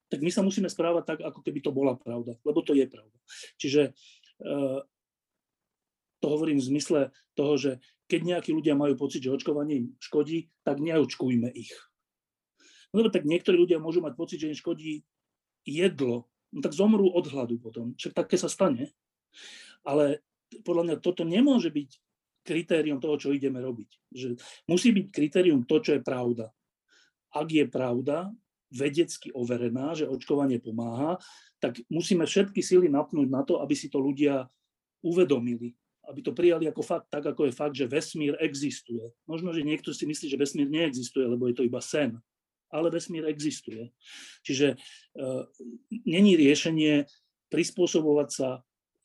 tak 0.06 0.22
my 0.22 0.30
sa 0.30 0.46
musíme 0.46 0.70
správať 0.70 1.02
tak, 1.02 1.18
ako 1.26 1.42
keby 1.42 1.58
to 1.58 1.74
bola 1.74 1.98
pravda, 1.98 2.38
lebo 2.46 2.62
to 2.62 2.78
je 2.78 2.86
pravda. 2.86 3.18
Čiže 3.58 3.90
eh, 3.90 4.78
to 6.22 6.26
hovorím 6.30 6.62
v 6.62 6.68
zmysle 6.70 7.00
toho, 7.34 7.58
že 7.58 7.82
keď 8.06 8.20
nejakí 8.22 8.54
ľudia 8.54 8.78
majú 8.78 8.94
pocit, 8.94 9.26
že 9.26 9.34
očkovanie 9.34 9.74
im 9.82 9.86
škodí, 9.98 10.46
tak 10.62 10.78
neočkujme 10.78 11.50
ich. 11.50 11.74
No 12.94 13.02
lebo 13.02 13.10
tak 13.10 13.26
niektorí 13.26 13.58
ľudia 13.58 13.82
môžu 13.82 13.98
mať 13.98 14.14
pocit, 14.14 14.38
že 14.38 14.54
im 14.54 14.54
škodí 14.54 15.02
jedlo, 15.66 16.30
no 16.54 16.62
tak 16.62 16.70
zomrú 16.70 17.10
od 17.10 17.26
hladu 17.26 17.58
potom. 17.58 17.98
Však 17.98 18.14
také 18.14 18.38
sa 18.38 18.46
stane. 18.46 18.94
Ale 19.82 20.22
podľa 20.62 20.82
mňa 20.86 20.96
toto 21.02 21.26
nemôže 21.26 21.74
byť 21.74 21.90
kritérium 22.44 23.00
toho, 23.00 23.16
čo 23.16 23.32
ideme 23.32 23.58
robiť. 23.58 23.90
Že 24.12 24.28
musí 24.68 24.92
byť 24.92 25.06
kritérium 25.10 25.64
to, 25.64 25.80
čo 25.80 25.96
je 25.96 26.02
pravda. 26.04 26.52
Ak 27.34 27.48
je 27.50 27.64
pravda, 27.66 28.30
vedecky 28.74 29.30
overená, 29.34 29.94
že 29.94 30.10
očkovanie 30.10 30.58
pomáha, 30.58 31.18
tak 31.62 31.80
musíme 31.88 32.26
všetky 32.26 32.60
síly 32.60 32.90
napnúť 32.90 33.28
na 33.30 33.42
to, 33.46 33.62
aby 33.62 33.72
si 33.72 33.86
to 33.88 34.02
ľudia 34.02 34.44
uvedomili, 35.00 35.72
aby 36.10 36.20
to 36.20 36.36
prijali 36.36 36.68
ako 36.68 36.82
fakt, 36.84 37.08
tak 37.08 37.24
ako 37.24 37.48
je 37.48 37.52
fakt, 37.54 37.74
že 37.78 37.88
vesmír 37.88 38.36
existuje. 38.42 39.14
Možno, 39.24 39.54
že 39.54 39.64
niekto 39.64 39.94
si 39.94 40.04
myslí, 40.04 40.26
že 40.28 40.40
vesmír 40.40 40.68
neexistuje, 40.68 41.24
lebo 41.24 41.48
je 41.48 41.56
to 41.56 41.64
iba 41.64 41.80
sen, 41.80 42.18
ale 42.68 42.90
vesmír 42.90 43.24
existuje. 43.30 43.94
Čiže 44.42 44.74
uh, 44.74 45.46
není 46.04 46.34
riešenie 46.34 47.06
prispôsobovať 47.48 48.28
sa 48.28 48.48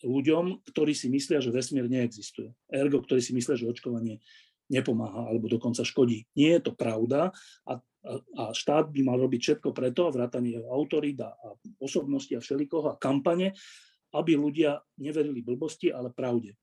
ľuďom, 0.04 0.64
ktorí 0.64 0.96
si 0.96 1.12
myslia, 1.12 1.44
že 1.44 1.52
vesmír 1.52 1.92
neexistuje. 1.92 2.56
Ergo, 2.72 3.04
ktorí 3.04 3.20
si 3.20 3.36
myslia, 3.36 3.60
že 3.60 3.68
očkovanie 3.68 4.24
nepomáha 4.70 5.28
alebo 5.28 5.50
dokonca 5.50 5.82
škodí. 5.82 6.30
Nie 6.38 6.60
je 6.60 6.70
to 6.70 6.72
pravda 6.78 7.34
a, 7.66 7.74
a, 7.74 8.12
a 8.38 8.44
štát 8.54 8.94
by 8.94 9.02
mal 9.02 9.18
robiť 9.18 9.42
všetko 9.42 9.74
preto, 9.74 10.14
vrátanie 10.14 10.62
jeho 10.62 10.70
autorít 10.70 11.20
a, 11.26 11.34
a 11.34 11.48
osobnosti 11.82 12.32
a 12.38 12.40
všelikoho 12.40 12.96
a 12.96 13.00
kampane, 13.02 13.58
aby 14.14 14.38
ľudia 14.38 14.80
neverili 15.02 15.42
blbosti, 15.42 15.90
ale 15.90 16.14
pravde. 16.14 16.54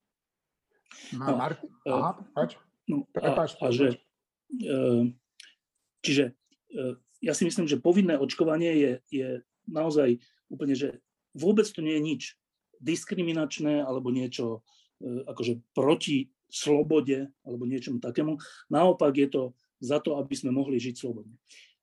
No, 1.12 1.34
Mark, 1.34 1.58
e, 1.62 1.90
aha, 1.90 2.14
No, 2.86 3.02
a, 3.18 3.34
a 3.42 3.68
že, 3.74 3.98
e, 4.62 5.10
čiže 6.06 6.38
e, 6.70 6.94
ja 7.18 7.34
si 7.34 7.42
myslím, 7.42 7.66
že 7.66 7.82
povinné 7.82 8.14
očkovanie 8.14 8.70
je, 8.78 8.92
je 9.10 9.28
naozaj 9.66 10.22
úplne, 10.46 10.78
že 10.78 11.02
vôbec 11.34 11.66
to 11.66 11.82
nie 11.82 11.98
je 11.98 12.02
nič 12.06 12.22
diskriminačné 12.80 13.82
alebo 13.82 14.12
niečo 14.12 14.64
akože 15.02 15.76
proti 15.76 16.30
slobode 16.48 17.28
alebo 17.44 17.68
niečomu 17.68 18.00
takému. 18.00 18.38
Naopak 18.72 19.12
je 19.18 19.28
to 19.28 19.42
za 19.82 20.00
to, 20.00 20.16
aby 20.16 20.32
sme 20.32 20.54
mohli 20.54 20.80
žiť 20.80 20.94
slobodne. 20.96 21.36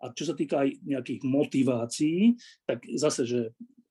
A 0.03 0.11
čo 0.11 0.27
sa 0.27 0.35
týka 0.35 0.65
aj 0.65 0.83
nejakých 0.83 1.21
motivácií, 1.23 2.35
tak 2.67 2.83
zase, 2.97 3.23
že 3.23 3.39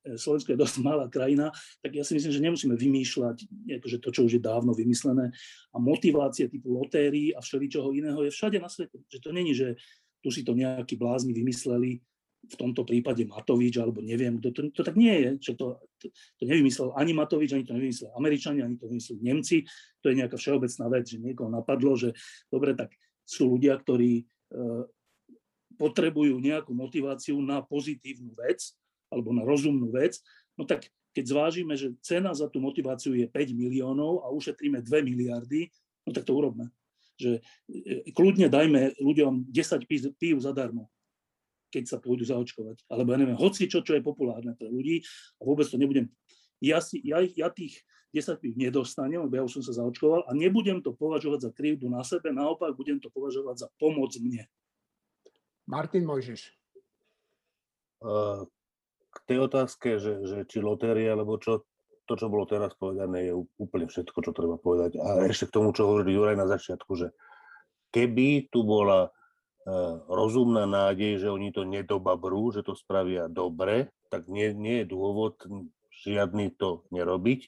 e, 0.05 0.19
Slovensko 0.19 0.53
je 0.53 0.61
dosť 0.61 0.75
malá 0.85 1.09
krajina, 1.09 1.49
tak 1.81 1.97
ja 1.97 2.05
si 2.05 2.13
myslím, 2.13 2.33
že 2.35 2.43
nemusíme 2.43 2.75
vymýšľať 2.77 3.37
akože 3.81 3.97
to, 3.97 4.09
čo 4.13 4.21
už 4.29 4.37
je 4.37 4.43
dávno 4.43 4.77
vymyslené. 4.77 5.33
A 5.73 5.77
motivácie 5.81 6.51
typu 6.51 6.69
lotérií 6.69 7.33
a 7.33 7.41
všeličoho 7.41 7.95
iného 7.97 8.21
je 8.21 8.29
všade 8.29 8.61
na 8.61 8.69
svete. 8.69 9.01
Že 9.09 9.19
to 9.23 9.29
není, 9.33 9.57
že 9.57 9.73
tu 10.21 10.29
si 10.29 10.45
to 10.45 10.53
nejakí 10.53 10.99
blázni 10.99 11.33
vymysleli, 11.33 11.97
v 12.43 12.55
tomto 12.59 12.83
prípade 12.83 13.23
Matovič, 13.23 13.79
alebo 13.79 14.03
neviem, 14.03 14.35
kto 14.37 14.49
to, 14.51 14.61
to 14.75 14.81
tak 14.83 14.99
nie 14.99 15.15
je. 15.15 15.31
Že 15.39 15.53
to, 15.55 15.65
to, 15.99 16.05
to 16.11 16.43
nevymyslel 16.43 16.91
ani 16.99 17.15
Matovič, 17.15 17.55
ani 17.55 17.63
to 17.63 17.71
nevymyslel 17.71 18.11
Američania, 18.19 18.67
ani 18.67 18.75
to 18.75 18.91
nevymysleli 18.91 19.21
Nemci. 19.23 19.57
To 20.03 20.11
je 20.11 20.19
nejaká 20.19 20.35
všeobecná 20.35 20.85
vec, 20.91 21.05
že 21.07 21.23
niekoho 21.23 21.47
napadlo, 21.47 21.95
že 21.95 22.11
dobre, 22.51 22.75
tak 22.75 22.91
sú 23.23 23.55
ľudia, 23.55 23.79
ktorí 23.79 24.11
e, 24.19 24.23
potrebujú 25.79 26.35
nejakú 26.43 26.75
motiváciu 26.75 27.39
na 27.39 27.63
pozitívnu 27.63 28.35
vec 28.35 28.75
alebo 29.07 29.31
na 29.31 29.47
rozumnú 29.47 29.93
vec, 29.93 30.19
no 30.57 30.67
tak 30.67 30.89
keď 31.13 31.23
zvážime, 31.29 31.77
že 31.77 31.93
cena 32.01 32.33
za 32.33 32.49
tú 32.49 32.57
motiváciu 32.57 33.13
je 33.13 33.29
5 33.29 33.53
miliónov 33.53 34.25
a 34.25 34.33
ušetríme 34.33 34.81
2 34.81 35.05
miliardy, 35.05 35.69
no 36.03 36.09
tak 36.09 36.25
to 36.25 36.33
urobme. 36.33 36.73
Že 37.21 37.39
e, 37.69 38.11
kľudne 38.11 38.49
dajme 38.49 38.97
ľuďom 38.99 39.47
10 39.47 40.17
pív 40.17 40.35
zadarmo, 40.41 40.89
keď 41.73 41.89
sa 41.89 41.97
pôjdu 41.97 42.29
zaočkovať. 42.29 42.85
Alebo 42.93 43.09
ja 43.09 43.17
neviem, 43.17 43.33
hoci 43.33 43.65
čo, 43.65 43.81
čo 43.81 43.97
je 43.97 44.05
populárne 44.05 44.53
pre 44.53 44.69
ľudí 44.69 45.01
a 45.37 45.41
vôbec 45.41 45.65
to 45.65 45.81
nebudem... 45.81 46.13
Ja, 46.61 46.77
si, 46.79 47.01
ja, 47.01 47.19
ja 47.25 47.49
tých 47.49 47.81
10 48.13 48.37
pív 48.37 48.53
nedostanem, 48.53 49.25
lebo 49.25 49.33
ja 49.33 49.43
už 49.43 49.59
som 49.59 49.63
sa 49.65 49.73
zaočkoval 49.81 50.29
a 50.29 50.31
nebudem 50.37 50.85
to 50.85 50.93
považovať 50.93 51.49
za 51.49 51.51
krivdu 51.51 51.89
na 51.89 52.05
sebe, 52.05 52.29
naopak 52.29 52.77
budem 52.77 53.01
to 53.01 53.09
považovať 53.09 53.65
za 53.65 53.67
pomoc 53.81 54.13
mne. 54.21 54.45
Martin 55.65 56.05
Mojžiš. 56.05 56.53
K 59.09 59.17
tej 59.25 59.39
otázke, 59.41 59.97
že, 59.97 60.23
že 60.29 60.37
či 60.45 60.61
lotéria, 60.61 61.17
alebo 61.17 61.41
čo, 61.41 61.65
to, 62.05 62.13
čo 62.13 62.29
bolo 62.29 62.45
teraz 62.45 62.77
povedané, 62.77 63.31
je 63.31 63.33
úplne 63.57 63.89
všetko, 63.89 64.17
čo 64.21 64.31
treba 64.35 64.61
povedať. 64.61 65.01
A 65.01 65.25
ešte 65.25 65.49
k 65.49 65.55
tomu, 65.57 65.73
čo 65.73 65.89
hovoril 65.89 66.13
Juraj 66.13 66.37
na 66.37 66.45
začiatku, 66.45 66.91
že 66.99 67.07
keby 67.95 68.51
tu 68.51 68.61
bola 68.67 69.09
uh, 69.09 69.22
rozumná 70.07 70.67
nádej, 70.67 71.23
že 71.23 71.29
oni 71.31 71.55
to 71.55 71.63
nedobabrú, 71.63 72.51
že 72.51 72.63
to 72.63 72.75
spravia 72.75 73.31
dobre, 73.31 73.91
tak 74.11 74.27
nie, 74.27 74.51
nie 74.51 74.83
je 74.83 74.91
dôvod 74.91 75.39
žiadny 76.03 76.51
to 76.53 76.83
nerobiť. 76.91 77.47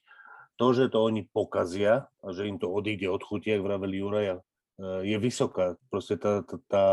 To, 0.55 0.71
že 0.71 0.87
to 0.87 1.03
oni 1.03 1.27
pokazia 1.27 2.07
a 2.23 2.27
že 2.31 2.47
im 2.47 2.55
to 2.55 2.71
odíde 2.71 3.11
od 3.11 3.19
chuti, 3.19 3.51
ak 3.51 3.59
vravel 3.59 3.91
Juraj, 3.91 4.27
uh, 4.31 5.03
je 5.03 5.17
vysoká. 5.19 5.75
Proste 5.91 6.15
tá, 6.15 6.39
tá, 6.47 6.55
tá 6.71 6.85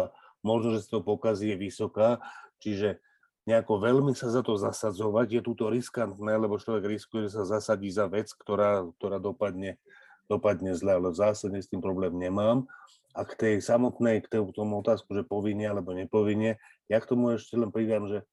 možno, 0.43 0.75
že 0.75 0.91
to 0.91 0.99
pokazí, 0.99 1.55
je 1.55 1.63
vysoká, 1.71 2.19
čiže 2.59 2.99
nejako 3.47 3.79
veľmi 3.79 4.13
sa 4.19 4.35
za 4.35 4.43
to 4.43 4.59
zasadzovať 4.59 5.39
je 5.39 5.41
túto 5.43 5.71
riskantné, 5.71 6.35
lebo 6.39 6.59
človek 6.59 6.91
riskuje, 6.91 7.31
že 7.31 7.39
sa 7.39 7.59
zasadí 7.59 7.91
za 7.91 8.11
vec, 8.11 8.31
ktorá, 8.35 8.87
ktorá 8.99 9.23
dopadne, 9.23 9.79
dopadne 10.27 10.75
zle, 10.75 10.99
ale 10.99 11.15
v 11.15 11.21
zásade 11.23 11.59
s 11.63 11.71
tým 11.71 11.79
problém 11.79 12.15
nemám. 12.19 12.67
A 13.13 13.29
k 13.29 13.33
tej 13.37 13.55
samotnej, 13.61 14.25
k 14.25 14.33
tomu 14.33 14.81
otázku, 14.81 15.13
že 15.13 15.29
povinne 15.29 15.69
alebo 15.69 15.93
nepovinne, 15.93 16.57
ja 16.89 16.99
k 17.01 17.09
tomu 17.09 17.37
ešte 17.37 17.61
len 17.61 17.69
pridám, 17.69 18.09
že 18.09 18.25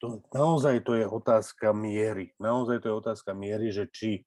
to, 0.00 0.20
naozaj 0.34 0.84
to 0.84 0.98
je 0.98 1.06
otázka 1.08 1.72
miery. 1.72 2.34
Naozaj 2.36 2.84
to 2.84 2.86
je 2.92 2.94
otázka 3.00 3.32
miery, 3.32 3.72
že 3.72 3.88
či 3.88 4.26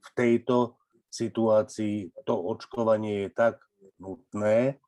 v 0.00 0.08
tejto 0.14 0.78
situácii 1.10 2.14
to 2.24 2.34
očkovanie 2.34 3.26
je 3.26 3.30
tak 3.34 3.60
nutné, 3.98 4.80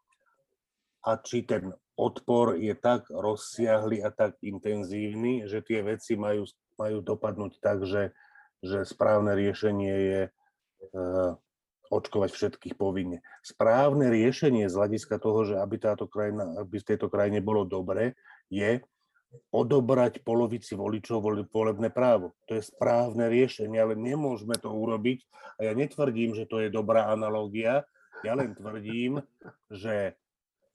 a 1.09 1.17
či 1.17 1.47
ten 1.47 1.73
odpor 1.97 2.61
je 2.61 2.77
tak 2.77 3.09
rozsiahly 3.11 4.05
a 4.05 4.13
tak 4.13 4.37
intenzívny, 4.45 5.49
že 5.49 5.65
tie 5.65 5.81
veci 5.81 6.21
majú, 6.21 6.45
majú 6.77 6.99
dopadnúť 7.01 7.53
tak, 7.65 7.89
že, 7.89 8.13
že 8.63 8.85
správne 8.85 9.33
riešenie 9.33 9.95
je 9.97 10.21
uh, 10.29 11.33
očkovať 11.89 12.31
všetkých 12.33 12.75
povinne. 12.77 13.25
Správne 13.41 14.13
riešenie 14.13 14.69
z 14.69 14.75
hľadiska 14.77 15.19
toho, 15.21 15.45
že 15.49 15.55
aby, 15.61 15.77
táto 15.81 16.07
krajina, 16.09 16.61
aby 16.61 16.81
v 16.81 16.89
tejto 16.89 17.09
krajine 17.09 17.41
bolo 17.41 17.65
dobre, 17.65 18.17
je 18.53 18.81
odobrať 19.53 20.25
polovici 20.25 20.73
voličov 20.73 21.21
volebné 21.53 21.93
právo. 21.93 22.33
To 22.49 22.57
je 22.57 22.65
správne 22.65 23.29
riešenie, 23.29 23.77
ale 23.77 23.93
nemôžeme 23.93 24.57
to 24.57 24.73
urobiť. 24.73 25.21
A 25.61 25.69
ja 25.69 25.73
netvrdím, 25.77 26.33
že 26.33 26.49
to 26.49 26.65
je 26.65 26.73
dobrá 26.73 27.13
analógia, 27.13 27.85
ja 28.25 28.33
len 28.35 28.57
tvrdím, 28.57 29.21
že 29.69 30.17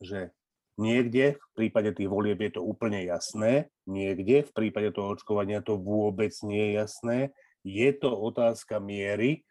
že 0.03 0.35
niekde 0.75 1.39
v 1.39 1.49
prípade 1.55 1.95
tých 1.95 2.11
volieb 2.11 2.43
je 2.43 2.59
to 2.59 2.61
úplne 2.61 2.99
jasné, 3.07 3.71
niekde 3.87 4.43
v 4.43 4.51
prípade 4.51 4.91
toho 4.91 5.15
očkovania 5.15 5.63
to 5.63 5.79
vôbec 5.79 6.35
nie 6.43 6.73
je 6.73 6.83
jasné. 6.83 7.17
Je 7.63 7.89
to 7.95 8.11
otázka 8.11 8.83
miery 8.83 9.47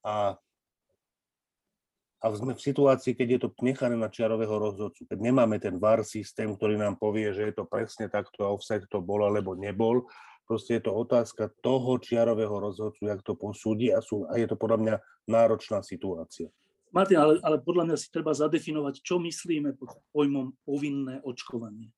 a, 0.00 0.40
a 2.22 2.30
sme 2.30 2.54
v 2.54 2.62
situácii, 2.62 3.18
keď 3.18 3.28
je 3.28 3.40
to 3.42 3.48
nechané 3.66 3.98
na 3.98 4.06
čiarového 4.06 4.54
rozhodcu, 4.54 5.10
keď 5.10 5.18
nemáme 5.18 5.58
ten 5.58 5.74
VAR 5.82 6.06
systém, 6.06 6.54
ktorý 6.54 6.78
nám 6.78 6.94
povie, 6.94 7.34
že 7.34 7.50
je 7.50 7.54
to 7.58 7.66
presne 7.66 8.06
takto 8.06 8.46
a 8.46 8.54
offset 8.54 8.86
to 8.86 9.02
bol 9.02 9.26
alebo 9.26 9.58
nebol, 9.58 10.06
proste 10.46 10.78
je 10.78 10.86
to 10.86 10.94
otázka 10.94 11.50
toho 11.66 11.98
čiarového 11.98 12.62
rozhodcu, 12.62 13.10
jak 13.10 13.26
to 13.26 13.34
posúdi 13.34 13.90
a, 13.90 13.98
sú, 13.98 14.22
a 14.30 14.38
je 14.38 14.46
to 14.46 14.54
podľa 14.54 14.78
mňa 14.78 14.94
náročná 15.26 15.82
situácia. 15.82 16.46
Martin, 16.94 17.18
ale, 17.18 17.42
ale 17.42 17.58
podľa 17.58 17.90
mňa 17.90 17.96
si 17.98 18.06
treba 18.12 18.36
zadefinovať, 18.36 19.02
čo 19.02 19.18
myslíme 19.18 19.74
pod 19.74 19.96
pojmom 20.14 20.54
povinné 20.62 21.24
očkovanie. 21.26 21.90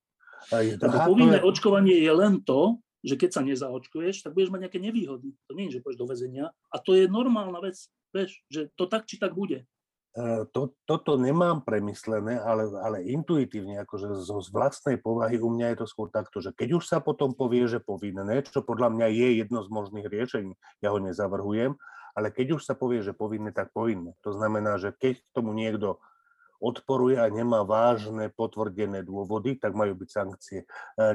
Lebo 0.55 0.97
povinné 1.05 1.43
je... 1.43 1.45
očkovanie 1.45 1.97
je 2.01 2.13
len 2.15 2.41
to, 2.41 2.79
že 3.05 3.21
keď 3.21 3.31
sa 3.37 3.43
nezaočkuješ, 3.45 4.25
tak 4.25 4.33
budeš 4.33 4.49
mať 4.49 4.61
nejaké 4.65 4.81
nevýhody. 4.81 5.37
To 5.51 5.53
nie 5.53 5.69
je, 5.69 5.77
že 5.77 5.83
pôjdeš 5.85 6.01
do 6.01 6.09
väzenia. 6.09 6.49
A 6.73 6.77
to 6.81 6.97
je 6.97 7.05
normálna 7.05 7.61
vec, 7.61 7.77
vieš, 8.15 8.41
že 8.49 8.73
to 8.79 8.89
tak 8.89 9.05
či 9.05 9.21
tak 9.21 9.37
bude. 9.37 9.69
E, 10.15 10.47
to, 10.55 10.79
toto 10.87 11.19
nemám 11.19 11.67
premyslené, 11.67 12.39
ale, 12.39 12.71
ale 12.79 13.03
intuitívne, 13.03 13.83
akože 13.83 14.15
zo 14.23 14.39
z 14.39 14.49
vlastnej 14.55 14.95
povahy 14.95 15.43
u 15.43 15.51
mňa 15.51 15.75
je 15.75 15.79
to 15.83 15.87
skôr 15.91 16.07
takto, 16.07 16.39
že 16.39 16.55
keď 16.55 16.79
už 16.79 16.85
sa 16.87 17.03
potom 17.03 17.35
povie, 17.35 17.67
že 17.67 17.83
povinné, 17.83 18.23
čo 18.47 18.63
podľa 18.63 18.95
mňa 18.95 19.07
je 19.11 19.29
jedno 19.43 19.67
z 19.67 19.69
možných 19.75 20.07
riešení, 20.07 20.55
ja 20.87 20.95
ho 20.95 21.03
nezavrhujem, 21.03 21.75
ale 22.15 22.31
keď 22.31 22.59
už 22.59 22.63
sa 22.63 22.79
povie, 22.79 23.03
že 23.03 23.11
povinné, 23.11 23.51
tak 23.51 23.75
povinné. 23.75 24.15
To 24.23 24.31
znamená, 24.31 24.79
že 24.79 24.95
keď 24.95 25.19
tomu 25.35 25.51
niekto 25.51 25.99
odporuje 26.63 27.19
a 27.19 27.27
nemá 27.27 27.67
vážne 27.67 28.31
potvrdené 28.31 29.03
dôvody, 29.03 29.59
tak 29.59 29.75
majú 29.75 29.99
byť 29.99 30.09
sankcie. 30.15 30.61
E, 30.63 30.67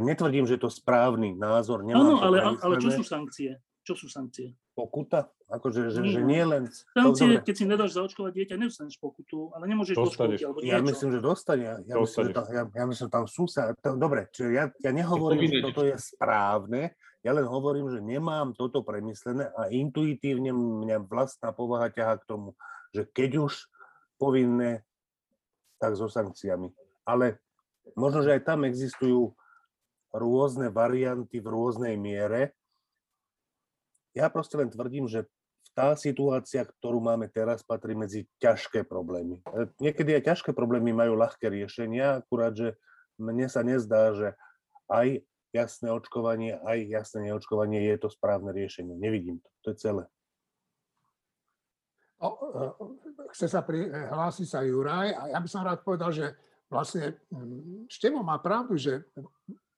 netvrdím, 0.04 0.44
že 0.44 0.60
je 0.60 0.68
to 0.68 0.72
správny 0.76 1.40
názor. 1.40 1.88
Áno, 1.88 2.20
ale, 2.20 2.44
ale 2.60 2.76
čo 2.84 3.00
sú 3.00 3.08
sankcie? 3.08 3.64
Čo 3.90 4.06
sú 4.06 4.06
sankcie? 4.06 4.54
Pokuta? 4.78 5.34
Akože, 5.50 5.90
že, 5.90 6.06
že 6.06 6.22
nie 6.22 6.46
len... 6.46 6.70
Sankcie, 6.94 7.42
keď 7.42 7.56
si 7.58 7.66
nedáš 7.66 7.98
zaočkovať 7.98 8.38
dieťa, 8.38 8.54
nedostaneš 8.62 9.02
pokutu, 9.02 9.50
ale 9.58 9.66
nemôžeš 9.66 9.98
doškoliť 9.98 10.46
alebo 10.46 10.62
niečo. 10.62 10.78
Ja 10.78 10.86
myslím, 10.86 11.10
že 11.10 11.20
dostane. 11.26 11.82
Ja, 11.90 11.98
myslím, 11.98 12.30
že 12.30 12.34
tam, 12.38 12.46
ja, 12.54 12.64
ja 12.70 12.84
myslím, 12.86 13.06
že 13.10 13.14
tam 13.18 13.26
sú 13.26 13.50
sa... 13.50 13.74
To, 13.82 13.98
dobre, 13.98 14.30
čiže 14.30 14.50
ja, 14.54 14.70
ja 14.78 14.92
nehovorím, 14.94 15.50
že 15.50 15.66
toto 15.66 15.82
je 15.82 15.98
správne, 15.98 16.94
ja 17.26 17.34
len 17.34 17.50
hovorím, 17.50 17.90
že 17.90 17.98
nemám 17.98 18.54
toto 18.54 18.86
premyslené 18.86 19.50
a 19.58 19.74
intuitívne 19.74 20.54
mňa 20.54 21.10
vlastná 21.10 21.50
povaha 21.50 21.90
ťaha 21.90 22.22
k 22.22 22.28
tomu, 22.30 22.54
že 22.94 23.10
keď 23.10 23.50
už 23.50 23.74
povinné, 24.22 24.86
tak 25.82 25.98
so 25.98 26.06
sankciami. 26.06 26.70
Ale 27.10 27.42
možno, 27.98 28.22
že 28.22 28.38
aj 28.38 28.46
tam 28.46 28.70
existujú 28.70 29.34
rôzne 30.14 30.70
varianty 30.70 31.42
v 31.42 31.48
rôznej 31.50 31.98
miere. 31.98 32.54
Ja 34.18 34.30
proste 34.30 34.58
len 34.58 34.70
tvrdím, 34.70 35.06
že 35.06 35.30
tá 35.78 35.96
situácia, 35.96 36.66
ktorú 36.66 37.00
máme 37.00 37.30
teraz, 37.32 37.64
patrí 37.64 37.96
medzi 37.96 38.28
ťažké 38.42 38.84
problémy. 38.84 39.40
E, 39.48 39.70
niekedy 39.80 40.18
aj 40.18 40.36
ťažké 40.36 40.52
problémy 40.52 40.92
majú 40.92 41.16
ľahké 41.16 41.48
riešenia, 41.48 42.20
akurát, 42.20 42.52
že 42.58 42.76
mne 43.22 43.48
sa 43.48 43.64
nezdá, 43.64 44.12
že 44.12 44.28
aj 44.92 45.24
jasné 45.56 45.90
očkovanie, 45.94 46.58
aj 46.62 46.78
jasné 46.90 47.30
neočkovanie 47.30 47.80
je 47.80 47.98
to 48.02 48.10
správne 48.10 48.54
riešenie. 48.54 48.94
Nevidím 48.98 49.42
to. 49.42 49.50
To 49.64 49.68
je 49.72 49.78
celé. 49.80 50.04
O, 52.20 52.28
chce 53.32 53.48
sa 53.48 53.64
prihlásiť 53.64 54.48
sa 54.52 54.60
Juraj 54.68 55.16
a 55.16 55.22
ja 55.32 55.40
by 55.40 55.48
som 55.48 55.64
rád 55.64 55.80
povedal, 55.88 56.12
že 56.12 56.36
vlastne 56.68 57.16
Števo 57.88 58.20
má 58.20 58.36
pravdu, 58.44 58.76
že 58.76 59.08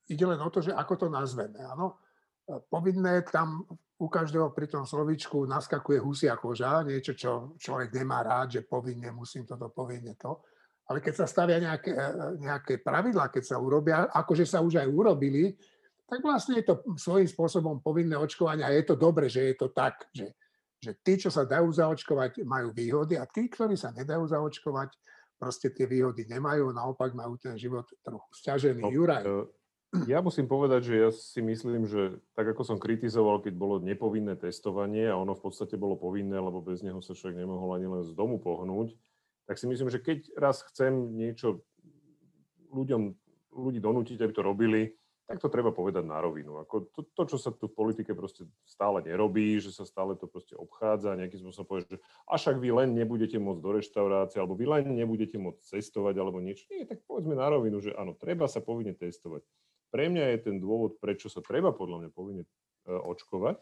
ide 0.10 0.26
len 0.26 0.42
o 0.42 0.50
to, 0.50 0.66
že 0.66 0.74
ako 0.74 1.06
to 1.06 1.08
nazveme. 1.08 1.62
Áno? 1.62 2.01
Povinné 2.48 3.22
tam 3.30 3.64
u 4.02 4.08
každého 4.10 4.50
pri 4.50 4.66
tom 4.66 4.82
slovičku 4.82 5.46
naskakuje 5.46 6.02
husia 6.02 6.34
koža, 6.34 6.82
niečo, 6.82 7.14
čo 7.14 7.54
človek 7.62 7.94
nemá 7.94 8.26
rád, 8.26 8.58
že 8.58 8.62
povinne 8.66 9.14
musím 9.14 9.46
toto, 9.46 9.70
povinne 9.70 10.18
to. 10.18 10.42
Ale 10.90 11.00
keď 11.00 11.24
sa 11.24 11.26
stavia 11.30 11.62
nejaké, 11.62 11.94
e, 11.94 12.10
nejaké 12.42 12.74
pravidlá, 12.82 13.30
keď 13.30 13.44
sa 13.46 13.58
urobia, 13.62 14.10
akože 14.10 14.44
sa 14.44 14.60
už 14.66 14.82
aj 14.82 14.90
urobili, 14.90 15.54
tak 16.10 16.20
vlastne 16.26 16.60
je 16.60 16.66
to 16.68 16.82
svojím 16.98 17.30
spôsobom 17.30 17.80
povinné 17.80 18.18
očkovanie 18.18 18.66
a 18.66 18.74
je 18.74 18.84
to 18.84 18.98
dobre, 18.98 19.30
že 19.32 19.54
je 19.54 19.56
to 19.56 19.72
tak, 19.72 20.10
že, 20.12 20.34
že 20.82 20.98
tí, 21.00 21.16
čo 21.16 21.30
sa 21.32 21.48
dajú 21.48 21.72
zaočkovať, 21.72 22.44
majú 22.44 22.74
výhody 22.76 23.16
a 23.16 23.24
tí, 23.30 23.48
ktorí 23.48 23.78
sa 23.80 23.96
nedajú 23.96 24.28
zaočkovať, 24.28 24.92
proste 25.40 25.72
tie 25.72 25.86
výhody 25.88 26.28
nemajú, 26.28 26.74
naopak 26.74 27.14
majú 27.16 27.38
ten 27.38 27.56
život 27.56 27.88
trochu 28.02 28.30
stiažený. 28.34 28.82
No, 28.82 28.92
Juraj. 28.92 29.24
Ja 30.08 30.24
musím 30.24 30.48
povedať, 30.48 30.88
že 30.88 30.96
ja 30.96 31.10
si 31.12 31.44
myslím, 31.44 31.84
že 31.84 32.24
tak 32.32 32.48
ako 32.48 32.64
som 32.64 32.78
kritizoval, 32.80 33.44
keď 33.44 33.60
bolo 33.60 33.76
nepovinné 33.84 34.40
testovanie 34.40 35.12
a 35.12 35.20
ono 35.20 35.36
v 35.36 35.44
podstate 35.44 35.76
bolo 35.76 36.00
povinné, 36.00 36.40
lebo 36.40 36.64
bez 36.64 36.80
neho 36.80 37.04
sa 37.04 37.12
človek 37.12 37.44
nemohol 37.44 37.76
ani 37.76 37.92
len 37.92 38.04
z 38.08 38.16
domu 38.16 38.40
pohnúť, 38.40 38.96
tak 39.52 39.60
si 39.60 39.68
myslím, 39.68 39.92
že 39.92 40.00
keď 40.00 40.32
raz 40.40 40.64
chcem 40.64 41.12
niečo 41.12 41.60
ľuďom, 42.72 43.12
ľudí 43.52 43.84
donútiť, 43.84 44.16
aby 44.24 44.32
to 44.32 44.40
robili, 44.40 44.96
tak 45.28 45.44
to 45.44 45.52
treba 45.52 45.76
povedať 45.76 46.08
na 46.08 46.24
rovinu. 46.24 46.64
Ako 46.64 46.92
to, 46.92 47.08
to, 47.12 47.24
čo 47.36 47.38
sa 47.40 47.52
tu 47.52 47.68
v 47.68 47.76
politike 47.76 48.16
proste 48.16 48.48
stále 48.64 49.04
nerobí, 49.04 49.60
že 49.60 49.76
sa 49.76 49.84
stále 49.84 50.16
to 50.16 50.28
proste 50.28 50.56
obchádza, 50.56 51.20
nejakým 51.20 51.40
spôsobom 51.40 51.68
povie, 51.68 51.88
že 51.88 52.00
však 52.28 52.60
vy 52.60 52.70
len 52.72 52.96
nebudete 52.96 53.40
môcť 53.40 53.60
do 53.60 53.72
reštaurácie, 53.76 54.40
alebo 54.40 54.56
vy 54.56 54.72
len 54.72 54.92
nebudete 54.92 55.36
môcť 55.36 55.64
cestovať, 55.68 56.16
alebo 56.16 56.40
niečo. 56.40 56.68
Nie, 56.72 56.88
tak 56.88 57.04
povedzme 57.08 57.36
na 57.36 57.48
rovinu, 57.48 57.80
že 57.84 57.96
áno, 57.96 58.16
treba 58.16 58.48
sa 58.48 58.64
povinne 58.64 58.92
testovať. 58.92 59.44
Pre 59.92 60.08
mňa 60.08 60.26
je 60.36 60.40
ten 60.40 60.56
dôvod, 60.58 60.98
prečo 61.04 61.28
sa 61.28 61.44
treba 61.44 61.76
podľa 61.76 62.08
mňa 62.08 62.10
povinne 62.16 62.44
e, 62.48 62.50
očkovať, 62.90 63.60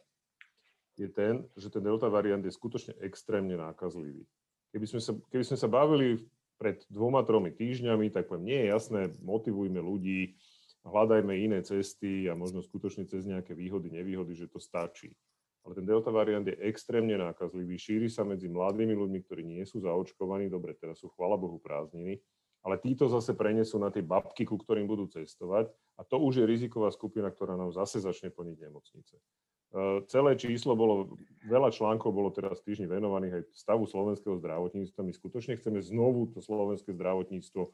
je 1.00 1.08
ten, 1.10 1.48
že 1.56 1.72
ten 1.72 1.82
delta 1.82 2.12
variant 2.12 2.44
je 2.44 2.54
skutočne 2.54 2.94
extrémne 3.02 3.56
nákazlivý. 3.56 4.28
Keby 4.70 4.86
sme 4.86 5.02
sa, 5.02 5.12
keby 5.32 5.44
sme 5.48 5.58
sa 5.58 5.68
bavili 5.72 6.28
pred 6.60 6.84
dvoma, 6.92 7.24
tromi 7.24 7.56
týždňami, 7.56 8.12
tak 8.12 8.28
poviem, 8.28 8.46
nie 8.46 8.60
je 8.62 8.68
jasné, 8.68 9.02
motivujme 9.24 9.80
ľudí, 9.80 10.36
hľadajme 10.84 11.34
iné 11.34 11.60
cesty 11.64 12.28
a 12.28 12.36
možno 12.36 12.60
skutočne 12.60 13.08
cez 13.08 13.24
nejaké 13.24 13.56
výhody, 13.56 13.90
nevýhody, 13.90 14.36
že 14.36 14.52
to 14.52 14.60
stačí. 14.60 15.16
Ale 15.64 15.76
ten 15.76 15.88
delta 15.88 16.12
variant 16.12 16.44
je 16.44 16.56
extrémne 16.68 17.16
nákazlivý, 17.16 17.80
šíri 17.80 18.12
sa 18.12 18.28
medzi 18.28 18.52
mladými 18.52 18.96
ľuďmi, 18.96 19.20
ktorí 19.24 19.44
nie 19.48 19.64
sú 19.64 19.80
zaočkovaní, 19.80 20.52
dobre, 20.52 20.76
teraz 20.76 21.00
sú 21.00 21.12
chvala 21.16 21.40
Bohu 21.40 21.60
prázdniny, 21.64 22.20
ale 22.64 22.76
títo 22.82 23.08
zase 23.08 23.36
prenesú 23.36 23.80
na 23.80 23.88
tie 23.90 24.04
babky, 24.04 24.44
ku 24.44 24.60
ktorým 24.60 24.86
budú 24.86 25.08
cestovať 25.08 25.72
a 25.96 26.02
to 26.04 26.20
už 26.20 26.44
je 26.44 26.46
riziková 26.46 26.92
skupina, 26.92 27.32
ktorá 27.32 27.56
nám 27.56 27.72
zase 27.72 28.04
začne 28.04 28.32
plniť 28.32 28.58
nemocnice. 28.60 29.16
Uh, 29.70 30.02
celé 30.10 30.34
číslo 30.34 30.74
bolo, 30.74 31.14
veľa 31.46 31.70
článkov 31.70 32.10
bolo 32.10 32.34
teraz 32.34 32.58
týždni 32.66 32.90
venovaných 32.90 33.38
aj 33.38 33.44
stavu 33.54 33.86
slovenského 33.86 34.42
zdravotníctva. 34.42 35.06
My 35.06 35.14
skutočne 35.14 35.62
chceme 35.62 35.78
znovu 35.78 36.34
to 36.34 36.42
slovenské 36.42 36.90
zdravotníctvo 36.98 37.70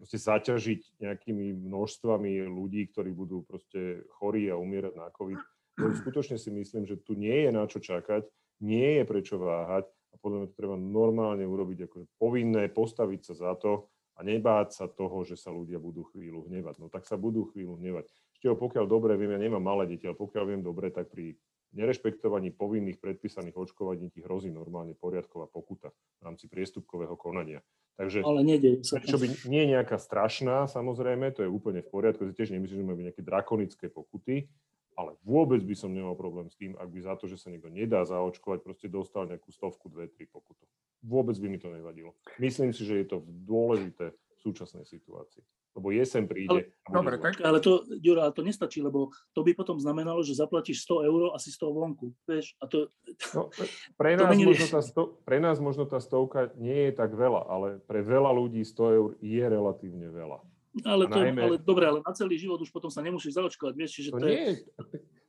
proste 0.00 0.18
zaťažiť 0.18 0.98
nejakými 0.98 1.54
množstvami 1.70 2.48
ľudí, 2.48 2.88
ktorí 2.90 3.12
budú 3.12 3.44
proste 3.44 4.02
chorí 4.16 4.48
a 4.48 4.56
umierať 4.56 4.96
na 4.96 5.12
COVID. 5.12 5.38
No, 5.78 5.92
skutočne 5.92 6.40
si 6.40 6.48
myslím, 6.50 6.88
že 6.88 6.98
tu 6.98 7.14
nie 7.14 7.46
je 7.46 7.50
na 7.52 7.68
čo 7.68 7.78
čakať, 7.78 8.24
nie 8.64 8.98
je 8.98 9.04
prečo 9.04 9.36
váhať 9.36 9.86
a 9.86 10.14
podľa 10.18 10.36
mňa 10.42 10.48
to 10.50 10.58
treba 10.58 10.76
normálne 10.80 11.44
urobiť 11.44 11.86
ako 11.86 12.10
povinné, 12.16 12.72
postaviť 12.72 13.20
sa 13.30 13.34
za 13.36 13.52
to 13.60 13.92
a 14.20 14.24
nebáť 14.24 14.76
sa 14.76 14.84
toho, 14.84 15.24
že 15.24 15.40
sa 15.40 15.48
ľudia 15.48 15.80
budú 15.80 16.04
chvíľu 16.12 16.44
hnevať. 16.44 16.76
No 16.76 16.92
tak 16.92 17.08
sa 17.08 17.16
budú 17.16 17.48
chvíľu 17.48 17.80
hnevať. 17.80 18.12
Ešte 18.36 18.52
pokiaľ 18.52 18.84
dobre 18.84 19.16
viem, 19.16 19.32
ja 19.32 19.40
nemám 19.40 19.64
malé 19.64 19.88
deti, 19.88 20.04
ale 20.04 20.12
pokiaľ 20.20 20.44
viem 20.44 20.60
dobre, 20.60 20.92
tak 20.92 21.08
pri 21.08 21.40
nerešpektovaní 21.72 22.52
povinných 22.52 23.00
predpísaných 23.00 23.56
očkovaní 23.56 24.12
ti 24.12 24.20
hrozí 24.20 24.52
normálne 24.52 24.92
poriadková 24.92 25.48
pokuta 25.48 25.88
v 26.20 26.22
rámci 26.28 26.52
priestupkového 26.52 27.16
konania. 27.16 27.64
Takže 27.96 28.20
ale 28.20 28.44
sa. 28.84 29.00
Čo 29.00 29.16
by 29.16 29.48
nie 29.48 29.64
je 29.64 29.72
nejaká 29.76 29.96
strašná, 29.96 30.68
samozrejme, 30.68 31.32
to 31.32 31.40
je 31.40 31.50
úplne 31.52 31.80
v 31.80 31.88
poriadku, 31.88 32.28
ja 32.28 32.36
tiež 32.36 32.52
nemyslím, 32.52 32.84
že 32.84 32.88
majú 32.92 33.00
nejaké 33.00 33.22
drakonické 33.24 33.86
pokuty, 33.88 34.52
ale 35.00 35.16
vôbec 35.24 35.64
by 35.64 35.72
som 35.72 35.92
nemal 35.92 36.12
problém 36.12 36.52
s 36.52 36.56
tým, 36.60 36.76
ak 36.76 36.88
by 36.92 37.00
za 37.00 37.14
to, 37.16 37.24
že 37.24 37.40
sa 37.40 37.48
niekto 37.48 37.72
nedá 37.72 38.04
zaočkovať, 38.04 38.60
proste 38.60 38.88
dostal 38.90 39.24
nejakú 39.24 39.48
stovku, 39.48 39.88
dve, 39.88 40.12
tri 40.12 40.28
pokutu. 40.28 40.64
Vôbec 41.00 41.36
by 41.40 41.48
mi 41.48 41.58
to 41.60 41.72
nevadilo. 41.72 42.16
Myslím 42.36 42.76
si, 42.76 42.84
že 42.84 43.00
je 43.00 43.06
to 43.08 43.24
dôležité 43.24 44.12
v 44.12 44.38
súčasnej 44.40 44.84
situácii 44.84 45.44
lebo 45.76 45.94
jesen 45.94 46.26
príde. 46.26 46.50
Ale, 46.50 46.90
dobre, 46.90 47.14
tak... 47.22 47.38
ale 47.46 47.62
to, 47.62 47.86
Ďura, 47.86 48.34
to 48.34 48.42
nestačí, 48.42 48.82
lebo 48.82 49.14
to 49.30 49.46
by 49.46 49.54
potom 49.54 49.78
znamenalo, 49.78 50.20
že 50.26 50.34
zaplatíš 50.34 50.82
100 50.82 51.08
eur 51.08 51.20
asi 51.32 51.54
z 51.54 51.56
toho 51.62 51.72
vonku. 51.72 52.10
Vieš? 52.26 52.58
A 52.58 52.66
to, 52.66 52.90
no, 53.38 53.48
pre, 54.00 54.18
nás 54.18 54.34
to 54.34 54.42
možno 54.42 54.66
tá 54.66 54.80
sto, 54.82 55.02
pre 55.22 55.38
nás 55.38 55.56
možno 55.62 55.84
tá 55.86 55.98
stovka 56.02 56.50
nie 56.58 56.90
je 56.90 56.92
tak 56.92 57.14
veľa, 57.14 57.46
ale 57.46 57.68
pre 57.86 58.02
veľa 58.02 58.30
ľudí 58.34 58.66
100 58.66 58.98
eur 58.98 59.10
je 59.22 59.44
relatívne 59.46 60.10
veľa. 60.10 60.38
Ale, 60.86 61.10
to, 61.10 61.18
najmä... 61.18 61.40
ale 61.42 61.56
dobre, 61.58 61.84
ale 61.86 61.98
na 62.02 62.12
celý 62.14 62.38
život 62.38 62.58
už 62.62 62.70
potom 62.70 62.90
sa 62.90 63.02
nemusíš 63.02 63.34
zaočkovať, 63.38 63.74
vieš, 63.74 63.90
čiže 64.02 64.10
to, 64.14 64.18
to 64.22 64.26
nie 64.26 64.42
je... 64.42 64.54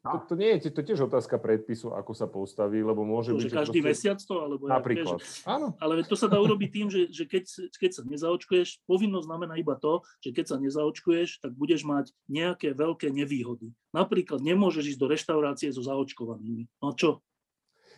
To, 0.02 0.18
to 0.26 0.34
nie 0.34 0.58
je 0.58 0.74
to 0.74 0.82
tiež 0.82 1.06
otázka 1.06 1.38
predpisu, 1.38 1.94
ako 1.94 2.18
sa 2.18 2.26
postaví, 2.26 2.82
lebo 2.82 3.06
môže 3.06 3.38
to, 3.38 3.38
byť... 3.38 3.46
Že 3.46 3.54
každý 3.54 3.80
proste... 3.86 3.90
mesiac 3.94 4.20
to? 4.26 4.36
Alebo 4.42 4.64
Napríklad. 4.66 5.22
Ja, 5.22 5.62
Áno. 5.62 5.78
Ale 5.78 6.02
to 6.02 6.18
sa 6.18 6.26
dá 6.26 6.42
urobiť 6.42 6.70
tým, 6.74 6.88
že, 6.90 7.14
že 7.14 7.30
keď, 7.30 7.70
keď 7.78 7.92
sa 7.94 8.02
nezaočkuješ, 8.10 8.82
povinnosť 8.90 9.30
znamená 9.30 9.62
iba 9.62 9.78
to, 9.78 10.02
že 10.26 10.34
keď 10.34 10.46
sa 10.50 10.58
nezaočkuješ, 10.58 11.46
tak 11.46 11.54
budeš 11.54 11.86
mať 11.86 12.10
nejaké 12.26 12.74
veľké 12.74 13.14
nevýhody. 13.14 13.78
Napríklad 13.94 14.42
nemôžeš 14.42 14.98
ísť 14.98 15.02
do 15.06 15.08
reštaurácie 15.14 15.70
so 15.70 15.86
zaočkovanými. 15.86 16.66
No 16.82 16.98
čo? 16.98 17.22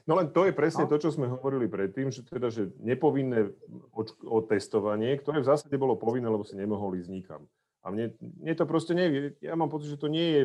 No 0.03 0.19
len 0.19 0.27
to 0.35 0.43
je 0.43 0.51
presne 0.51 0.83
no. 0.83 0.91
to, 0.91 0.99
čo 0.99 1.15
sme 1.15 1.31
hovorili 1.31 1.71
predtým, 1.71 2.11
že 2.11 2.27
teda, 2.27 2.51
že 2.51 2.67
nepovinné 2.83 3.55
otestovanie, 4.27 5.15
ktoré 5.23 5.39
v 5.39 5.47
zásade 5.55 5.79
bolo 5.79 5.95
povinné, 5.95 6.27
lebo 6.27 6.43
si 6.43 6.59
nemohol 6.59 6.99
ísť 6.99 7.07
nikam. 7.07 7.47
A 7.79 7.91
mne, 7.95 8.11
mne 8.19 8.53
to 8.59 8.67
proste 8.67 8.91
nevie. 8.91 9.39
Ja 9.39 9.55
mám 9.55 9.71
pocit, 9.71 9.95
že 9.95 9.99
to 9.99 10.11
nie 10.11 10.27
je 10.27 10.43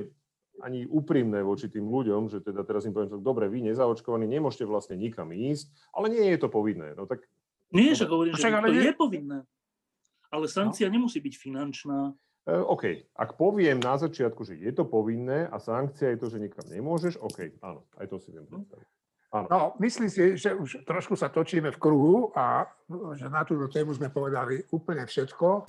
ani 0.63 0.87
úprimné 0.87 1.43
voči 1.43 1.71
tým 1.71 1.87
ľuďom, 1.87 2.31
že 2.31 2.43
teda 2.43 2.67
teraz 2.67 2.87
im 2.87 2.95
poviem, 2.95 3.11
že 3.15 3.19
dobre, 3.23 3.47
vy 3.47 3.71
nezaočkovaní 3.71 4.27
nemôžete 4.27 4.67
vlastne 4.67 4.99
nikam 4.99 5.31
ísť, 5.31 5.71
ale 5.95 6.11
nie 6.11 6.25
je 6.35 6.39
to 6.39 6.49
povinné. 6.51 6.95
No 6.99 7.07
tak... 7.07 7.27
Nie, 7.71 7.93
že 7.95 8.09
hovorím, 8.09 8.35
že 8.35 8.49
to 8.49 8.73
nie... 8.73 8.89
je 8.91 8.95
povinné. 8.97 9.39
Ale 10.29 10.45
sankcia 10.49 10.89
no. 10.89 11.01
nemusí 11.01 11.21
byť 11.21 11.35
finančná. 11.37 12.13
E, 12.49 12.53
OK, 12.53 13.13
ak 13.17 13.37
poviem 13.37 13.81
na 13.81 13.97
začiatku, 13.97 14.45
že 14.45 14.61
je 14.61 14.73
to 14.73 14.85
povinné 14.85 15.49
a 15.49 15.57
sankcia 15.61 16.17
je 16.17 16.19
to, 16.21 16.27
že 16.33 16.41
nikam 16.41 16.65
nemôžeš, 16.69 17.21
OK, 17.21 17.61
áno, 17.65 17.85
aj 17.97 18.07
to 18.09 18.17
si 18.21 18.33
viem 18.33 18.45
predstaviť. 18.45 18.89
Áno. 19.29 19.47
No, 19.53 19.61
myslím 19.85 20.09
si, 20.09 20.41
že 20.41 20.57
už 20.57 20.89
trošku 20.89 21.13
sa 21.13 21.29
točíme 21.29 21.69
v 21.69 21.81
kruhu 21.81 22.33
a 22.33 22.65
že 23.13 23.29
na 23.29 23.45
túto 23.45 23.69
tému 23.69 23.93
sme 23.93 24.09
povedali 24.09 24.65
úplne 24.73 25.05
všetko. 25.05 25.69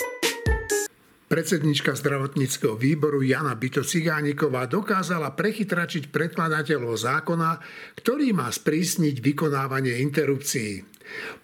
Predsednička 1.30 1.94
zdravotníckého 1.94 2.74
výboru 2.74 3.22
Jana 3.22 3.54
Byto 3.54 3.86
Cigániková 3.86 4.66
dokázala 4.66 5.38
prechytračiť 5.38 6.10
predkladateľov 6.10 6.98
zákona, 6.98 7.62
ktorý 8.02 8.34
má 8.34 8.50
sprísniť 8.50 9.22
vykonávanie 9.22 10.02
interrupcií. 10.02 10.82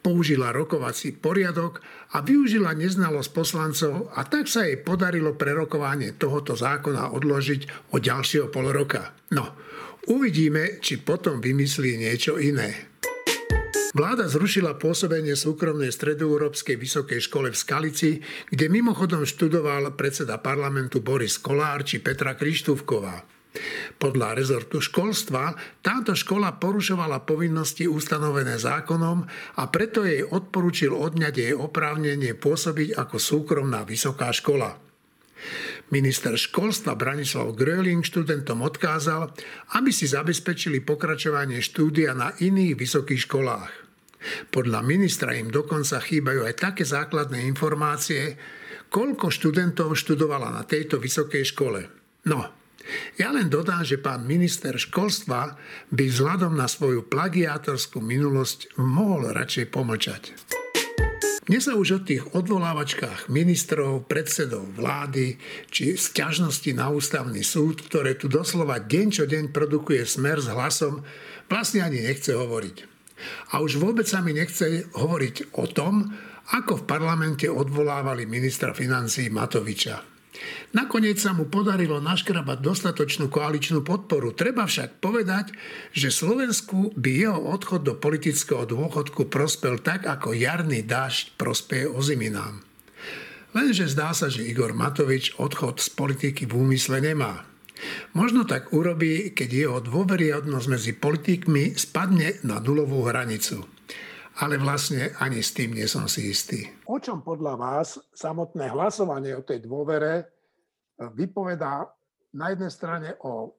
Použila 0.01 0.49
rokovací 0.49 1.13
poriadok 1.13 1.85
a 2.17 2.25
využila 2.25 2.73
neznalosť 2.73 3.29
poslancov 3.29 4.09
a 4.17 4.25
tak 4.25 4.49
sa 4.49 4.65
jej 4.65 4.81
podarilo 4.81 5.37
prerokovanie 5.37 6.17
tohoto 6.17 6.57
zákona 6.57 7.13
odložiť 7.13 7.93
o 7.93 8.01
ďalšieho 8.01 8.49
pol 8.49 8.73
roka. 8.73 9.13
No, 9.37 9.53
uvidíme, 10.09 10.81
či 10.81 10.97
potom 10.97 11.37
vymyslí 11.37 12.01
niečo 12.01 12.41
iné. 12.41 12.97
Vláda 13.95 14.27
zrušila 14.27 14.75
pôsobenie 14.75 15.39
súkromnej 15.39 15.87
stredoeurópskej 15.87 16.75
vysokej 16.75 17.31
škole 17.31 17.47
v 17.47 17.55
Skalici, 17.55 18.19
kde 18.51 18.67
mimochodom 18.67 19.23
študoval 19.23 19.95
predseda 19.95 20.35
parlamentu 20.35 20.99
Boris 20.99 21.39
Kolár 21.39 21.87
či 21.87 22.03
Petra 22.03 22.35
Krištúvková. 22.35 23.23
Podľa 23.95 24.35
rezortu 24.35 24.83
školstva 24.83 25.55
táto 25.79 26.11
škola 26.11 26.59
porušovala 26.59 27.23
povinnosti 27.23 27.87
ustanovené 27.87 28.59
zákonom 28.59 29.23
a 29.55 29.63
preto 29.71 30.03
jej 30.03 30.27
odporučil 30.27 30.91
odňať 30.91 31.33
jej 31.39 31.53
oprávnenie 31.55 32.35
pôsobiť 32.35 32.99
ako 32.99 33.15
súkromná 33.15 33.87
vysoká 33.87 34.27
škola. 34.35 34.75
Minister 35.95 36.35
školstva 36.35 36.99
Branislav 36.99 37.55
Gröling 37.55 38.03
študentom 38.03 38.59
odkázal, 38.59 39.31
aby 39.79 39.95
si 39.95 40.03
zabezpečili 40.03 40.83
pokračovanie 40.83 41.63
štúdia 41.63 42.11
na 42.11 42.35
iných 42.43 42.75
vysokých 42.75 43.23
školách. 43.23 43.84
Podľa 44.49 44.79
ministra 44.85 45.33
im 45.37 45.51
dokonca 45.53 46.01
chýbajú 46.01 46.45
aj 46.45 46.55
také 46.57 46.83
základné 46.87 47.45
informácie, 47.45 48.37
koľko 48.89 49.31
študentov 49.33 49.97
študovala 49.97 50.53
na 50.53 50.63
tejto 50.63 51.01
vysokej 51.01 51.43
škole. 51.51 51.81
No, 52.25 52.47
ja 53.17 53.33
len 53.33 53.49
dodám, 53.49 53.81
že 53.81 53.97
pán 53.97 54.29
minister 54.29 54.77
školstva 54.77 55.57
by 55.89 56.05
vzhľadom 56.05 56.53
na 56.53 56.69
svoju 56.69 57.09
plagiátorskú 57.09 57.97
minulosť 58.01 58.77
mohol 58.77 59.33
radšej 59.33 59.65
pomlčať. 59.73 60.23
Dnes 61.45 61.69
sa 61.69 61.77
už 61.77 61.89
o 61.93 61.99
tých 62.01 62.25
odvolávačkách 62.33 63.29
ministrov, 63.29 64.09
predsedov 64.09 64.65
vlády 64.73 65.37
či 65.69 65.93
sťažnosti 65.93 66.73
na 66.73 66.89
ústavný 66.89 67.45
súd, 67.45 67.85
ktoré 67.85 68.17
tu 68.17 68.25
doslova 68.25 68.81
deň 68.81 69.07
čo 69.13 69.29
deň 69.29 69.53
produkuje 69.53 70.01
smer 70.09 70.41
s 70.41 70.49
hlasom, 70.49 71.05
vlastne 71.45 71.85
ani 71.85 72.01
nechce 72.01 72.33
hovoriť. 72.33 72.94
A 73.53 73.61
už 73.61 73.77
vôbec 73.77 74.05
sa 74.09 74.19
mi 74.25 74.33
nechce 74.33 74.89
hovoriť 74.93 75.55
o 75.57 75.65
tom, 75.69 76.09
ako 76.53 76.83
v 76.83 76.87
parlamente 76.87 77.49
odvolávali 77.49 78.29
ministra 78.29 78.75
financí 78.75 79.33
Matoviča. 79.33 80.15
Nakoniec 80.75 81.15
sa 81.15 81.31
mu 81.31 81.47
podarilo 81.47 82.03
naškrabať 82.03 82.59
dostatočnú 82.59 83.31
koaličnú 83.31 83.81
podporu. 83.87 84.35
Treba 84.35 84.67
však 84.67 84.99
povedať, 84.99 85.55
že 85.95 86.11
Slovensku 86.11 86.91
by 86.99 87.11
jeho 87.15 87.39
odchod 87.39 87.87
do 87.87 87.95
politického 87.95 88.67
dôchodku 88.67 89.31
prospel 89.31 89.79
tak, 89.79 90.03
ako 90.03 90.35
jarný 90.35 90.83
dážď 90.83 91.39
prospeje 91.39 91.87
oziminám. 91.87 92.59
Lenže 93.55 93.87
zdá 93.87 94.11
sa, 94.11 94.27
že 94.27 94.43
Igor 94.43 94.75
Matovič 94.75 95.39
odchod 95.39 95.79
z 95.79 95.87
politiky 95.95 96.43
v 96.43 96.59
úmysle 96.59 96.99
nemá. 96.99 97.47
Možno 98.15 98.47
tak 98.47 98.71
urobí, 98.71 99.35
keď 99.35 99.49
jeho 99.51 99.77
dôveryhodnosť 99.83 100.67
medzi 100.71 100.91
politikmi 100.95 101.75
spadne 101.75 102.39
na 102.47 102.63
nulovú 102.63 103.03
hranicu. 103.07 103.63
Ale 104.43 104.59
vlastne 104.59 105.15
ani 105.23 105.39
s 105.39 105.55
tým 105.55 105.75
nie 105.75 105.87
som 105.87 106.11
si 106.11 106.27
istý. 106.27 106.67
O 106.91 106.99
čom 106.99 107.23
podľa 107.23 107.55
vás 107.55 107.95
samotné 108.11 108.67
hlasovanie 108.67 109.31
o 109.31 109.47
tej 109.47 109.63
dôvere 109.63 110.13
e, 110.19 110.23
vypovedá 111.15 111.87
na 112.35 112.51
jednej 112.51 112.71
strane 112.71 113.09
o 113.23 113.55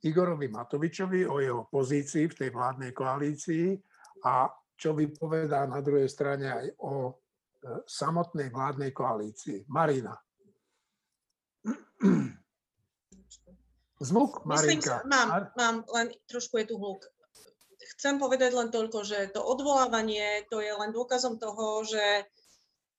Igorovi 0.00 0.48
Matovičovi, 0.48 1.28
o 1.28 1.44
jeho 1.44 1.68
pozícii 1.68 2.24
v 2.28 2.38
tej 2.40 2.50
vládnej 2.52 2.96
koalícii 2.96 3.76
a 4.24 4.48
čo 4.74 4.96
vypovedá 4.96 5.68
na 5.68 5.84
druhej 5.84 6.08
strane 6.08 6.48
aj 6.48 6.66
o 6.80 6.92
e, 7.08 7.12
samotnej 7.84 8.48
vládnej 8.48 8.96
koalícii. 8.96 9.68
Marina. 9.68 10.16
Zvuk, 14.04 14.44
Marinka. 14.44 15.00
Myslím, 15.00 15.10
mám, 15.10 15.28
mám, 15.56 15.76
len 15.88 16.12
trošku 16.28 16.60
je 16.60 16.68
tu 16.68 16.76
hluk. 16.76 17.00
chcem 17.96 18.20
povedať 18.20 18.52
len 18.52 18.68
toľko, 18.68 19.00
že 19.04 19.32
to 19.32 19.40
odvolávanie 19.40 20.44
to 20.52 20.60
je 20.60 20.72
len 20.72 20.92
dôkazom 20.92 21.40
toho, 21.40 21.82
že 21.88 22.28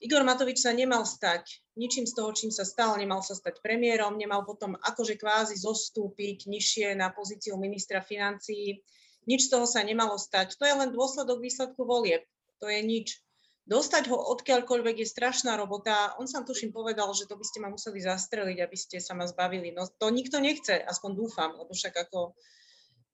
Igor 0.02 0.26
Matovič 0.26 0.60
sa 0.66 0.74
nemal 0.74 1.06
stať 1.06 1.66
ničím 1.76 2.08
z 2.08 2.14
toho, 2.16 2.32
čím 2.32 2.52
sa 2.52 2.64
stal, 2.64 2.96
nemal 2.96 3.20
sa 3.22 3.36
stať 3.36 3.60
premiérom, 3.60 4.16
nemal 4.16 4.48
potom 4.48 4.80
akože 4.80 5.20
kvázi 5.20 5.56
zostúpiť 5.60 6.48
nižšie 6.48 6.96
na 6.96 7.12
pozíciu 7.12 7.60
ministra 7.60 8.00
financií. 8.00 8.80
Nič 9.28 9.48
z 9.48 9.52
toho 9.52 9.68
sa 9.68 9.84
nemalo 9.84 10.16
stať. 10.16 10.56
To 10.56 10.64
je 10.64 10.76
len 10.76 10.90
dôsledok 10.96 11.44
výsledku 11.44 11.84
volieb. 11.84 12.24
To 12.64 12.72
je 12.72 12.80
nič. 12.82 13.20
Dostať 13.66 14.14
ho 14.14 14.18
odkiaľkoľvek 14.38 15.02
je 15.02 15.08
strašná 15.10 15.58
robota. 15.58 16.14
On 16.22 16.30
sám 16.30 16.46
tuším 16.46 16.70
povedal, 16.70 17.10
že 17.18 17.26
to 17.26 17.34
by 17.34 17.46
ste 17.46 17.60
ma 17.66 17.74
museli 17.74 17.98
zastreliť, 17.98 18.62
aby 18.62 18.78
ste 18.78 19.02
sa 19.02 19.18
ma 19.18 19.26
zbavili. 19.26 19.74
No 19.74 19.90
to 19.90 20.14
nikto 20.14 20.38
nechce, 20.38 20.78
aspoň 20.86 21.12
dúfam, 21.18 21.50
lebo 21.58 21.74
však 21.74 22.06
ako 22.06 22.38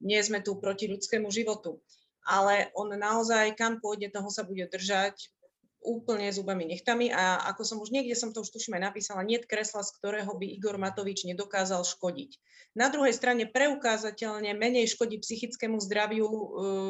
nie 0.04 0.20
sme 0.20 0.44
tu 0.44 0.60
proti 0.60 0.92
ľudskému 0.92 1.32
životu. 1.32 1.80
Ale 2.28 2.68
on 2.76 2.92
naozaj, 2.92 3.56
kam 3.56 3.80
pôjde, 3.80 4.12
toho 4.12 4.28
sa 4.28 4.44
bude 4.44 4.68
držať 4.68 5.32
úplne 5.82 6.30
zubami 6.30 6.64
nechtami 6.64 7.10
a 7.10 7.42
ako 7.50 7.62
som 7.66 7.78
už 7.82 7.90
niekde 7.90 8.14
som 8.14 8.30
to 8.30 8.46
už 8.46 8.54
tuším 8.54 8.78
aj 8.78 8.94
napísala, 8.94 9.26
nie 9.26 9.42
kresla, 9.42 9.82
z 9.82 9.94
ktorého 9.98 10.30
by 10.38 10.46
Igor 10.46 10.78
Matovič 10.78 11.26
nedokázal 11.26 11.82
škodiť. 11.82 12.38
Na 12.72 12.88
druhej 12.88 13.12
strane 13.12 13.44
preukázateľne 13.44 14.56
menej 14.56 14.88
škodí 14.88 15.20
psychickému 15.20 15.76
zdraviu 15.82 16.24
uh, 16.24 16.42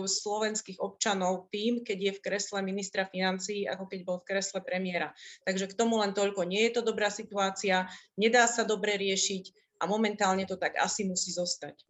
slovenských 0.07 0.79
občanov 0.79 1.51
tým, 1.51 1.83
keď 1.83 1.99
je 1.99 2.13
v 2.15 2.23
kresle 2.23 2.63
ministra 2.63 3.09
financií, 3.11 3.67
ako 3.67 3.91
keď 3.91 4.01
bol 4.07 4.17
v 4.23 4.29
kresle 4.31 4.63
premiéra. 4.63 5.11
Takže 5.43 5.67
k 5.73 5.75
tomu 5.75 5.99
len 5.99 6.15
toľko. 6.15 6.47
Nie 6.47 6.71
je 6.71 6.79
to 6.79 6.87
dobrá 6.87 7.11
situácia, 7.11 7.91
nedá 8.15 8.47
sa 8.47 8.63
dobre 8.63 8.95
riešiť 8.95 9.75
a 9.83 9.91
momentálne 9.91 10.47
to 10.47 10.55
tak 10.55 10.79
asi 10.79 11.03
musí 11.03 11.35
zostať. 11.35 11.83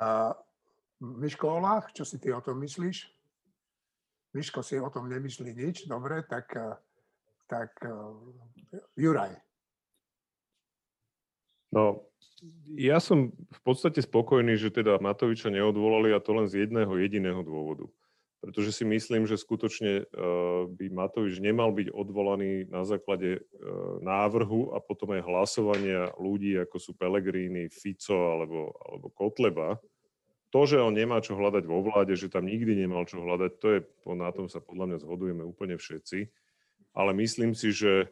Uh, 0.00 0.32
Miško 1.00 1.60
Olách, 1.60 1.92
čo 1.92 2.08
si 2.08 2.16
ty 2.16 2.32
o 2.32 2.40
tom 2.40 2.56
myslíš? 2.64 3.19
Miško 4.30 4.62
si 4.62 4.78
o 4.78 4.86
tom 4.90 5.10
nemyslí 5.10 5.50
nič, 5.50 5.90
dobre, 5.90 6.22
tak, 6.22 6.54
eh, 6.54 6.78
tak 7.50 7.74
uh, 7.82 8.14
Juraj. 8.94 9.34
No, 11.74 12.06
ja 12.78 13.02
som 13.02 13.34
v 13.34 13.60
podstate 13.66 14.02
spokojný, 14.02 14.54
že 14.54 14.70
teda 14.70 15.02
Matoviča 15.02 15.50
neodvolali 15.50 16.14
a 16.14 16.22
to 16.22 16.34
len 16.34 16.46
z 16.46 16.66
jedného 16.66 16.94
jediného 16.98 17.42
dôvodu. 17.42 17.86
Pretože 18.40 18.72
si 18.72 18.84
myslím, 18.88 19.28
že 19.28 19.36
skutočne 19.36 20.06
uh, 20.06 20.64
by 20.70 20.86
Matovič 20.94 21.42
nemal 21.42 21.74
byť 21.74 21.90
odvolaný 21.90 22.70
na 22.70 22.86
základe 22.86 23.42
návrhu 24.00 24.72
a 24.72 24.80
potom 24.80 25.12
aj 25.12 25.26
hlasovania 25.26 26.08
ľudí, 26.16 26.54
ako 26.56 26.76
sú 26.78 26.90
Pelegrini, 26.94 27.66
Fico 27.68 28.16
alebo, 28.16 28.72
alebo 28.86 29.06
Kotleba, 29.10 29.76
to, 30.50 30.60
že 30.66 30.82
on 30.82 30.94
nemá 30.94 31.22
čo 31.22 31.38
hľadať 31.38 31.64
vo 31.64 31.82
vláde, 31.86 32.18
že 32.18 32.30
tam 32.30 32.46
nikdy 32.46 32.74
nemal 32.74 33.06
čo 33.06 33.22
hľadať, 33.22 33.50
to 33.62 33.66
je, 33.74 33.80
na 34.18 34.30
tom 34.34 34.50
sa 34.50 34.58
podľa 34.58 34.94
mňa 34.94 34.98
zhodujeme 35.06 35.42
úplne 35.46 35.78
všetci. 35.78 36.26
Ale 36.90 37.14
myslím 37.22 37.54
si, 37.54 37.70
že, 37.70 38.10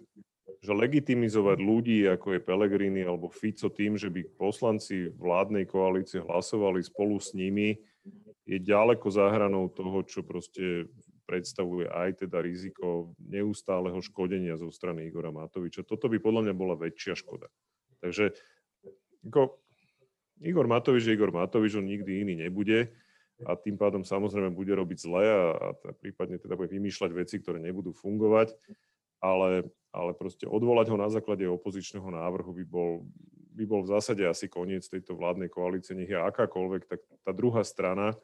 že 0.63 0.71
legitimizovať 0.71 1.59
ľudí, 1.59 2.07
ako 2.07 2.39
je 2.39 2.47
Pelegrini 2.47 3.03
alebo 3.03 3.27
Fico 3.27 3.67
tým, 3.67 3.99
že 3.99 4.07
by 4.07 4.39
poslanci 4.39 5.11
vládnej 5.19 5.67
koalície 5.67 6.23
hlasovali 6.23 6.79
spolu 6.87 7.19
s 7.19 7.35
nimi, 7.35 7.75
je 8.49 8.57
ďaleko 8.57 9.11
za 9.13 9.29
hranou 9.29 9.69
toho, 9.69 10.01
čo 10.07 10.25
proste 10.25 10.89
predstavuje 11.29 11.85
aj 11.85 12.25
teda 12.25 12.41
riziko 12.41 13.13
neustáleho 13.21 14.01
škodenia 14.01 14.57
zo 14.57 14.73
strany 14.73 15.13
Igora 15.13 15.29
Matoviča. 15.29 15.85
Toto 15.85 16.09
by 16.09 16.17
podľa 16.17 16.49
mňa 16.49 16.55
bola 16.57 16.73
väčšia 16.73 17.13
škoda. 17.21 17.53
Takže 18.01 18.33
ako, 19.29 19.61
Igor 20.43 20.67
Matovič 20.71 21.07
je 21.07 21.15
Igor 21.15 21.35
Matovič, 21.35 21.75
on 21.75 21.87
nikdy 21.87 22.23
iný 22.23 22.35
nebude 22.39 22.93
a 23.47 23.55
tým 23.55 23.79
pádom 23.79 24.03
samozrejme 24.03 24.51
bude 24.51 24.75
robiť 24.75 24.99
zle 24.99 25.23
a, 25.23 25.43
a 25.55 25.91
prípadne 25.95 26.43
teda 26.43 26.59
bude 26.59 26.75
vymýšľať 26.75 27.11
veci, 27.15 27.39
ktoré 27.39 27.63
nebudú 27.63 27.95
fungovať, 27.95 28.55
ale, 29.23 29.71
ale 29.95 30.11
proste 30.15 30.47
odvolať 30.47 30.91
ho 30.91 30.99
na 30.99 31.07
základe 31.11 31.47
opozičného 31.47 32.11
návrhu 32.11 32.51
by 32.51 32.65
bol, 32.67 32.91
by 33.55 33.65
bol 33.67 33.81
v 33.87 33.95
zásade 33.95 34.27
asi 34.27 34.51
koniec 34.51 34.87
tejto 34.87 35.15
vládnej 35.15 35.51
koalície, 35.51 35.95
nech 35.95 36.11
je 36.11 36.19
akákoľvek, 36.19 36.83
tak 36.91 37.01
tá 37.23 37.31
druhá 37.31 37.63
strana, 37.63 38.19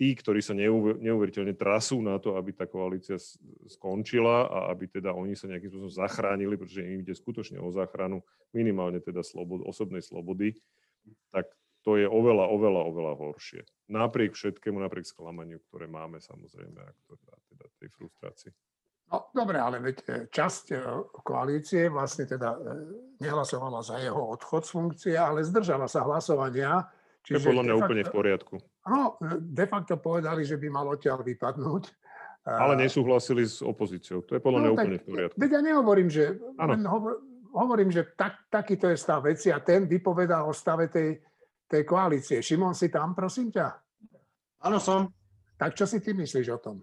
tí, 0.00 0.16
ktorí 0.16 0.40
sa 0.40 0.56
neuveriteľne 0.56 1.52
trasú 1.52 2.00
na 2.00 2.16
to, 2.16 2.36
aby 2.36 2.56
tá 2.56 2.64
koalícia 2.64 3.20
skončila 3.68 4.48
a 4.48 4.58
aby 4.72 4.88
teda 4.88 5.12
oni 5.12 5.36
sa 5.36 5.44
nejakým 5.48 5.68
spôsobom 5.68 5.92
zachránili, 5.92 6.56
pretože 6.56 6.84
im 6.84 7.04
ide 7.04 7.12
skutočne 7.12 7.60
o 7.60 7.68
záchranu 7.68 8.24
minimálne 8.52 9.00
teda 9.00 9.20
slobod, 9.20 9.60
osobnej 9.68 10.00
slobody, 10.00 10.56
tak 11.32 11.46
to 11.80 11.96
je 11.96 12.04
oveľa, 12.04 12.52
oveľa, 12.52 12.82
oveľa 12.92 13.12
horšie. 13.16 13.62
Napriek 13.88 14.36
všetkému, 14.36 14.78
napriek 14.78 15.08
sklamaniu, 15.08 15.58
ktoré 15.70 15.88
máme 15.88 16.20
samozrejme 16.20 16.80
a 16.80 16.90
ktoré, 17.04 17.20
teda 17.50 17.64
tej 17.80 17.88
frustrácii. 17.96 18.52
No 19.10 19.26
dobre, 19.34 19.58
ale 19.58 19.82
veď 19.82 19.96
e, 20.06 20.10
časť 20.30 20.64
e, 20.70 20.76
koalície 21.26 21.90
vlastne 21.90 22.30
teda 22.30 22.54
e, 22.54 22.58
nehlasovala 23.18 23.82
za 23.82 23.98
jeho 23.98 24.38
odchod 24.38 24.62
z 24.62 24.70
funkcie, 24.70 25.14
ale 25.18 25.42
zdržala 25.42 25.90
sa 25.90 26.06
hlasovania. 26.06 26.86
Čiže 27.26 27.34
to 27.34 27.42
je 27.42 27.48
podľa 27.50 27.64
mňa 27.66 27.74
facto, 27.74 27.84
úplne 27.90 28.02
v 28.06 28.12
poriadku. 28.14 28.54
No, 28.86 29.18
de 29.34 29.66
facto 29.66 29.98
povedali, 29.98 30.46
že 30.46 30.56
by 30.62 30.68
mal 30.70 30.86
odtiaľ 30.86 31.26
vypadnúť. 31.26 31.84
Ale 32.46 32.78
nesúhlasili 32.78 33.44
s 33.44 33.60
opozíciou. 33.60 34.24
To 34.24 34.38
je 34.38 34.40
podľa 34.40 34.58
no, 34.62 34.64
mňa 34.64 34.70
úplne 34.78 34.98
v 35.02 35.04
poriadku. 35.04 35.36
Veď 35.36 35.50
ja 35.58 35.60
nehovorím, 35.60 36.08
že... 36.08 36.40
Len 36.56 36.82
hovor, 36.88 37.20
hovorím, 37.54 37.90
že 37.90 38.14
tak, 38.14 38.46
takýto 38.50 38.90
je 38.90 38.96
stav 38.98 39.22
veci 39.24 39.50
a 39.50 39.58
ten 39.60 39.86
vypovedá 39.86 40.42
o 40.46 40.52
stave 40.54 40.90
tej, 40.90 41.18
tej 41.66 41.82
koalície. 41.86 42.42
Šimon, 42.42 42.74
si 42.74 42.90
tam, 42.90 43.14
prosím 43.14 43.50
ťa? 43.50 43.66
Áno, 44.66 44.78
som. 44.78 45.08
Tak 45.56 45.76
čo 45.76 45.84
si 45.84 46.00
ty 46.00 46.16
myslíš 46.16 46.48
o 46.56 46.58
tom? 46.58 46.76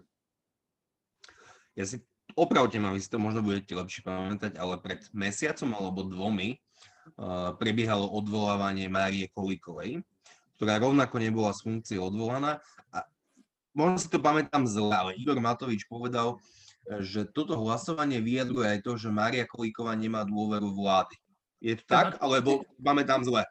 Ja 1.74 1.86
si 1.86 2.02
opravte 2.34 2.78
ma, 2.78 2.94
vy 2.94 3.02
si 3.02 3.10
to 3.10 3.18
možno 3.18 3.42
budete 3.42 3.74
lepšie 3.74 4.02
pamätať, 4.02 4.58
ale 4.58 4.78
pred 4.82 5.02
mesiacom 5.14 5.74
alebo 5.74 6.06
dvomi 6.06 6.54
uh, 6.54 7.54
prebiehalo 7.58 8.06
odvolávanie 8.06 8.86
Márie 8.90 9.30
Kolíkovej, 9.30 10.02
ktorá 10.58 10.78
rovnako 10.78 11.22
nebola 11.22 11.50
z 11.54 11.66
funkcie 11.66 11.98
odvolaná. 11.98 12.58
A 12.94 13.06
možno 13.74 13.98
si 13.98 14.10
to 14.10 14.18
pamätám 14.18 14.66
zle, 14.66 14.90
ale 14.90 15.18
Igor 15.18 15.38
Matovič 15.38 15.86
povedal, 15.86 16.38
že 17.04 17.28
toto 17.30 17.58
hlasovanie 17.60 18.18
vyjadruje 18.18 18.78
aj 18.78 18.80
to, 18.80 18.92
že 18.96 19.12
Mária 19.12 19.44
Kolíková 19.44 19.92
nemá 19.92 20.24
dôveru 20.24 20.72
vlády. 20.72 21.16
Je 21.60 21.76
to 21.76 21.84
tak, 21.84 22.16
alebo 22.22 22.64
máme 22.80 23.04
tam 23.04 23.20
zle? 23.26 23.44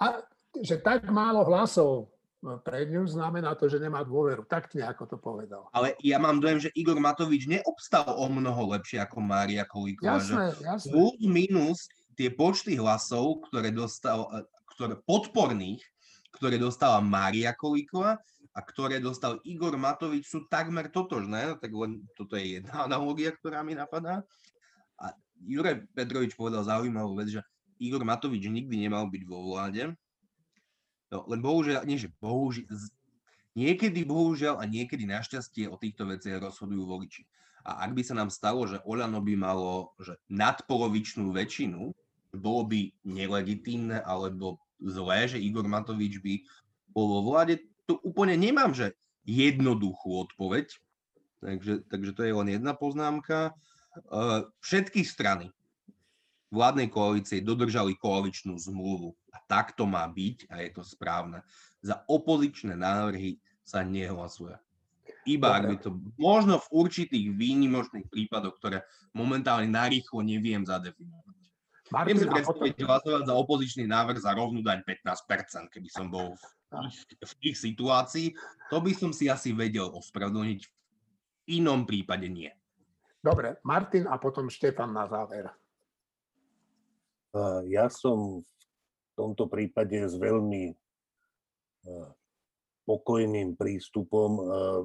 A, 0.00 0.24
že 0.58 0.80
tak 0.82 1.06
málo 1.06 1.44
hlasov 1.46 2.14
pre 2.60 2.84
ňu 2.84 3.08
znamená 3.08 3.56
to, 3.56 3.72
že 3.72 3.80
nemá 3.80 4.04
dôveru. 4.04 4.44
Tak 4.44 4.76
nejako 4.76 5.08
to 5.08 5.16
povedal. 5.16 5.72
Ale 5.72 5.96
ja 6.04 6.20
mám 6.20 6.44
dojem, 6.44 6.68
že 6.68 6.74
Igor 6.76 7.00
Matovič 7.00 7.48
neobstal 7.48 8.04
o 8.04 8.26
mnoho 8.28 8.76
lepšie 8.76 9.00
ako 9.00 9.24
Mária 9.24 9.64
Kolíková. 9.64 10.20
Jasné, 10.20 10.52
jasné. 10.60 10.92
Plus 10.92 11.16
minus 11.24 11.88
tie 12.12 12.28
počty 12.28 12.76
hlasov, 12.76 13.48
ktoré 13.48 13.72
dostal, 13.72 14.28
ktoré 14.76 15.00
podporných, 15.08 15.80
ktoré 16.36 16.60
dostala 16.60 17.00
Mária 17.00 17.56
Kolíková, 17.56 18.20
a 18.54 18.60
ktoré 18.62 19.02
dostal 19.02 19.42
Igor 19.42 19.74
Matovič, 19.74 20.30
sú 20.30 20.46
takmer 20.46 20.86
totožné, 20.86 21.50
no 21.50 21.54
tak 21.58 21.74
len 21.74 22.06
toto 22.14 22.38
je 22.38 22.62
jedna 22.62 22.86
analogia, 22.86 23.34
ktorá 23.34 23.66
mi 23.66 23.74
napadá. 23.74 24.22
A 24.94 25.10
Juraj 25.42 25.82
Petrovič 25.90 26.38
povedal 26.38 26.62
zaujímavú 26.62 27.18
vec, 27.18 27.34
že 27.34 27.42
Igor 27.82 28.06
Matovič 28.06 28.46
nikdy 28.46 28.86
nemal 28.86 29.10
byť 29.10 29.22
vo 29.26 29.50
vláde, 29.50 29.90
no, 31.10 31.18
len 31.26 31.42
bohužiaľ, 31.42 31.82
nie 31.82 31.98
že 31.98 32.14
bohužiaľ, 32.22 32.70
niekedy 33.58 34.06
bohužiaľ 34.06 34.62
a 34.62 34.64
niekedy 34.70 35.02
našťastie 35.02 35.66
o 35.66 35.74
týchto 35.74 36.06
veciach 36.06 36.38
rozhodujú 36.38 36.86
voliči. 36.86 37.26
A 37.66 37.88
ak 37.88 37.96
by 37.96 38.02
sa 38.06 38.14
nám 38.14 38.30
stalo, 38.30 38.68
že 38.70 38.78
Oľano 38.86 39.18
by 39.18 39.34
malo 39.34 39.96
že 39.98 40.14
nadpolovičnú 40.30 41.34
väčšinu, 41.34 41.90
bolo 42.38 42.62
by 42.70 42.92
nelegitímne 43.02 43.98
alebo 44.04 44.62
zlé, 44.78 45.26
že 45.26 45.42
Igor 45.42 45.66
Matovič 45.66 46.22
by 46.22 46.44
bol 46.94 47.18
vo 47.18 47.34
vláde, 47.34 47.58
tu 47.84 48.00
úplne 48.00 48.36
nemám, 48.36 48.72
že 48.72 48.96
jednoduchú 49.24 50.28
odpoveď, 50.28 50.72
takže, 51.40 51.84
takže 51.88 52.10
to 52.12 52.22
je 52.24 52.32
len 52.32 52.48
jedna 52.52 52.76
poznámka. 52.76 53.52
Uh, 54.10 54.48
všetky 54.58 55.06
strany 55.06 55.54
vládnej 56.50 56.90
koalície 56.90 57.42
dodržali 57.42 57.98
koaličnú 57.98 58.54
zmluvu 58.58 59.14
a 59.34 59.38
tak 59.46 59.74
to 59.74 59.86
má 59.86 60.06
byť 60.06 60.50
a 60.50 60.62
je 60.62 60.70
to 60.70 60.82
správne. 60.86 61.42
Za 61.82 62.02
opozičné 62.06 62.78
návrhy 62.78 63.38
sa 63.66 63.82
nehlasuje. 63.82 64.54
Iba 65.24 65.56
ak 65.56 65.64
by 65.68 65.76
to, 65.80 65.90
možno 66.20 66.60
v 66.60 66.68
určitých 66.84 67.32
výnimočných 67.32 68.08
prípadoch, 68.12 68.60
ktoré 68.60 68.84
momentálne 69.16 69.68
narýchlo 69.72 70.20
neviem 70.20 70.64
zadefinovať. 70.64 71.36
Martin, 71.92 72.16
Viem 72.16 72.18
si 72.20 72.28
predstaviť 72.28 72.74
potom... 72.76 72.88
hlasovať 72.88 73.22
za 73.28 73.34
opozičný 73.36 73.84
návrh 73.88 74.18
za 74.20 74.32
rovnú 74.32 74.60
daň 74.64 74.84
15%, 74.84 75.72
keby 75.72 75.88
som 75.92 76.08
bol 76.08 76.36
v 76.36 76.44
v 77.20 77.32
ich 77.42 77.58
situácii. 77.58 78.34
To 78.70 78.82
by 78.82 78.92
som 78.94 79.10
si 79.14 79.30
asi 79.30 79.54
vedel 79.54 79.88
ospravedlniť, 79.90 80.60
v 80.64 80.70
inom 81.60 81.84
prípade 81.84 82.26
nie. 82.26 82.50
Dobre, 83.24 83.56
Martin 83.64 84.04
a 84.04 84.20
potom 84.20 84.52
Štefan 84.52 84.92
na 84.92 85.08
záver. 85.08 85.48
Ja 87.66 87.90
som 87.90 88.44
v 88.44 89.12
tomto 89.16 89.50
prípade 89.50 89.96
s 90.06 90.14
veľmi 90.14 90.76
pokojným 92.84 93.56
prístupom 93.56 94.30
e, 94.36 94.42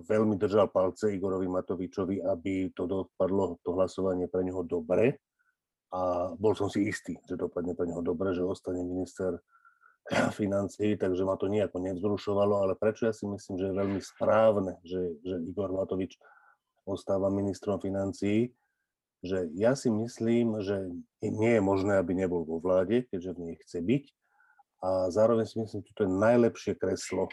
veľmi 0.07 0.39
držal 0.39 0.71
palce 0.71 1.11
Igorovi 1.11 1.51
Matovičovi, 1.51 2.23
aby 2.23 2.71
to 2.71 2.87
dopadlo, 2.87 3.59
to 3.59 3.75
hlasovanie 3.75 4.31
pre 4.31 4.47
neho 4.47 4.63
dobre. 4.63 5.19
A 5.91 6.31
bol 6.37 6.55
som 6.55 6.71
si 6.71 6.87
istý, 6.87 7.19
že 7.27 7.35
dopadne 7.35 7.75
pre 7.75 7.89
neho 7.89 7.99
dobre, 7.99 8.31
že 8.31 8.45
ostane 8.45 8.79
minister 8.85 9.35
financií, 10.39 10.97
takže 10.97 11.25
ma 11.25 11.37
to 11.37 11.47
nejako 11.47 11.79
nevzrušovalo, 11.79 12.65
ale 12.65 12.73
prečo 12.75 13.05
ja 13.05 13.13
si 13.13 13.29
myslím, 13.29 13.55
že 13.61 13.65
je 13.69 13.79
veľmi 13.79 14.01
správne, 14.01 14.73
že, 14.81 15.17
že 15.21 15.35
Igor 15.45 15.69
Matovič 15.69 16.17
ostáva 16.83 17.29
ministrom 17.29 17.77
financií, 17.77 18.49
že 19.21 19.51
ja 19.53 19.75
si 19.75 19.91
myslím, 19.91 20.63
že 20.63 20.89
nie 21.21 21.59
je 21.59 21.61
možné, 21.61 21.99
aby 21.99 22.15
nebol 22.15 22.47
vo 22.47 22.57
vláde, 22.63 23.05
keďže 23.11 23.35
v 23.35 23.41
nej 23.43 23.55
chce 23.61 23.79
byť. 23.83 24.03
A 24.79 25.11
zároveň 25.11 25.43
si 25.43 25.59
myslím, 25.59 25.83
že 25.83 25.91
to 25.91 26.07
je 26.07 26.11
najlepšie 26.11 26.73
kreslo 26.79 27.27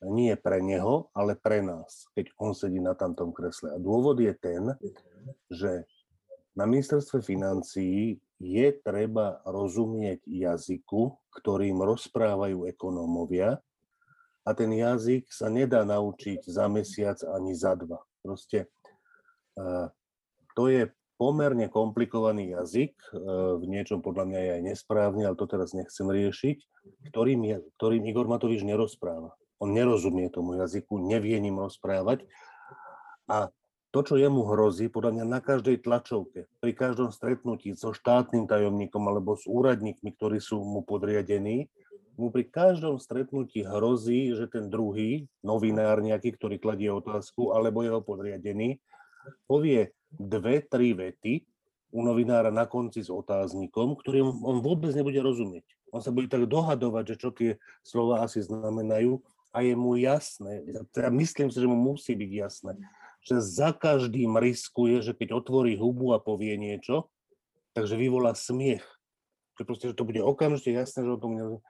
nie 0.00 0.32
pre 0.32 0.64
neho, 0.64 1.12
ale 1.12 1.36
pre 1.36 1.60
nás, 1.60 2.08
keď 2.16 2.32
on 2.40 2.56
sedí 2.56 2.80
na 2.80 2.96
tamtom 2.96 3.36
kresle. 3.36 3.76
A 3.76 3.78
dôvod 3.78 4.16
je 4.16 4.32
ten, 4.32 4.72
že 5.52 5.84
na 6.56 6.64
ministerstve 6.64 7.20
financií 7.20 8.16
je 8.40 8.72
treba 8.80 9.44
rozumieť 9.44 10.24
jazyku, 10.24 11.20
ktorým 11.40 11.84
rozprávajú 11.84 12.64
ekonómovia 12.66 13.60
a 14.42 14.50
ten 14.56 14.72
jazyk 14.72 15.28
sa 15.28 15.52
nedá 15.52 15.84
naučiť 15.84 16.48
za 16.48 16.64
mesiac 16.72 17.20
ani 17.22 17.52
za 17.52 17.76
dva. 17.76 18.00
Proste 18.24 18.72
to 20.56 20.64
je 20.68 20.88
pomerne 21.20 21.68
komplikovaný 21.68 22.56
jazyk, 22.56 22.96
e, 22.96 23.16
v 23.60 23.64
niečom 23.68 24.00
podľa 24.00 24.24
mňa 24.24 24.40
je 24.40 24.50
aj 24.56 24.62
nesprávne, 24.72 25.22
ale 25.28 25.36
to 25.36 25.44
teraz 25.44 25.76
nechcem 25.76 26.08
riešiť, 26.08 26.58
ktorým, 27.12 27.40
je, 27.44 27.56
ktorým 27.76 28.08
Igor 28.08 28.24
Matovič 28.24 28.64
nerozpráva. 28.64 29.36
On 29.60 29.68
nerozumie 29.68 30.32
tomu 30.32 30.56
jazyku, 30.56 30.96
nevie 30.96 31.36
ním 31.36 31.60
rozprávať 31.60 32.24
a 33.28 33.52
to, 33.90 34.00
čo 34.06 34.14
jemu 34.14 34.46
hrozí, 34.54 34.86
podľa 34.86 35.18
mňa 35.18 35.24
na 35.26 35.40
každej 35.42 35.82
tlačovke, 35.82 36.46
pri 36.62 36.72
každom 36.74 37.10
stretnutí 37.10 37.74
so 37.74 37.90
štátnym 37.90 38.46
tajomníkom 38.46 39.02
alebo 39.02 39.34
s 39.34 39.50
úradníkmi, 39.50 40.14
ktorí 40.14 40.38
sú 40.38 40.62
mu 40.62 40.86
podriadení, 40.86 41.66
mu 42.14 42.30
pri 42.30 42.46
každom 42.46 43.02
stretnutí 43.02 43.66
hrozí, 43.66 44.30
že 44.36 44.46
ten 44.46 44.70
druhý, 44.70 45.26
novinár 45.42 46.04
nejaký, 46.04 46.38
ktorý 46.38 46.62
kladie 46.62 46.92
otázku, 46.92 47.50
alebo 47.50 47.82
jeho 47.82 47.98
podriadený, 48.04 48.78
povie 49.50 49.90
dve, 50.12 50.62
tri 50.62 50.94
vety 50.94 51.42
u 51.90 52.06
novinára 52.06 52.54
na 52.54 52.70
konci 52.70 53.02
s 53.02 53.10
otáznikom, 53.10 53.98
ktorým 53.98 54.44
on 54.46 54.62
vôbec 54.62 54.94
nebude 54.94 55.18
rozumieť. 55.18 55.66
On 55.90 55.98
sa 55.98 56.14
bude 56.14 56.30
tak 56.30 56.46
dohadovať, 56.46 57.16
že 57.16 57.16
čo 57.18 57.34
tie 57.34 57.58
slova 57.82 58.22
asi 58.22 58.38
znamenajú 58.38 59.18
a 59.50 59.66
je 59.66 59.74
mu 59.74 59.98
jasné, 59.98 60.62
ja 60.94 61.10
myslím 61.10 61.50
si, 61.50 61.58
že 61.58 61.66
mu 61.66 61.74
musí 61.74 62.14
byť 62.14 62.30
jasné, 62.30 62.78
že 63.20 63.40
za 63.44 63.76
každým 63.76 64.36
riskuje, 64.40 65.04
že 65.04 65.12
keď 65.12 65.44
otvorí 65.44 65.76
hubu 65.76 66.16
a 66.16 66.22
povie 66.22 66.56
niečo, 66.56 67.12
takže 67.76 67.96
vyvolá 68.00 68.32
smiech. 68.32 68.84
Že 69.60 69.62
proste, 69.68 69.86
že 69.92 69.98
to 69.98 70.08
bude 70.08 70.20
okamžite 70.24 70.72
jasné, 70.72 71.04
že 71.04 71.12
o 71.12 71.20
tom 71.20 71.36
neviem. 71.36 71.60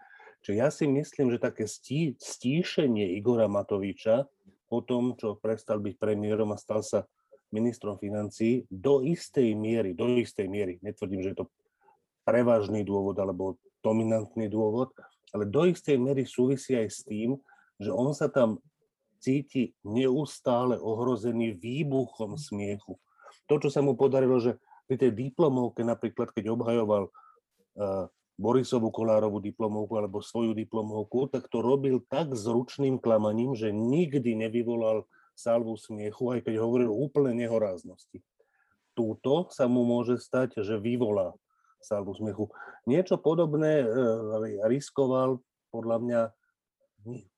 Čiže 0.40 0.56
ja 0.56 0.68
si 0.72 0.88
myslím, 0.88 1.34
že 1.34 1.42
také 1.42 1.68
stí, 1.68 2.16
stíšenie 2.16 3.18
Igora 3.18 3.50
Matoviča 3.50 4.24
po 4.72 4.80
tom, 4.80 5.18
čo 5.18 5.36
prestal 5.36 5.82
byť 5.82 6.00
premiérom 6.00 6.54
a 6.54 6.56
stal 6.56 6.80
sa 6.80 7.04
ministrom 7.50 7.98
financí 7.98 8.64
do 8.70 9.02
istej 9.02 9.52
miery, 9.58 9.92
do 9.92 10.06
istej 10.06 10.46
miery, 10.46 10.78
netvrdím, 10.80 11.20
že 11.26 11.34
je 11.34 11.38
to 11.44 11.46
prevažný 12.22 12.86
dôvod 12.86 13.18
alebo 13.18 13.58
dominantný 13.82 14.46
dôvod, 14.46 14.94
ale 15.34 15.50
do 15.50 15.66
istej 15.66 15.98
miery 15.98 16.22
súvisí 16.24 16.78
aj 16.78 16.88
s 16.88 17.00
tým, 17.02 17.34
že 17.82 17.90
on 17.90 18.14
sa 18.14 18.30
tam 18.30 18.62
cíti 19.20 19.76
neustále 19.84 20.80
ohrozený 20.80 21.54
výbuchom 21.60 22.40
smiechu. 22.40 22.96
To, 23.46 23.54
čo 23.60 23.68
sa 23.68 23.84
mu 23.84 23.94
podarilo, 23.94 24.40
že 24.40 24.56
pri 24.88 24.96
tej 24.98 25.12
diplomovke 25.14 25.86
napríklad, 25.86 26.34
keď 26.34 26.50
obhajoval 26.50 27.12
uh, 27.12 28.10
Borisovú 28.40 28.88
Kolárovú 28.88 29.38
diplomovku 29.38 30.00
alebo 30.00 30.24
svoju 30.24 30.56
diplomovku, 30.56 31.28
tak 31.28 31.46
to 31.52 31.60
robil 31.60 32.00
tak 32.08 32.32
zručným 32.32 32.96
klamaním, 32.96 33.52
že 33.52 33.68
nikdy 33.68 34.32
nevyvolal 34.34 35.04
salvu 35.36 35.76
smiechu, 35.76 36.32
aj 36.32 36.48
keď 36.48 36.54
hovoril 36.58 36.88
úplne 36.88 37.36
nehoráznosti. 37.36 38.24
Túto 38.96 39.52
sa 39.52 39.68
mu 39.68 39.84
môže 39.84 40.16
stať, 40.16 40.64
že 40.64 40.80
vyvolá 40.80 41.36
salvu 41.84 42.16
smiechu. 42.16 42.48
Niečo 42.88 43.20
podobné 43.20 43.84
e, 43.84 43.86
riskoval 44.68 45.40
podľa 45.72 45.96
mňa 46.00 46.20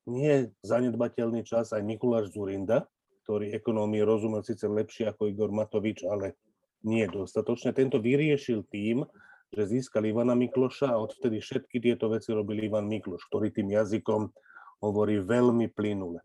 nie 0.08 0.34
zanedbateľný 0.66 1.46
čas 1.46 1.70
aj 1.70 1.82
Mikuláš 1.86 2.34
Zurinda, 2.34 2.86
ktorý 3.22 3.54
ekonómii 3.54 4.02
rozumel 4.02 4.42
síce 4.42 4.66
lepšie 4.66 5.10
ako 5.10 5.30
Igor 5.30 5.50
Matovič, 5.54 6.02
ale 6.06 6.34
nie 6.82 7.06
dostatočne. 7.06 7.70
Tento 7.70 8.02
vyriešil 8.02 8.66
tým, 8.66 9.06
že 9.52 9.68
získal 9.68 10.08
Ivana 10.08 10.34
Mikloša 10.34 10.90
a 10.90 11.00
odvtedy 11.00 11.38
všetky 11.38 11.78
tieto 11.78 12.10
veci 12.10 12.34
robil 12.34 12.66
Ivan 12.66 12.90
Mikloš, 12.90 13.28
ktorý 13.30 13.54
tým 13.54 13.70
jazykom 13.70 14.32
hovorí 14.82 15.22
veľmi 15.22 15.70
plynule. 15.70 16.24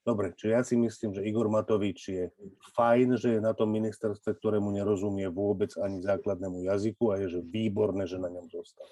Dobre, 0.00 0.32
čiže 0.32 0.50
ja 0.50 0.62
si 0.64 0.80
myslím, 0.80 1.12
že 1.12 1.26
Igor 1.28 1.52
Matovič 1.52 2.00
je 2.08 2.24
fajn, 2.72 3.20
že 3.20 3.36
je 3.36 3.40
na 3.44 3.52
tom 3.52 3.68
ministerstve, 3.68 4.32
ktorému 4.40 4.72
nerozumie 4.72 5.28
vôbec 5.28 5.76
ani 5.76 6.00
základnému 6.00 6.64
jazyku 6.64 7.12
a 7.12 7.20
je 7.20 7.36
že 7.36 7.40
výborné, 7.44 8.08
že 8.08 8.16
na 8.16 8.32
ňom 8.32 8.48
zostal. 8.48 8.88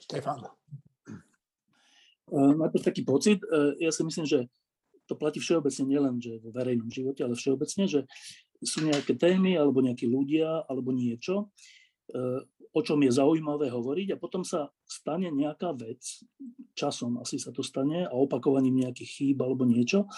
Štefan. 0.00 0.48
Najprv 2.32 2.82
taký 2.82 3.06
pocit, 3.06 3.38
e, 3.46 3.78
ja 3.78 3.94
si 3.94 4.02
myslím, 4.02 4.26
že 4.26 4.50
to 5.06 5.14
platí 5.14 5.38
všeobecne 5.38 5.86
nielen 5.86 6.18
že 6.18 6.42
vo 6.42 6.50
verejnom 6.50 6.90
živote, 6.90 7.22
ale 7.22 7.38
všeobecne, 7.38 7.86
že 7.86 8.00
sú 8.58 8.82
nejaké 8.82 9.14
témy 9.14 9.54
alebo 9.54 9.78
nejakí 9.78 10.10
ľudia 10.10 10.66
alebo 10.66 10.90
niečo, 10.90 11.54
e, 12.10 12.42
o 12.76 12.80
čom 12.82 12.98
je 13.00 13.14
zaujímavé 13.14 13.70
hovoriť 13.70 14.12
a 14.12 14.20
potom 14.20 14.42
sa 14.42 14.68
stane 14.82 15.30
nejaká 15.30 15.72
vec, 15.78 16.02
časom 16.74 17.22
asi 17.22 17.38
sa 17.38 17.54
to 17.54 17.62
stane 17.62 18.04
a 18.04 18.12
opakovaním 18.12 18.82
nejakých 18.84 19.10
chýb 19.22 19.38
alebo 19.40 19.62
niečo, 19.62 20.10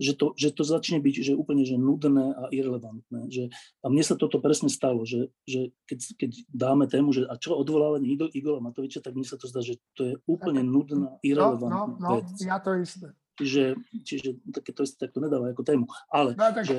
že 0.00 0.16
to, 0.16 0.32
že 0.32 0.56
to 0.56 0.64
začne 0.64 0.98
byť 1.04 1.14
že 1.20 1.32
úplne 1.36 1.68
že 1.68 1.76
nudné 1.76 2.32
a 2.32 2.48
irrelevantné. 2.48 3.28
Že, 3.28 3.44
a 3.84 3.86
mne 3.92 4.00
sa 4.00 4.16
toto 4.16 4.40
presne 4.40 4.72
stalo, 4.72 5.04
že, 5.04 5.28
že 5.44 5.76
keď, 5.84 5.98
keď 6.16 6.30
dáme 6.48 6.88
tému, 6.88 7.12
že 7.12 7.28
a 7.28 7.36
čo 7.36 7.52
odvolávanie 7.52 8.16
Igora 8.32 8.64
Matoviča, 8.64 9.04
tak 9.04 9.12
mne 9.12 9.28
sa 9.28 9.36
to 9.36 9.44
zdá, 9.44 9.60
že 9.60 9.76
to 9.92 10.02
je 10.08 10.14
úplne 10.24 10.64
nudná, 10.64 11.20
irrelevantná 11.20 12.00
no, 12.00 12.00
no, 12.00 12.00
no, 12.00 12.10
vec. 12.24 12.32
ja 12.40 12.56
to 12.56 12.72
isté. 12.80 13.12
Čiže, 13.36 13.64
čiže 14.04 14.30
také 14.52 14.72
to, 14.72 14.88
tak 14.88 15.12
to 15.12 15.20
nedáva 15.20 15.52
ako 15.52 15.62
tému. 15.64 15.84
Ale 16.08 16.32
no, 16.32 16.48
tak... 16.48 16.64
že, 16.64 16.78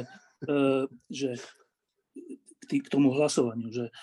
uh, 0.49 0.89
že 1.13 1.37
k, 2.65 2.81
k 2.81 2.87
tomu 2.89 3.13
hlasovaniu, 3.13 3.69
že 3.69 3.93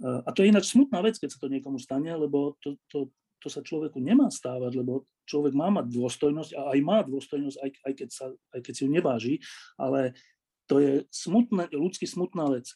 a 0.00 0.32
to 0.32 0.40
je 0.40 0.48
ináč 0.48 0.72
smutná 0.72 1.04
vec, 1.04 1.20
keď 1.20 1.36
sa 1.36 1.38
to 1.44 1.52
niekomu 1.52 1.76
stane, 1.76 2.08
lebo 2.08 2.56
to, 2.64 2.80
to, 2.88 3.12
to 3.40 3.48
sa 3.48 3.64
človeku 3.64 3.98
nemá 3.98 4.28
stávať, 4.28 4.78
lebo 4.84 5.08
človek 5.24 5.56
má 5.56 5.72
mať 5.72 5.88
dôstojnosť 5.90 6.52
a 6.54 6.76
aj 6.76 6.78
má 6.84 6.98
dôstojnosť, 7.02 7.56
aj, 7.56 7.70
aj, 7.88 7.92
keď, 7.96 8.08
sa, 8.12 8.26
aj 8.52 8.60
keď 8.60 8.72
si 8.76 8.82
ju 8.84 8.90
neváži, 8.92 9.34
ale 9.80 10.12
to 10.70 10.78
je 10.78 10.92
smutné, 11.10 11.72
ľudsky 11.74 12.06
smutná 12.06 12.46
vec. 12.52 12.70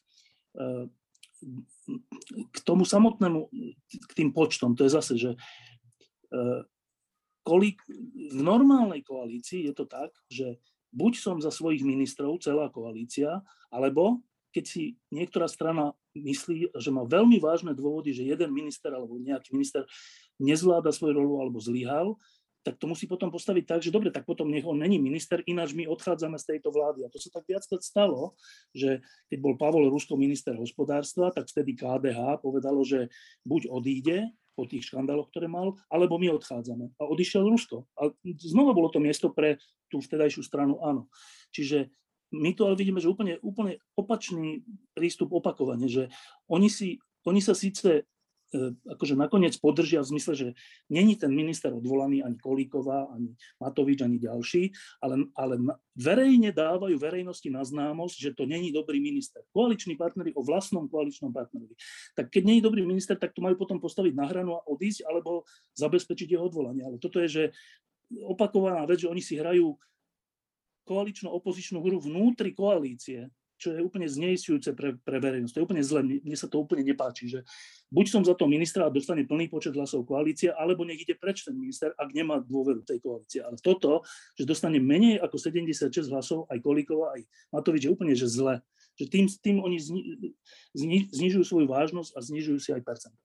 K 2.26 2.58
tomu 2.64 2.88
samotnému, 2.88 3.52
k 3.84 4.12
tým 4.16 4.32
počtom, 4.32 4.74
to 4.74 4.88
je 4.88 4.96
zase, 4.96 5.14
že 5.20 5.30
kolik, 7.44 7.78
v 8.32 8.40
normálnej 8.40 9.04
koalícii 9.04 9.68
je 9.68 9.74
to 9.76 9.84
tak, 9.84 10.10
že 10.26 10.58
buď 10.90 11.12
som 11.20 11.36
za 11.38 11.52
svojich 11.52 11.84
ministrov, 11.84 12.40
celá 12.40 12.72
koalícia, 12.72 13.44
alebo 13.68 14.24
keď 14.54 14.64
si 14.64 14.82
niektorá 15.10 15.50
strana 15.50 15.92
myslí, 16.14 16.74
že 16.78 16.90
má 16.94 17.02
veľmi 17.02 17.42
vážne 17.42 17.74
dôvody, 17.74 18.14
že 18.14 18.26
jeden 18.26 18.50
minister 18.54 18.94
alebo 18.94 19.18
nejaký 19.18 19.50
minister 19.54 19.82
nezvláda 20.38 20.94
svoju 20.94 21.18
rolu 21.18 21.42
alebo 21.42 21.58
zlyhal, 21.58 22.14
tak 22.64 22.80
to 22.80 22.88
musí 22.88 23.04
potom 23.04 23.28
postaviť 23.28 23.64
tak, 23.68 23.80
že 23.84 23.92
dobre, 23.92 24.08
tak 24.08 24.24
potom 24.24 24.48
nech 24.48 24.64
on 24.64 24.80
není 24.80 24.96
minister, 24.96 25.44
ináč 25.44 25.76
my 25.76 25.84
odchádzame 25.84 26.40
z 26.40 26.56
tejto 26.56 26.72
vlády. 26.72 27.04
A 27.04 27.12
to 27.12 27.20
sa 27.20 27.28
tak 27.28 27.44
viackrát 27.44 27.84
stalo, 27.84 28.32
že 28.72 29.04
keď 29.28 29.38
bol 29.44 29.54
Pavol 29.60 29.92
Rusko 29.92 30.16
minister 30.16 30.56
hospodárstva, 30.56 31.28
tak 31.28 31.44
vtedy 31.52 31.76
KDH 31.76 32.40
povedalo, 32.40 32.80
že 32.80 33.12
buď 33.44 33.68
odíde 33.68 34.32
po 34.56 34.64
tých 34.64 34.88
škandáloch, 34.88 35.28
ktoré 35.28 35.44
mal, 35.44 35.76
alebo 35.92 36.16
my 36.16 36.32
odchádzame. 36.40 36.96
A 36.96 37.02
odišiel 37.04 37.44
Rusko. 37.44 37.84
A 38.00 38.08
znova 38.40 38.72
bolo 38.72 38.88
to 38.88 39.02
miesto 39.02 39.28
pre 39.28 39.60
tú 39.92 40.00
vtedajšiu 40.00 40.40
stranu 40.40 40.80
áno. 40.80 41.12
Čiže 41.52 41.92
my 42.34 42.50
tu 42.52 42.66
ale 42.66 42.74
vidíme, 42.74 42.98
že 42.98 43.10
úplne, 43.10 43.38
úplne 43.40 43.78
opačný 43.94 44.66
prístup 44.92 45.30
opakovane, 45.30 45.86
že 45.86 46.10
oni, 46.50 46.66
si, 46.66 46.98
oni 47.22 47.38
sa 47.38 47.54
síce 47.54 48.02
e, 48.02 48.02
akože 48.90 49.14
nakoniec 49.14 49.54
podržia 49.62 50.02
v 50.02 50.10
zmysle, 50.18 50.32
že 50.34 50.48
není 50.90 51.14
ten 51.14 51.30
minister 51.30 51.70
odvolaný 51.70 52.26
ani 52.26 52.34
Kolíková, 52.42 53.06
ani 53.14 53.38
Matovič, 53.62 54.02
ani 54.02 54.18
ďalší, 54.18 54.74
ale, 54.98 55.30
ale 55.38 55.54
verejne 55.94 56.50
dávajú 56.50 56.98
verejnosti 56.98 57.46
na 57.48 57.62
známosť, 57.62 58.16
že 58.18 58.30
to 58.34 58.44
není 58.50 58.74
dobrý 58.74 58.98
minister. 58.98 59.46
Koaliční 59.54 59.94
partnery 59.94 60.34
o 60.34 60.42
vlastnom 60.42 60.90
koaličnom 60.90 61.30
partnerovi. 61.30 61.78
Tak 62.18 62.34
keď 62.34 62.42
není 62.42 62.60
dobrý 62.60 62.82
minister, 62.82 63.14
tak 63.14 63.30
to 63.30 63.40
majú 63.40 63.54
potom 63.54 63.78
postaviť 63.78 64.12
na 64.18 64.26
hranu 64.26 64.58
a 64.58 64.66
odísť, 64.66 65.06
alebo 65.06 65.46
zabezpečiť 65.78 66.34
jeho 66.34 66.50
odvolanie. 66.50 66.82
Ale 66.82 66.98
toto 66.98 67.22
je, 67.22 67.28
že 67.30 67.44
opakovaná 68.22 68.84
vec, 68.84 69.02
že 69.02 69.10
oni 69.10 69.22
si 69.24 69.40
hrajú 69.40 69.74
koalično-opozičnú 70.84 71.80
hru 71.80 71.98
vnútri 72.00 72.52
koalície, 72.52 73.32
čo 73.64 73.72
je 73.72 73.80
úplne 73.80 74.04
zneistujúce 74.04 74.76
pre, 74.76 74.98
pre 75.00 75.16
verejnosť. 75.22 75.54
To 75.54 75.58
je 75.62 75.66
úplne 75.66 75.84
zle, 75.86 76.04
mne, 76.04 76.36
sa 76.36 76.50
to 76.50 76.60
úplne 76.60 76.84
nepáči, 76.84 77.30
že 77.30 77.40
buď 77.88 78.06
som 78.10 78.22
za 78.26 78.36
to 78.36 78.44
ministra 78.50 78.84
a 78.84 78.92
dostane 78.92 79.24
plný 79.24 79.48
počet 79.48 79.72
hlasov 79.72 80.04
koalície, 80.04 80.52
alebo 80.52 80.84
nech 80.84 81.00
ide 81.00 81.16
preč 81.16 81.46
ten 81.46 81.56
minister, 81.56 81.94
ak 81.96 82.10
nemá 82.12 82.42
dôveru 82.42 82.84
tej 82.84 83.00
koalície. 83.00 83.40
Ale 83.40 83.56
toto, 83.62 84.04
že 84.36 84.44
dostane 84.44 84.82
menej 84.82 85.22
ako 85.22 85.40
76 85.40 86.12
hlasov, 86.12 86.44
aj 86.50 86.60
Kolíková, 86.60 87.16
aj 87.16 87.24
Matovič, 87.54 87.88
je 87.88 87.90
úplne 87.94 88.12
že 88.12 88.28
zle. 88.28 88.60
Že 89.00 89.04
tým, 89.10 89.24
tým 89.30 89.56
oni 89.62 89.78
zni, 89.80 90.02
zni, 90.76 90.98
znižujú 91.08 91.44
svoju 91.46 91.66
vážnosť 91.66 92.10
a 92.14 92.20
znižujú 92.20 92.58
si 92.60 92.70
aj 92.74 92.82
percent. 92.84 93.16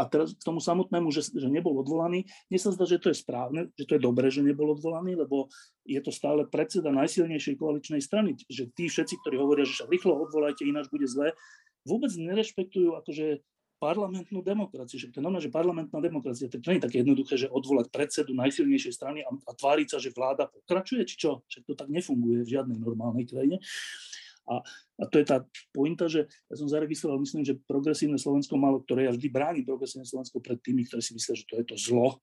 A 0.00 0.08
teraz 0.08 0.32
k 0.32 0.40
tomu 0.40 0.64
samotnému, 0.64 1.12
že, 1.12 1.28
že 1.28 1.52
nebol 1.52 1.76
odvolaný, 1.76 2.24
mne 2.48 2.58
sa 2.58 2.72
zdá, 2.72 2.88
že 2.88 2.96
to 2.96 3.12
je 3.12 3.20
správne, 3.20 3.68
že 3.76 3.84
to 3.84 4.00
je 4.00 4.00
dobré, 4.00 4.32
že 4.32 4.40
nebol 4.40 4.72
odvolaný, 4.72 5.20
lebo 5.20 5.52
je 5.84 6.00
to 6.00 6.08
stále 6.08 6.48
predseda 6.48 6.88
najsilnejšej 6.88 7.60
koaličnej 7.60 8.00
strany. 8.00 8.40
Že 8.48 8.72
tí 8.72 8.88
všetci, 8.88 9.20
ktorí 9.20 9.36
hovoria, 9.36 9.68
že 9.68 9.84
sa 9.84 9.84
rýchlo 9.84 10.16
odvolajte, 10.16 10.64
ináč 10.64 10.88
bude 10.88 11.04
zle, 11.04 11.36
vôbec 11.84 12.08
nerešpektujú 12.16 12.96
akože 13.04 13.44
parlamentnú 13.80 14.44
demokraciu. 14.44 15.00
Že 15.00 15.16
to 15.16 15.24
normálne, 15.24 15.44
že 15.44 15.52
parlamentná 15.52 15.98
demokracia, 16.04 16.52
to 16.52 16.60
nie 16.68 16.78
je 16.78 16.86
také 16.88 17.00
jednoduché, 17.00 17.34
že 17.40 17.48
odvolať 17.48 17.88
predsedu 17.88 18.36
najsilnejšej 18.36 18.92
strany 18.92 19.24
a, 19.24 19.32
a 19.32 19.52
tváriť 19.56 19.96
sa, 19.96 19.98
že 19.98 20.12
vláda 20.12 20.52
pokračuje, 20.52 21.08
či 21.08 21.16
čo? 21.16 21.40
Však 21.48 21.62
to 21.64 21.72
tak 21.76 21.88
nefunguje 21.88 22.44
v 22.44 22.52
žiadnej 22.60 22.76
normálnej 22.76 23.24
krajine. 23.24 23.56
A, 24.50 24.66
a 24.98 25.04
to 25.06 25.22
je 25.22 25.26
tá 25.30 25.46
pointa, 25.70 26.10
že 26.10 26.26
ja 26.26 26.54
som 26.58 26.66
zaregistroval, 26.66 27.22
myslím, 27.22 27.46
že 27.46 27.54
progresívne 27.70 28.18
Slovensko 28.18 28.58
malo, 28.58 28.82
ktoré 28.82 29.06
ja 29.06 29.14
vždy 29.14 29.28
bránim 29.30 29.62
progresívne 29.62 30.02
Slovensko 30.02 30.42
pred 30.42 30.58
tými, 30.58 30.82
ktorí 30.90 30.98
si 30.98 31.14
myslia, 31.14 31.38
že 31.38 31.46
to 31.46 31.54
je 31.62 31.64
to 31.70 31.76
zlo, 31.78 32.18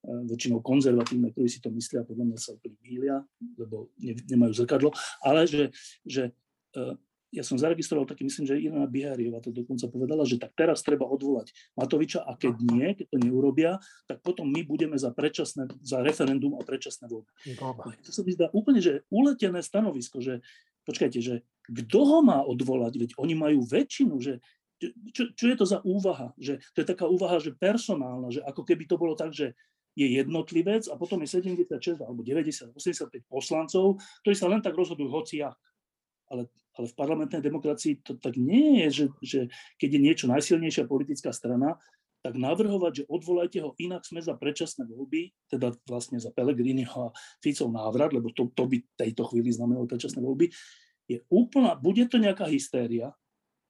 e, 0.00 0.24
väčšinou 0.32 0.64
konzervatívne, 0.64 1.36
ktorí 1.36 1.48
si 1.52 1.60
to 1.60 1.68
myslia, 1.68 2.08
podľa 2.08 2.32
mňa 2.32 2.38
sa 2.40 2.56
úplne 2.56 2.80
mýlia, 2.80 3.16
lebo 3.60 3.92
ne, 4.00 4.16
nemajú 4.24 4.52
zrkadlo, 4.64 4.88
ale 5.20 5.44
že, 5.44 5.68
že 6.08 6.32
uh, 6.80 6.96
ja 7.34 7.42
som 7.42 7.58
zaregistroval 7.58 8.06
taký, 8.06 8.24
myslím, 8.24 8.48
že 8.48 8.56
Irina 8.56 8.86
Bihariova 8.86 9.42
to 9.42 9.50
dokonca 9.50 9.90
povedala, 9.90 10.22
že 10.22 10.38
tak 10.38 10.54
teraz 10.54 10.80
treba 10.80 11.04
odvolať 11.04 11.50
Matoviča 11.74 12.22
a 12.22 12.38
keď 12.38 12.54
nie, 12.70 12.88
keď 12.94 13.06
to 13.12 13.18
neurobia, 13.20 13.82
tak 14.06 14.22
potom 14.22 14.46
my 14.46 14.62
budeme 14.62 14.94
za, 14.96 15.10
predčasné, 15.10 15.68
za 15.82 16.00
referendum 16.00 16.54
a 16.56 16.62
predčasné 16.62 17.10
voľby. 17.10 17.28
To 18.06 18.10
sa 18.14 18.22
mi 18.22 18.32
zdá 18.32 18.46
úplne, 18.54 18.78
že 18.80 19.04
uletené 19.10 19.60
stanovisko, 19.60 20.22
že 20.22 20.40
počkajte, 20.86 21.18
že 21.18 21.42
kto 21.70 22.00
ho 22.04 22.18
má 22.22 22.42
odvolať, 22.42 22.98
veď 22.98 23.10
oni 23.18 23.34
majú 23.34 23.66
väčšinu, 23.66 24.14
že 24.22 24.38
čo, 25.12 25.32
čo 25.32 25.44
je 25.48 25.56
to 25.56 25.64
za 25.64 25.80
úvaha? 25.82 26.36
Že, 26.36 26.60
to 26.76 26.78
je 26.84 26.86
taká 26.86 27.08
úvaha, 27.08 27.40
že 27.40 27.56
personálna, 27.56 28.28
že 28.28 28.44
ako 28.44 28.60
keby 28.60 28.84
to 28.84 29.00
bolo 29.00 29.16
tak, 29.16 29.32
že 29.32 29.56
je 29.96 30.20
jednotlivec 30.20 30.84
a 30.92 30.94
potom 31.00 31.24
je 31.24 31.40
76 31.40 32.04
alebo 32.04 32.20
90, 32.20 32.76
85 32.76 33.24
poslancov, 33.32 33.96
ktorí 34.20 34.34
sa 34.36 34.52
len 34.52 34.60
tak 34.60 34.76
rozhodujú 34.76 35.08
hociak. 35.08 35.56
Ale, 36.28 36.52
ale 36.76 36.86
v 36.92 36.98
parlamentnej 36.98 37.40
demokracii 37.40 38.04
to 38.04 38.20
tak 38.20 38.36
nie 38.36 38.84
je, 38.84 38.88
že, 38.92 39.04
že 39.24 39.40
keď 39.80 39.88
je 39.96 40.00
niečo 40.04 40.26
najsilnejšia 40.28 40.84
politická 40.84 41.32
strana, 41.32 41.80
tak 42.20 42.36
navrhovať, 42.36 42.92
že 42.92 43.04
odvolajte 43.06 43.62
ho, 43.62 43.78
inak 43.78 44.02
sme 44.02 44.18
za 44.18 44.34
predčasné 44.34 44.84
voľby, 44.90 45.30
teda 45.46 45.70
vlastne 45.86 46.18
za 46.18 46.34
Pelegriniho 46.34 47.08
a 47.08 47.14
Ficov 47.38 47.70
návrat, 47.70 48.10
lebo 48.10 48.34
to, 48.34 48.50
to 48.50 48.66
by 48.66 48.82
tejto 48.98 49.22
chvíli 49.30 49.54
znamenalo 49.54 49.86
predčasné 49.86 50.18
voľby, 50.18 50.50
je 51.06 51.22
úplná, 51.30 51.78
bude 51.78 52.02
to 52.10 52.18
nejaká 52.18 52.46
hystéria, 52.50 53.14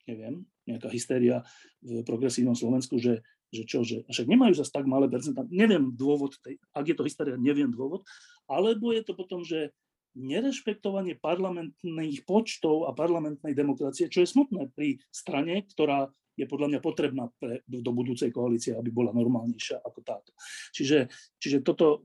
neviem, 0.08 0.44
nejaká 0.66 0.90
hystéria 0.90 1.46
v 1.84 2.02
progresívnom 2.02 2.58
Slovensku, 2.58 2.98
že, 2.98 3.22
že 3.54 3.62
čo, 3.68 3.86
že 3.86 4.02
však 4.08 4.26
nemajú 4.26 4.58
zase 4.58 4.72
tak 4.74 4.88
malé 4.88 5.06
percentá, 5.06 5.46
neviem 5.48 5.94
dôvod, 5.94 6.34
tej, 6.42 6.58
ak 6.74 6.84
je 6.90 6.96
to 6.96 7.06
hystéria, 7.06 7.38
neviem 7.38 7.70
dôvod, 7.70 8.02
alebo 8.50 8.90
je 8.90 9.02
to 9.06 9.12
potom, 9.14 9.46
že 9.46 9.70
nerešpektovanie 10.16 11.20
parlamentných 11.20 12.24
počtov 12.24 12.88
a 12.88 12.96
parlamentnej 12.96 13.52
demokracie, 13.52 14.08
čo 14.08 14.24
je 14.24 14.32
smutné 14.32 14.72
pri 14.72 14.96
strane, 15.12 15.60
ktorá 15.76 16.08
je 16.36 16.44
podľa 16.44 16.76
mňa 16.76 16.80
potrebná 16.84 17.32
pre, 17.40 17.64
do 17.64 17.90
budúcej 17.96 18.28
koalície, 18.28 18.76
aby 18.76 18.92
bola 18.92 19.16
normálnejšia 19.16 19.80
ako 19.80 20.00
táto. 20.04 20.30
Čiže, 20.76 21.08
čiže 21.40 21.64
toto 21.64 22.04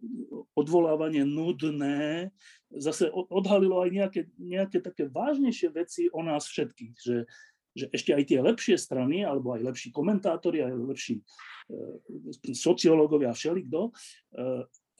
odvolávanie 0.56 1.28
nudné 1.28 2.32
zase 2.72 3.12
odhalilo 3.12 3.84
aj 3.84 3.90
nejaké, 3.92 4.22
nejaké 4.40 4.80
také 4.80 5.12
vážnejšie 5.12 5.70
veci 5.76 6.08
o 6.16 6.24
nás 6.24 6.48
všetkých, 6.48 6.96
že, 6.96 7.28
že 7.76 7.86
ešte 7.92 8.16
aj 8.16 8.24
tie 8.32 8.40
lepšie 8.40 8.76
strany, 8.80 9.28
alebo 9.28 9.52
aj 9.52 9.68
lepší 9.68 9.92
komentátori, 9.92 10.64
aj 10.64 10.72
lepší 10.80 11.20
e, 11.20 12.56
sociológovia 12.56 13.36
a 13.36 13.38
všelikto, 13.38 13.92
e, 13.92 13.92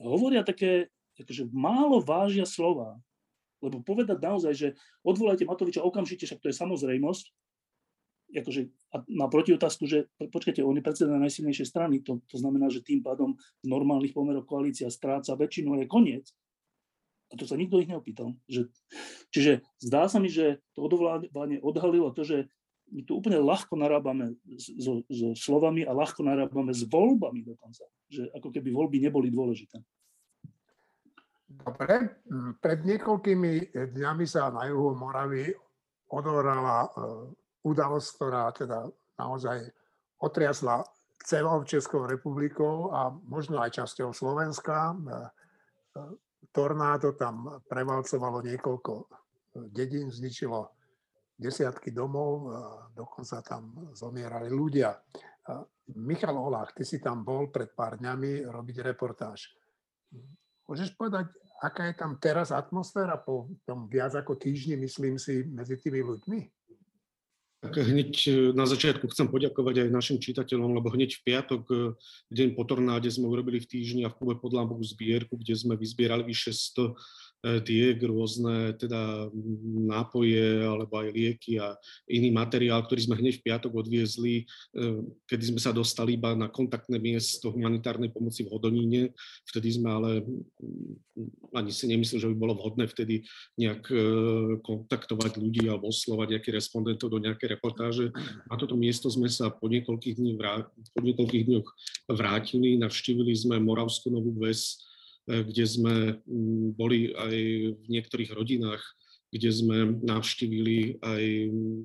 hovoria 0.04 0.44
také, 0.44 0.92
že 1.16 1.48
málo 1.48 2.04
vážia 2.04 2.44
slova. 2.44 3.00
Lebo 3.62 3.78
povedať 3.78 4.18
naozaj, 4.18 4.52
že 4.58 4.68
odvolajte 5.06 5.46
Matoviča 5.46 5.86
okamžite, 5.86 6.26
však 6.26 6.42
to 6.42 6.50
je 6.50 6.60
samozrejmosť, 6.60 7.24
akože, 8.32 8.72
na 9.12 9.28
protiotázku, 9.28 9.84
že 9.84 10.08
počkajte, 10.16 10.64
on 10.64 10.80
je 10.80 10.84
predseda 10.84 11.20
najsilnejšej 11.20 11.68
strany, 11.68 12.00
to, 12.00 12.24
to 12.28 12.40
znamená, 12.40 12.72
že 12.72 12.80
tým 12.80 13.04
pádom 13.04 13.36
v 13.36 13.66
normálnych 13.68 14.16
pomeroch 14.16 14.48
koalícia 14.48 14.88
stráca 14.88 15.36
väčšinu 15.36 15.76
a 15.76 15.84
je 15.84 15.86
koniec. 15.88 16.26
A 17.32 17.36
to 17.40 17.48
sa 17.48 17.56
nikto 17.56 17.80
ich 17.80 17.88
neopýtal. 17.88 18.36
Že, 18.44 18.68
čiže 19.32 19.52
zdá 19.80 20.04
sa 20.08 20.20
mi, 20.20 20.28
že 20.28 20.60
to 20.76 20.84
odvolávanie 20.84 21.60
odhalilo 21.64 22.12
to, 22.12 22.24
že 22.28 22.48
my 22.92 23.08
tu 23.08 23.16
úplne 23.16 23.40
ľahko 23.40 23.72
narábame 23.80 24.36
so, 24.60 25.00
so 25.08 25.32
slovami 25.32 25.80
a 25.88 25.96
ľahko 25.96 26.20
narábame 26.20 26.76
s 26.76 26.84
voľbami 26.84 27.40
dokonca. 27.40 27.88
Že 28.12 28.28
ako 28.36 28.48
keby 28.52 28.68
voľby 28.68 29.00
neboli 29.00 29.32
dôležité. 29.32 29.80
Dobre, 31.52 32.20
pred 32.60 32.78
niekoľkými 32.84 33.76
dňami 33.96 34.24
sa 34.28 34.52
na 34.52 34.68
juhu 34.68 34.92
Moravy 34.96 35.52
odohrala 36.12 36.92
udalosť, 37.62 38.08
ktorá 38.18 38.50
teda 38.54 38.90
naozaj 39.18 39.70
otriasla 40.18 40.82
celou 41.22 41.62
Českou 41.62 42.06
republikou 42.06 42.90
a 42.90 43.10
možno 43.10 43.62
aj 43.62 43.82
časťou 43.82 44.10
Slovenska. 44.10 44.90
E, 44.90 44.94
e, 44.94 44.98
tornádo 46.50 47.14
tam 47.14 47.62
prevalcovalo 47.70 48.42
niekoľko 48.42 48.92
dedín, 49.72 50.10
zničilo 50.10 50.68
desiatky 51.36 51.90
domov, 51.90 52.48
dokonca 52.94 53.42
tam 53.42 53.90
zomierali 53.92 54.48
ľudia. 54.52 54.94
Michal 55.98 56.38
Olach, 56.38 56.70
ty 56.72 56.86
si 56.86 57.02
tam 57.02 57.26
bol 57.26 57.50
pred 57.50 57.74
pár 57.74 57.98
dňami 57.98 58.46
robiť 58.46 58.76
reportáž. 58.84 59.50
Môžeš 60.70 60.94
povedať, 60.94 61.34
aká 61.60 61.90
je 61.90 61.94
tam 61.98 62.16
teraz 62.22 62.54
atmosféra 62.54 63.18
po 63.18 63.50
tom 63.66 63.90
viac 63.90 64.14
ako 64.14 64.38
týždni, 64.38 64.78
myslím 64.86 65.18
si, 65.18 65.42
medzi 65.50 65.74
tými 65.76 66.00
ľuďmi? 66.00 66.40
Tak 67.62 67.78
hneď 67.78 68.12
e, 68.26 68.32
na 68.58 68.66
začiatku 68.66 69.06
chcem 69.14 69.30
poďakovať 69.30 69.86
aj 69.86 69.94
našim 69.94 70.18
čitateľom, 70.18 70.74
lebo 70.82 70.90
hneď 70.90 71.14
v 71.14 71.24
piatok, 71.30 71.62
e, 71.70 71.74
deň 72.34 72.58
po 72.58 72.66
tornáde, 72.66 73.06
sme 73.06 73.30
urobili 73.30 73.62
v 73.62 73.70
týždni 73.70 74.02
a 74.02 74.10
v 74.10 74.18
Kube 74.18 74.34
pod 74.34 74.50
Lambou 74.50 74.82
zbierku, 74.82 75.38
kde 75.38 75.54
sme 75.54 75.78
vyzbierali 75.78 76.26
vyše 76.26 76.50
100 76.50 76.90
tiek, 77.42 77.98
rôzne 77.98 78.78
teda 78.78 79.26
nápoje 79.90 80.62
alebo 80.62 80.94
aj 81.02 81.08
lieky 81.10 81.58
a 81.58 81.74
iný 82.06 82.30
materiál, 82.30 82.86
ktorý 82.86 83.02
sme 83.02 83.18
hneď 83.18 83.42
v 83.42 83.44
piatok 83.50 83.72
odviezli, 83.82 84.34
e, 84.42 84.44
kedy 85.26 85.54
sme 85.54 85.60
sa 85.60 85.74
dostali 85.74 86.14
iba 86.14 86.38
na 86.38 86.46
kontaktné 86.46 87.02
miesto 87.02 87.50
humanitárnej 87.50 88.14
pomoci 88.14 88.46
v 88.46 88.52
Hodoníne. 88.54 89.02
Vtedy 89.50 89.74
sme 89.74 89.88
ale 89.90 90.10
mm, 90.22 91.58
ani 91.58 91.70
si 91.74 91.90
nemyslel, 91.90 92.22
že 92.22 92.30
by 92.30 92.36
bolo 92.38 92.54
vhodné 92.54 92.86
vtedy 92.86 93.26
nejak 93.58 93.90
e, 93.90 93.98
kontaktovať 94.62 95.42
ľudí 95.42 95.66
alebo 95.66 95.90
oslovať 95.90 96.38
nejakých 96.38 96.62
respondentov 96.62 97.10
do 97.10 97.18
nejakej 97.18 97.58
reportáže. 97.58 98.14
Na 98.46 98.54
toto 98.54 98.78
miesto 98.78 99.10
sme 99.10 99.26
sa 99.26 99.50
po 99.50 99.66
niekoľkých, 99.66 100.14
dní 100.14 100.38
vrát, 100.38 100.70
po 100.94 101.00
niekoľkých 101.02 101.44
dňoch 101.50 101.68
vrátili, 102.14 102.78
navštívili 102.78 103.34
sme 103.34 103.58
Moravskú 103.58 104.14
Novú 104.14 104.30
E, 104.38 104.91
kde 105.26 105.64
sme 105.66 105.94
mm, 106.22 106.74
boli 106.74 107.14
aj 107.14 107.34
v 107.78 107.86
niektorých 107.86 108.34
rodinách, 108.34 108.82
kde 109.32 109.48
sme 109.48 109.76
navštívili 110.04 111.00
aj 111.00 111.22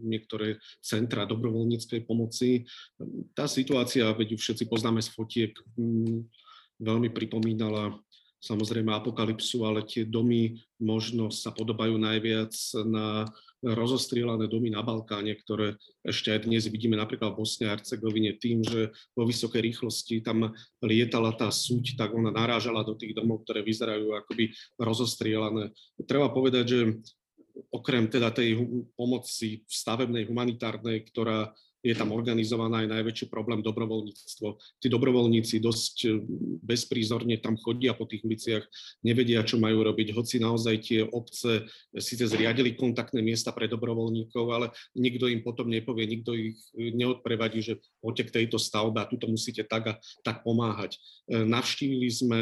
niektoré 0.04 0.60
centra 0.84 1.24
dobrovoľníckej 1.24 2.04
pomoci. 2.04 2.68
Tá 3.32 3.48
situácia, 3.48 4.12
veď 4.12 4.36
ju 4.36 4.38
všetci 4.38 4.68
poznáme 4.68 5.00
z 5.00 5.10
fotiek, 5.16 5.54
mm, 5.80 6.28
veľmi 6.84 7.10
pripomínala 7.16 7.96
samozrejme 8.38 8.94
apokalypsu, 8.94 9.66
ale 9.66 9.82
tie 9.88 10.06
domy 10.06 10.62
možno 10.78 11.34
sa 11.34 11.50
podobajú 11.50 11.98
najviac 11.98 12.54
na 12.86 13.26
rozostrielané 13.74 14.48
domy 14.48 14.72
na 14.72 14.86
Balkáne, 14.86 15.36
ktoré 15.36 15.76
ešte 16.06 16.32
aj 16.32 16.48
dnes 16.48 16.70
vidíme 16.72 16.96
napríklad 16.96 17.34
v 17.34 17.40
Bosne 17.44 17.66
a 17.68 17.76
Hercegovine 17.76 18.38
tým, 18.38 18.64
že 18.64 18.94
vo 19.12 19.28
vysokej 19.28 19.60
rýchlosti 19.60 20.24
tam 20.24 20.54
lietala 20.80 21.36
tá 21.36 21.52
súť, 21.52 22.00
tak 22.00 22.16
ona 22.16 22.32
narážala 22.32 22.86
do 22.88 22.96
tých 22.96 23.18
domov, 23.18 23.44
ktoré 23.44 23.66
vyzerajú 23.66 24.16
akoby 24.16 24.54
rozostrielané. 24.80 25.74
Treba 26.08 26.32
povedať, 26.32 26.66
že 26.68 26.80
okrem 27.74 28.06
teda 28.06 28.30
tej 28.30 28.62
pomoci 28.94 29.66
stavebnej, 29.66 30.30
humanitárnej, 30.30 31.02
ktorá 31.10 31.52
je 31.88 31.96
tam 31.96 32.12
organizovaná 32.12 32.84
aj 32.84 32.92
najväčší 33.00 33.26
problém 33.32 33.64
dobrovoľníctvo. 33.64 34.48
Tí 34.84 34.88
dobrovoľníci 34.92 35.64
dosť 35.64 35.96
e, 36.04 36.08
bezprízorne 36.60 37.40
tam 37.40 37.56
chodia 37.56 37.96
po 37.96 38.04
tých 38.04 38.28
uliciach, 38.28 38.68
nevedia, 39.08 39.48
čo 39.48 39.56
majú 39.56 39.88
robiť, 39.88 40.12
hoci 40.12 40.44
naozaj 40.44 40.76
tie 40.84 41.00
obce 41.08 41.64
síce 41.96 42.28
zriadili 42.28 42.76
kontaktné 42.76 43.24
miesta 43.24 43.56
pre 43.56 43.72
dobrovoľníkov, 43.72 44.46
ale 44.52 44.68
nikto 45.00 45.32
im 45.32 45.40
potom 45.42 45.72
nepovie, 45.72 46.04
nikto 46.04 46.36
ich 46.36 46.60
neodprevadí, 46.76 47.64
že 47.64 47.80
poďte 48.04 48.24
k 48.28 48.34
tejto 48.44 48.60
stavbe 48.60 49.00
a 49.00 49.10
tuto 49.10 49.32
musíte 49.32 49.64
tak 49.64 49.84
a 49.88 49.94
tak 50.22 50.44
pomáhať. 50.44 51.00
Navštívili 51.28 52.10
sme 52.12 52.40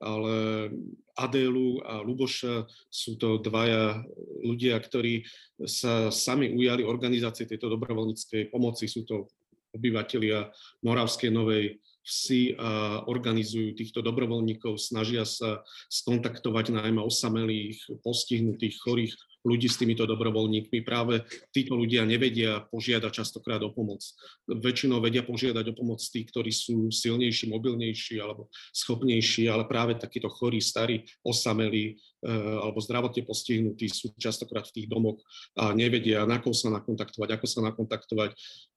ale 0.00 0.68
Adélu 1.16 1.80
a 1.80 2.04
Luboša 2.04 2.68
sú 2.92 3.16
to 3.16 3.40
dvaja 3.40 4.04
ľudia, 4.44 4.76
ktorí 4.76 5.24
sa 5.64 6.12
sami 6.12 6.52
ujali 6.52 6.84
organizácie 6.84 7.48
tejto 7.48 7.72
dobrovoľníckej 7.72 8.52
pomoci. 8.52 8.84
Sú 8.84 9.08
to 9.08 9.32
obyvateľia 9.72 10.52
Moravskej 10.84 11.32
Novej 11.32 11.80
vsi 12.06 12.54
a 12.54 13.02
organizujú 13.10 13.74
týchto 13.74 13.98
dobrovoľníkov, 13.98 14.78
snažia 14.78 15.26
sa 15.26 15.66
skontaktovať 15.90 16.70
najmä 16.70 17.02
osamelých, 17.02 17.82
postihnutých, 18.06 18.78
chorých 18.78 19.14
ľudí 19.46 19.70
s 19.70 19.78
týmito 19.78 20.02
dobrovoľníkmi. 20.02 20.82
Práve 20.82 21.22
títo 21.54 21.78
ľudia 21.78 22.02
nevedia 22.02 22.66
požiadať 22.66 23.22
častokrát 23.22 23.62
o 23.62 23.70
pomoc. 23.70 24.02
Väčšinou 24.50 24.98
vedia 24.98 25.22
požiadať 25.22 25.70
o 25.70 25.74
pomoc 25.78 26.02
tí, 26.02 26.26
ktorí 26.26 26.50
sú 26.50 26.90
silnejší, 26.90 27.46
mobilnejší 27.46 28.18
alebo 28.18 28.50
schopnejší, 28.74 29.46
ale 29.46 29.70
práve 29.70 29.94
takíto 29.94 30.26
chorí, 30.26 30.58
starí, 30.58 31.06
osamelí 31.22 31.94
alebo 32.26 32.82
zdravotne 32.82 33.22
postihnutí 33.22 33.86
sú 33.86 34.10
častokrát 34.18 34.66
v 34.66 34.82
tých 34.82 34.86
domoch 34.90 35.22
a 35.54 35.70
nevedia, 35.70 36.26
na 36.26 36.42
koho 36.42 36.52
sa 36.52 36.74
nakontaktovať, 36.74 37.38
ako 37.38 37.46
sa 37.46 37.60
nakontaktovať. 37.70 38.30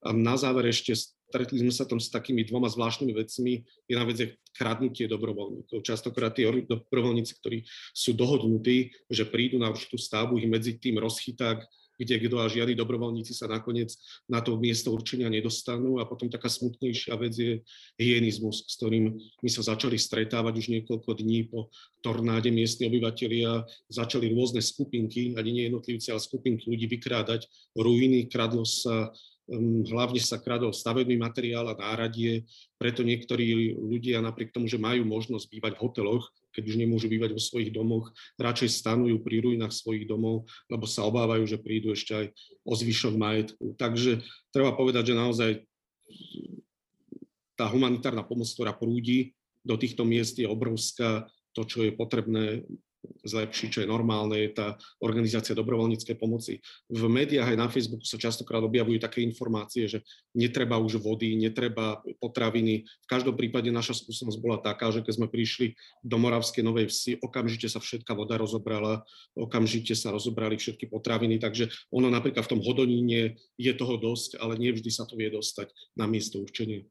A 0.05 0.13
na 0.13 0.37
záver 0.37 0.69
ešte 0.69 0.93
stretli 0.93 1.61
sme 1.61 1.73
sa 1.73 1.89
tam 1.89 1.97
s 1.97 2.13
takými 2.13 2.45
dvoma 2.45 2.69
zvláštnymi 2.69 3.13
vecmi. 3.13 3.65
Jedna 3.89 4.05
vec 4.05 4.17
je 4.17 4.27
kradnutie 4.53 5.09
dobrovoľníkov. 5.09 5.81
Častokrát 5.81 6.33
tí 6.37 6.45
dobrovoľníci, 6.45 7.33
ktorí 7.41 7.65
sú 7.93 8.13
dohodnutí, 8.13 8.93
že 9.09 9.25
prídu 9.25 9.57
na 9.57 9.73
určitú 9.73 9.97
stavbu, 9.97 10.37
ich 10.41 10.49
medzi 10.49 10.77
tým 10.77 11.01
rozchytá, 11.01 11.61
kde 11.99 12.15
kto 12.23 12.39
a 12.39 12.47
žiadni 12.47 12.79
dobrovoľníci 12.79 13.35
sa 13.35 13.51
nakoniec 13.51 13.91
na 14.31 14.39
to 14.39 14.55
miesto 14.55 14.95
určenia 14.95 15.27
nedostanú. 15.27 15.99
A 15.99 16.07
potom 16.07 16.31
taká 16.31 16.47
smutnejšia 16.47 17.19
vec 17.19 17.35
je 17.35 17.59
hyenizmus, 17.99 18.63
s 18.63 18.79
ktorým 18.79 19.19
my 19.19 19.49
sa 19.51 19.61
začali 19.67 19.99
stretávať 19.99 20.53
už 20.55 20.67
niekoľko 20.79 21.11
dní 21.19 21.51
po 21.51 21.67
tornáde 21.99 22.47
miestni 22.55 22.87
obyvateľia. 22.87 23.67
Začali 23.91 24.31
rôzne 24.31 24.63
skupinky, 24.63 25.35
ani 25.35 25.51
nie 25.51 25.63
jednotlivci, 25.67 26.15
ale 26.15 26.23
skupinky 26.23 26.71
ľudí 26.71 26.87
vykrádať 26.87 27.51
ruiny, 27.75 28.31
kradlo 28.31 28.63
sa 28.63 29.11
hlavne 29.89 30.21
sa 30.21 30.37
kradol 30.37 30.69
stavebný 30.69 31.17
materiál 31.17 31.65
a 31.73 31.77
náradie, 31.77 32.45
preto 32.77 33.01
niektorí 33.01 33.73
ľudia 33.73 34.21
napriek 34.21 34.53
tomu, 34.53 34.69
že 34.69 34.77
majú 34.77 35.01
možnosť 35.09 35.49
bývať 35.49 35.73
v 35.77 35.81
hoteloch, 35.81 36.25
keď 36.53 36.63
už 36.65 36.75
nemôžu 36.79 37.07
bývať 37.07 37.35
vo 37.35 37.41
svojich 37.41 37.69
domoch, 37.73 38.09
radšej 38.41 38.69
stanujú 38.81 39.21
pri 39.21 39.41
ruinách 39.45 39.73
svojich 39.73 40.09
domov, 40.09 40.49
lebo 40.69 40.89
sa 40.89 41.05
obávajú, 41.05 41.45
že 41.45 41.61
prídu 41.61 41.93
ešte 41.93 42.13
aj 42.15 42.25
o 42.65 42.73
zvyšok 42.73 43.13
majetku. 43.15 43.65
Takže 43.77 44.23
treba 44.49 44.73
povedať, 44.73 45.13
že 45.13 45.19
naozaj 45.19 45.51
tá 47.59 47.67
humanitárna 47.67 48.23
pomoc, 48.23 48.47
ktorá 48.49 48.71
prúdi 48.71 49.35
do 49.67 49.75
týchto 49.75 50.07
miest 50.07 50.39
je 50.39 50.47
obrovská. 50.47 51.27
To, 51.57 51.65
čo 51.65 51.81
je 51.81 51.91
potrebné 51.91 52.63
zlepšiť, 53.23 53.67
čo 53.71 53.79
je 53.83 53.87
normálne, 53.87 54.35
je 54.35 54.51
tá 54.51 54.67
organizácia 54.99 55.55
dobrovoľníckej 55.55 56.15
pomoci. 56.19 56.59
V 56.91 57.03
médiách 57.07 57.55
aj 57.55 57.59
na 57.59 57.67
Facebooku 57.71 58.03
sa 58.03 58.19
častokrát 58.19 58.59
objavujú 58.63 58.99
také 58.99 59.23
informácie, 59.23 59.87
že 59.87 60.03
netreba 60.35 60.75
už 60.79 60.99
vody, 60.99 61.35
netreba 61.35 62.03
potraviny. 62.19 62.83
V 62.83 63.07
každom 63.07 63.35
prípade 63.39 63.71
naša 63.71 63.95
skúsenosť 63.99 64.39
bola 64.39 64.59
taká, 64.59 64.91
že 64.91 65.03
keď 65.03 65.13
sme 65.15 65.27
prišli 65.31 65.75
do 66.03 66.17
Moravskej 66.19 66.63
Novej 66.63 66.91
Vsi, 66.91 67.11
okamžite 67.23 67.71
sa 67.71 67.79
všetká 67.79 68.11
voda 68.15 68.35
rozobrala, 68.35 69.03
okamžite 69.35 69.95
sa 69.95 70.11
rozobrali 70.11 70.59
všetky 70.59 70.91
potraviny, 70.91 71.39
takže 71.39 71.71
ono 71.91 72.11
napríklad 72.11 72.43
v 72.43 72.51
tom 72.51 72.61
Hodoníne 72.63 73.39
je 73.55 73.71
toho 73.75 73.95
dosť, 73.95 74.39
ale 74.43 74.59
nie 74.59 74.75
vždy 74.75 74.91
sa 74.91 75.07
to 75.07 75.15
vie 75.15 75.31
dostať 75.31 75.71
na 75.95 76.05
miesto 76.05 76.39
určenie. 76.39 76.87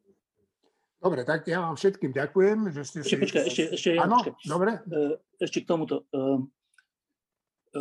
Dobre, 0.99 1.23
tak 1.23 1.47
ja 1.47 1.63
vám 1.63 1.79
všetkým 1.79 2.11
ďakujem, 2.11 2.59
že 2.75 2.83
ste 2.83 2.99
ešte, 3.07 3.15
si... 3.15 3.23
Počkaj, 3.23 3.43
ešte, 3.47 3.65
ešte, 3.79 3.91
Áno, 4.03 4.19
počkaj. 4.19 4.51
dobre. 4.51 4.71
E, 4.83 5.03
ešte 5.39 5.63
k 5.63 5.69
tomuto. 5.71 6.11
E, 6.11 6.19
e, 7.79 7.81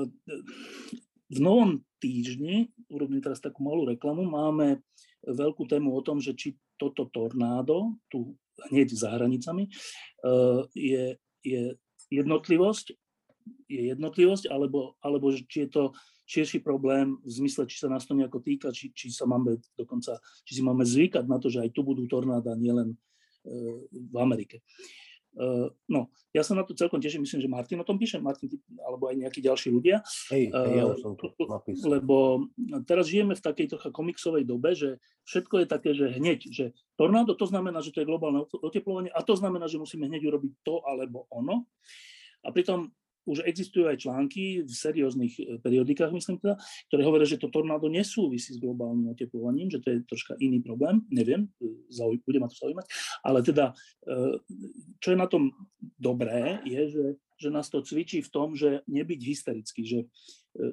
v 1.27 1.39
novom 1.41 1.81
týždni, 1.97 2.69
urobím 2.93 3.17
teraz 3.17 3.41
takú 3.41 3.65
malú 3.65 3.89
reklamu, 3.89 4.21
máme 4.21 4.85
veľkú 5.25 5.65
tému 5.65 5.97
o 5.97 6.01
tom, 6.05 6.21
že 6.21 6.37
či 6.37 6.61
toto 6.77 7.09
tornádo, 7.09 7.97
tu 8.05 8.37
hneď 8.69 8.93
za 8.93 9.17
hranicami, 9.17 9.65
je, 10.77 11.17
je 11.41 11.61
jednotlivosť, 12.13 12.95
je 13.67 13.91
jednotlivosť, 13.93 14.51
alebo, 14.51 14.95
alebo 15.03 15.31
či 15.31 15.65
je 15.65 15.69
to 15.69 15.83
širší 16.27 16.59
problém 16.59 17.15
v 17.23 17.31
zmysle, 17.31 17.63
či 17.67 17.79
sa 17.79 17.87
nás 17.87 18.03
to 18.03 18.11
nejako 18.11 18.43
týka, 18.43 18.67
či, 18.75 18.91
či 18.91 19.11
sa 19.11 19.23
máme 19.23 19.63
dokonca, 19.79 20.19
či 20.43 20.59
si 20.59 20.61
máme 20.61 20.83
zvykať 20.83 21.23
na 21.23 21.39
to, 21.39 21.47
že 21.47 21.63
aj 21.63 21.71
tu 21.71 21.87
budú 21.87 22.03
tornáda, 22.07 22.51
nielen 22.59 22.99
v 23.91 24.15
Amerike. 24.19 24.59
No, 25.85 26.09
ja 26.33 26.41
sa 26.41 26.57
na 26.57 26.65
to 26.65 26.73
celkom 26.73 26.97
teším, 26.97 27.21
myslím, 27.21 27.45
že 27.45 27.53
Martin 27.53 27.77
o 27.77 27.85
tom 27.85 28.01
píše, 28.01 28.17
Martin 28.17 28.49
alebo 28.81 29.05
aj 29.05 29.21
nejakí 29.21 29.37
ďalší 29.37 29.69
ľudia. 29.69 30.01
Hej, 30.33 30.49
ja 30.49 30.97
som 30.97 31.13
to 31.13 31.29
napísal. 31.45 31.93
Lebo 31.93 32.49
teraz 32.89 33.05
žijeme 33.05 33.37
v 33.37 33.45
takej 33.45 33.77
trocha 33.77 33.93
komiksovej 33.93 34.49
dobe, 34.49 34.73
že 34.73 34.97
všetko 35.29 35.61
je 35.61 35.67
také, 35.69 35.93
že 35.93 36.09
hneď, 36.09 36.39
že 36.49 36.65
tornádo 36.97 37.37
to 37.37 37.45
znamená, 37.45 37.85
že 37.85 37.93
to 37.93 38.01
je 38.01 38.09
globálne 38.09 38.49
oteplovanie 38.49 39.13
a 39.13 39.21
to 39.21 39.37
znamená, 39.37 39.69
že 39.69 39.77
musíme 39.77 40.09
hneď 40.09 40.25
urobiť 40.25 40.53
to 40.65 40.81
alebo 40.83 41.29
ono. 41.29 41.69
A 42.41 42.49
pritom 42.49 42.89
už 43.27 43.43
existujú 43.43 43.91
aj 43.91 44.07
články 44.07 44.63
v 44.63 44.71
serióznych 44.71 45.33
e, 45.37 45.43
periodikách, 45.59 46.15
myslím 46.15 46.39
teda, 46.39 46.55
ktoré 46.87 47.01
hovoria, 47.03 47.27
že 47.27 47.37
to 47.37 47.51
tornádo 47.51 47.91
nesúvisí 47.91 48.55
s 48.55 48.63
globálnym 48.63 49.11
oteplovaním, 49.11 49.67
že 49.67 49.83
to 49.83 49.87
je 49.91 49.97
troška 50.07 50.39
iný 50.39 50.63
problém, 50.63 51.03
neviem, 51.11 51.51
e, 51.59 52.15
bude 52.23 52.39
ma 52.39 52.47
to 52.47 52.55
zaujímať, 52.55 52.85
ale 53.27 53.39
teda, 53.43 53.75
e, 54.07 54.39
čo 55.03 55.07
je 55.11 55.17
na 55.19 55.27
tom 55.27 55.51
dobré, 55.99 56.63
je, 56.63 56.81
že, 56.87 57.05
že 57.37 57.49
nás 57.51 57.67
to 57.67 57.83
cvičí 57.83 58.23
v 58.23 58.31
tom, 58.31 58.55
že 58.55 58.81
nebyť 58.87 59.19
hysterický, 59.21 59.83
že, 59.83 59.99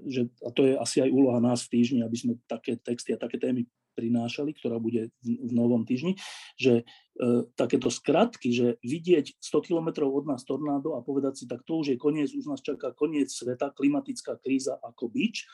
že, 0.06 0.30
a 0.40 0.48
to 0.54 0.64
je 0.64 0.74
asi 0.78 1.04
aj 1.04 1.10
úloha 1.12 1.42
nás 1.42 1.66
v 1.66 1.76
týždni, 1.76 2.00
aby 2.06 2.16
sme 2.16 2.32
také 2.48 2.78
texty 2.80 3.12
a 3.12 3.20
také 3.20 3.36
témy 3.36 3.68
prinášali, 3.94 4.50
ktorá 4.58 4.82
bude 4.82 5.14
v, 5.22 5.28
v 5.38 5.52
novom 5.54 5.86
týždni, 5.86 6.18
že 6.58 6.82
e, 6.82 6.84
takéto 7.54 7.88
skratky, 7.88 8.50
že 8.50 8.66
vidieť 8.82 9.38
100 9.38 9.66
kilometrov 9.70 10.10
od 10.10 10.26
nás 10.26 10.42
tornádo 10.42 10.98
a 10.98 11.06
povedať 11.06 11.40
si, 11.40 11.44
tak 11.46 11.62
to 11.62 11.80
už 11.80 11.94
je 11.94 11.96
koniec, 11.96 12.28
už 12.34 12.50
nás 12.50 12.60
čaká 12.60 12.90
koniec 12.92 13.30
sveta, 13.30 13.70
klimatická 13.70 14.36
kríza 14.42 14.76
ako 14.82 15.08
bič, 15.08 15.46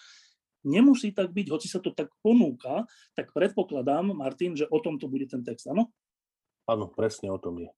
nemusí 0.64 1.12
tak 1.12 1.32
byť, 1.32 1.46
hoci 1.52 1.68
sa 1.68 1.80
to 1.80 1.92
tak 1.92 2.08
ponúka, 2.24 2.84
tak 3.16 3.32
predpokladám, 3.32 4.12
Martin, 4.12 4.56
že 4.56 4.68
o 4.68 4.80
tom 4.80 4.96
to 4.96 5.08
bude 5.08 5.28
ten 5.28 5.44
text, 5.44 5.68
áno? 5.68 5.88
Áno, 6.68 6.88
presne 6.92 7.32
o 7.32 7.38
tom 7.40 7.60
je. 7.60 7.70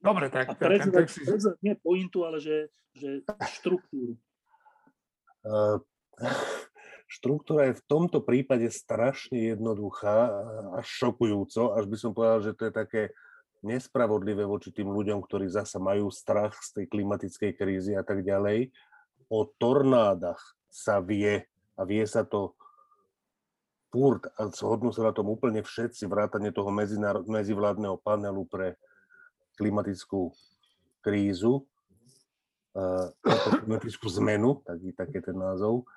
Dobre, 0.00 0.32
tak... 0.32 0.48
A 0.48 0.54
prezident, 0.56 1.04
text... 1.04 1.20
prezident 1.20 1.58
nie 1.60 1.74
pointu, 1.76 2.24
ale 2.24 2.40
že, 2.40 2.72
že 2.96 3.20
štruktúru. 3.60 4.16
Uh, 5.44 5.76
štruktúra 7.10 7.66
je 7.66 7.82
v 7.82 7.86
tomto 7.90 8.22
prípade 8.22 8.70
strašne 8.70 9.50
jednoduchá 9.50 10.30
a 10.70 10.80
šokujúco, 10.86 11.74
až 11.74 11.84
by 11.90 11.96
som 11.98 12.14
povedal, 12.14 12.38
že 12.46 12.54
to 12.54 12.70
je 12.70 12.72
také 12.72 13.02
nespravodlivé 13.66 14.46
voči 14.46 14.70
tým 14.70 14.88
ľuďom, 14.94 15.18
ktorí 15.26 15.50
zasa 15.50 15.82
majú 15.82 16.08
strach 16.08 16.54
z 16.62 16.80
tej 16.80 16.84
klimatickej 16.86 17.52
krízy 17.58 17.92
a 17.98 18.06
tak 18.06 18.22
ďalej. 18.22 18.70
O 19.26 19.42
tornádach 19.42 20.38
sa 20.70 21.02
vie 21.02 21.44
a 21.74 21.82
vie 21.82 22.06
sa 22.06 22.22
to 22.22 22.54
furt 23.90 24.30
a 24.38 24.46
zhodnú 24.54 24.94
sa 24.94 25.10
na 25.10 25.12
tom 25.12 25.34
úplne 25.34 25.66
všetci, 25.66 26.06
vrátane 26.06 26.54
toho 26.54 26.70
medzivládneho 27.26 27.98
panelu 28.06 28.46
pre 28.46 28.78
klimatickú 29.58 30.30
krízu, 31.02 31.66
uh, 32.78 33.10
klimatickú 33.66 34.06
zmenu, 34.22 34.62
taký, 34.62 34.94
taký 34.94 35.18
ten 35.26 35.34
názov 35.34 35.90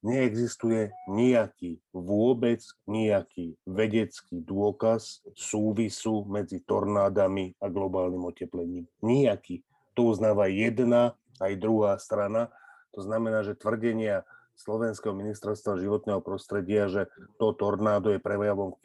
neexistuje 0.00 0.92
nejaký, 1.08 1.80
vôbec 1.92 2.64
nejaký 2.88 3.56
vedecký 3.68 4.40
dôkaz 4.40 5.20
súvisu 5.36 6.24
medzi 6.24 6.64
tornádami 6.64 7.56
a 7.60 7.68
globálnym 7.68 8.24
oteplením. 8.24 8.88
Nejaký. 9.04 9.60
To 9.98 10.08
uznáva 10.12 10.48
jedna 10.48 11.18
aj 11.40 11.52
druhá 11.60 12.00
strana. 12.00 12.48
To 12.96 13.04
znamená, 13.04 13.44
že 13.44 13.58
tvrdenia 13.58 14.24
Slovenského 14.60 15.16
ministerstva 15.16 15.80
životného 15.80 16.20
prostredia, 16.20 16.84
že 16.84 17.08
to 17.40 17.56
tornádo 17.56 18.12
je 18.12 18.20
prejavom 18.20 18.76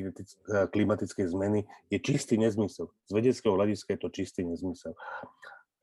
klimatickej 0.48 1.28
zmeny, 1.28 1.68
je 1.92 2.00
čistý 2.00 2.40
nezmysel. 2.40 2.88
Z 3.08 3.12
vedeckého 3.12 3.60
hľadiska 3.60 3.96
je 3.96 4.00
to 4.00 4.10
čistý 4.12 4.48
nezmysel. 4.48 4.96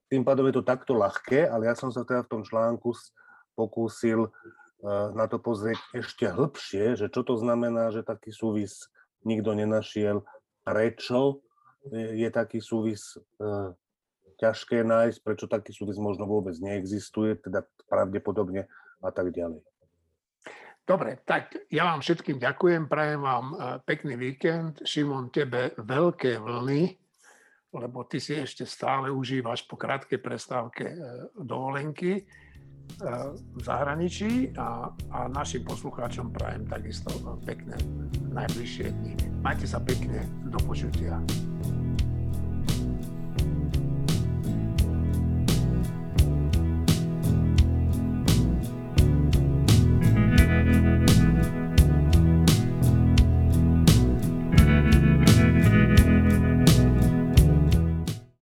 Tým 0.09 0.25
pádom 0.25 0.49
je 0.49 0.57
to 0.61 0.65
takto 0.65 0.97
ľahké, 0.97 1.45
ale 1.45 1.69
ja 1.69 1.77
som 1.77 1.93
sa 1.93 2.09
teda 2.09 2.25
v 2.25 2.31
tom 2.33 2.43
článku 2.45 2.89
pokúsil 3.53 4.33
na 4.91 5.31
to 5.31 5.39
pozrieť 5.39 5.79
ešte 5.95 6.27
hĺbšie, 6.27 6.99
že 6.99 7.07
čo 7.07 7.23
to 7.23 7.39
znamená, 7.39 7.95
že 7.95 8.03
taký 8.03 8.35
súvis 8.35 8.91
nikto 9.23 9.55
nenašiel, 9.55 10.27
prečo 10.67 11.43
je 11.91 12.29
taký 12.31 12.63
súvis 12.63 13.19
e, 13.19 13.75
ťažké 14.39 14.87
nájsť, 14.87 15.19
prečo 15.23 15.47
taký 15.51 15.75
súvis 15.75 15.99
možno 15.99 16.31
vôbec 16.31 16.55
neexistuje, 16.63 17.39
teda 17.43 17.67
pravdepodobne 17.91 18.71
a 19.03 19.11
tak 19.11 19.35
ďalej. 19.35 19.63
Dobre, 20.83 21.23
tak 21.23 21.55
ja 21.71 21.87
vám 21.87 22.03
všetkým 22.03 22.43
ďakujem, 22.43 22.91
prajem 22.91 23.23
vám 23.23 23.47
e, 23.51 23.57
pekný 23.87 24.15
víkend. 24.19 24.83
Šimon, 24.83 25.31
tebe 25.31 25.75
veľké 25.79 26.39
vlny, 26.43 26.83
lebo 27.75 28.07
ty 28.07 28.19
si 28.19 28.39
ešte 28.39 28.67
stále 28.67 29.11
užívaš 29.11 29.67
po 29.67 29.79
krátkej 29.79 30.19
prestávke 30.23 30.87
e, 30.91 30.97
dovolenky 31.39 32.27
v 33.57 33.61
zahraničí 33.63 34.55
a, 34.55 34.91
a 35.11 35.19
našim 35.27 35.67
poslucháčom 35.67 36.31
prajem 36.31 36.69
takisto 36.71 37.11
pekné 37.43 37.75
najbližšie 38.33 38.87
dni. 38.95 39.15
Majte 39.43 39.67
sa 39.67 39.83
pekne, 39.83 40.23
do 40.49 40.59
počutia. 40.63 41.19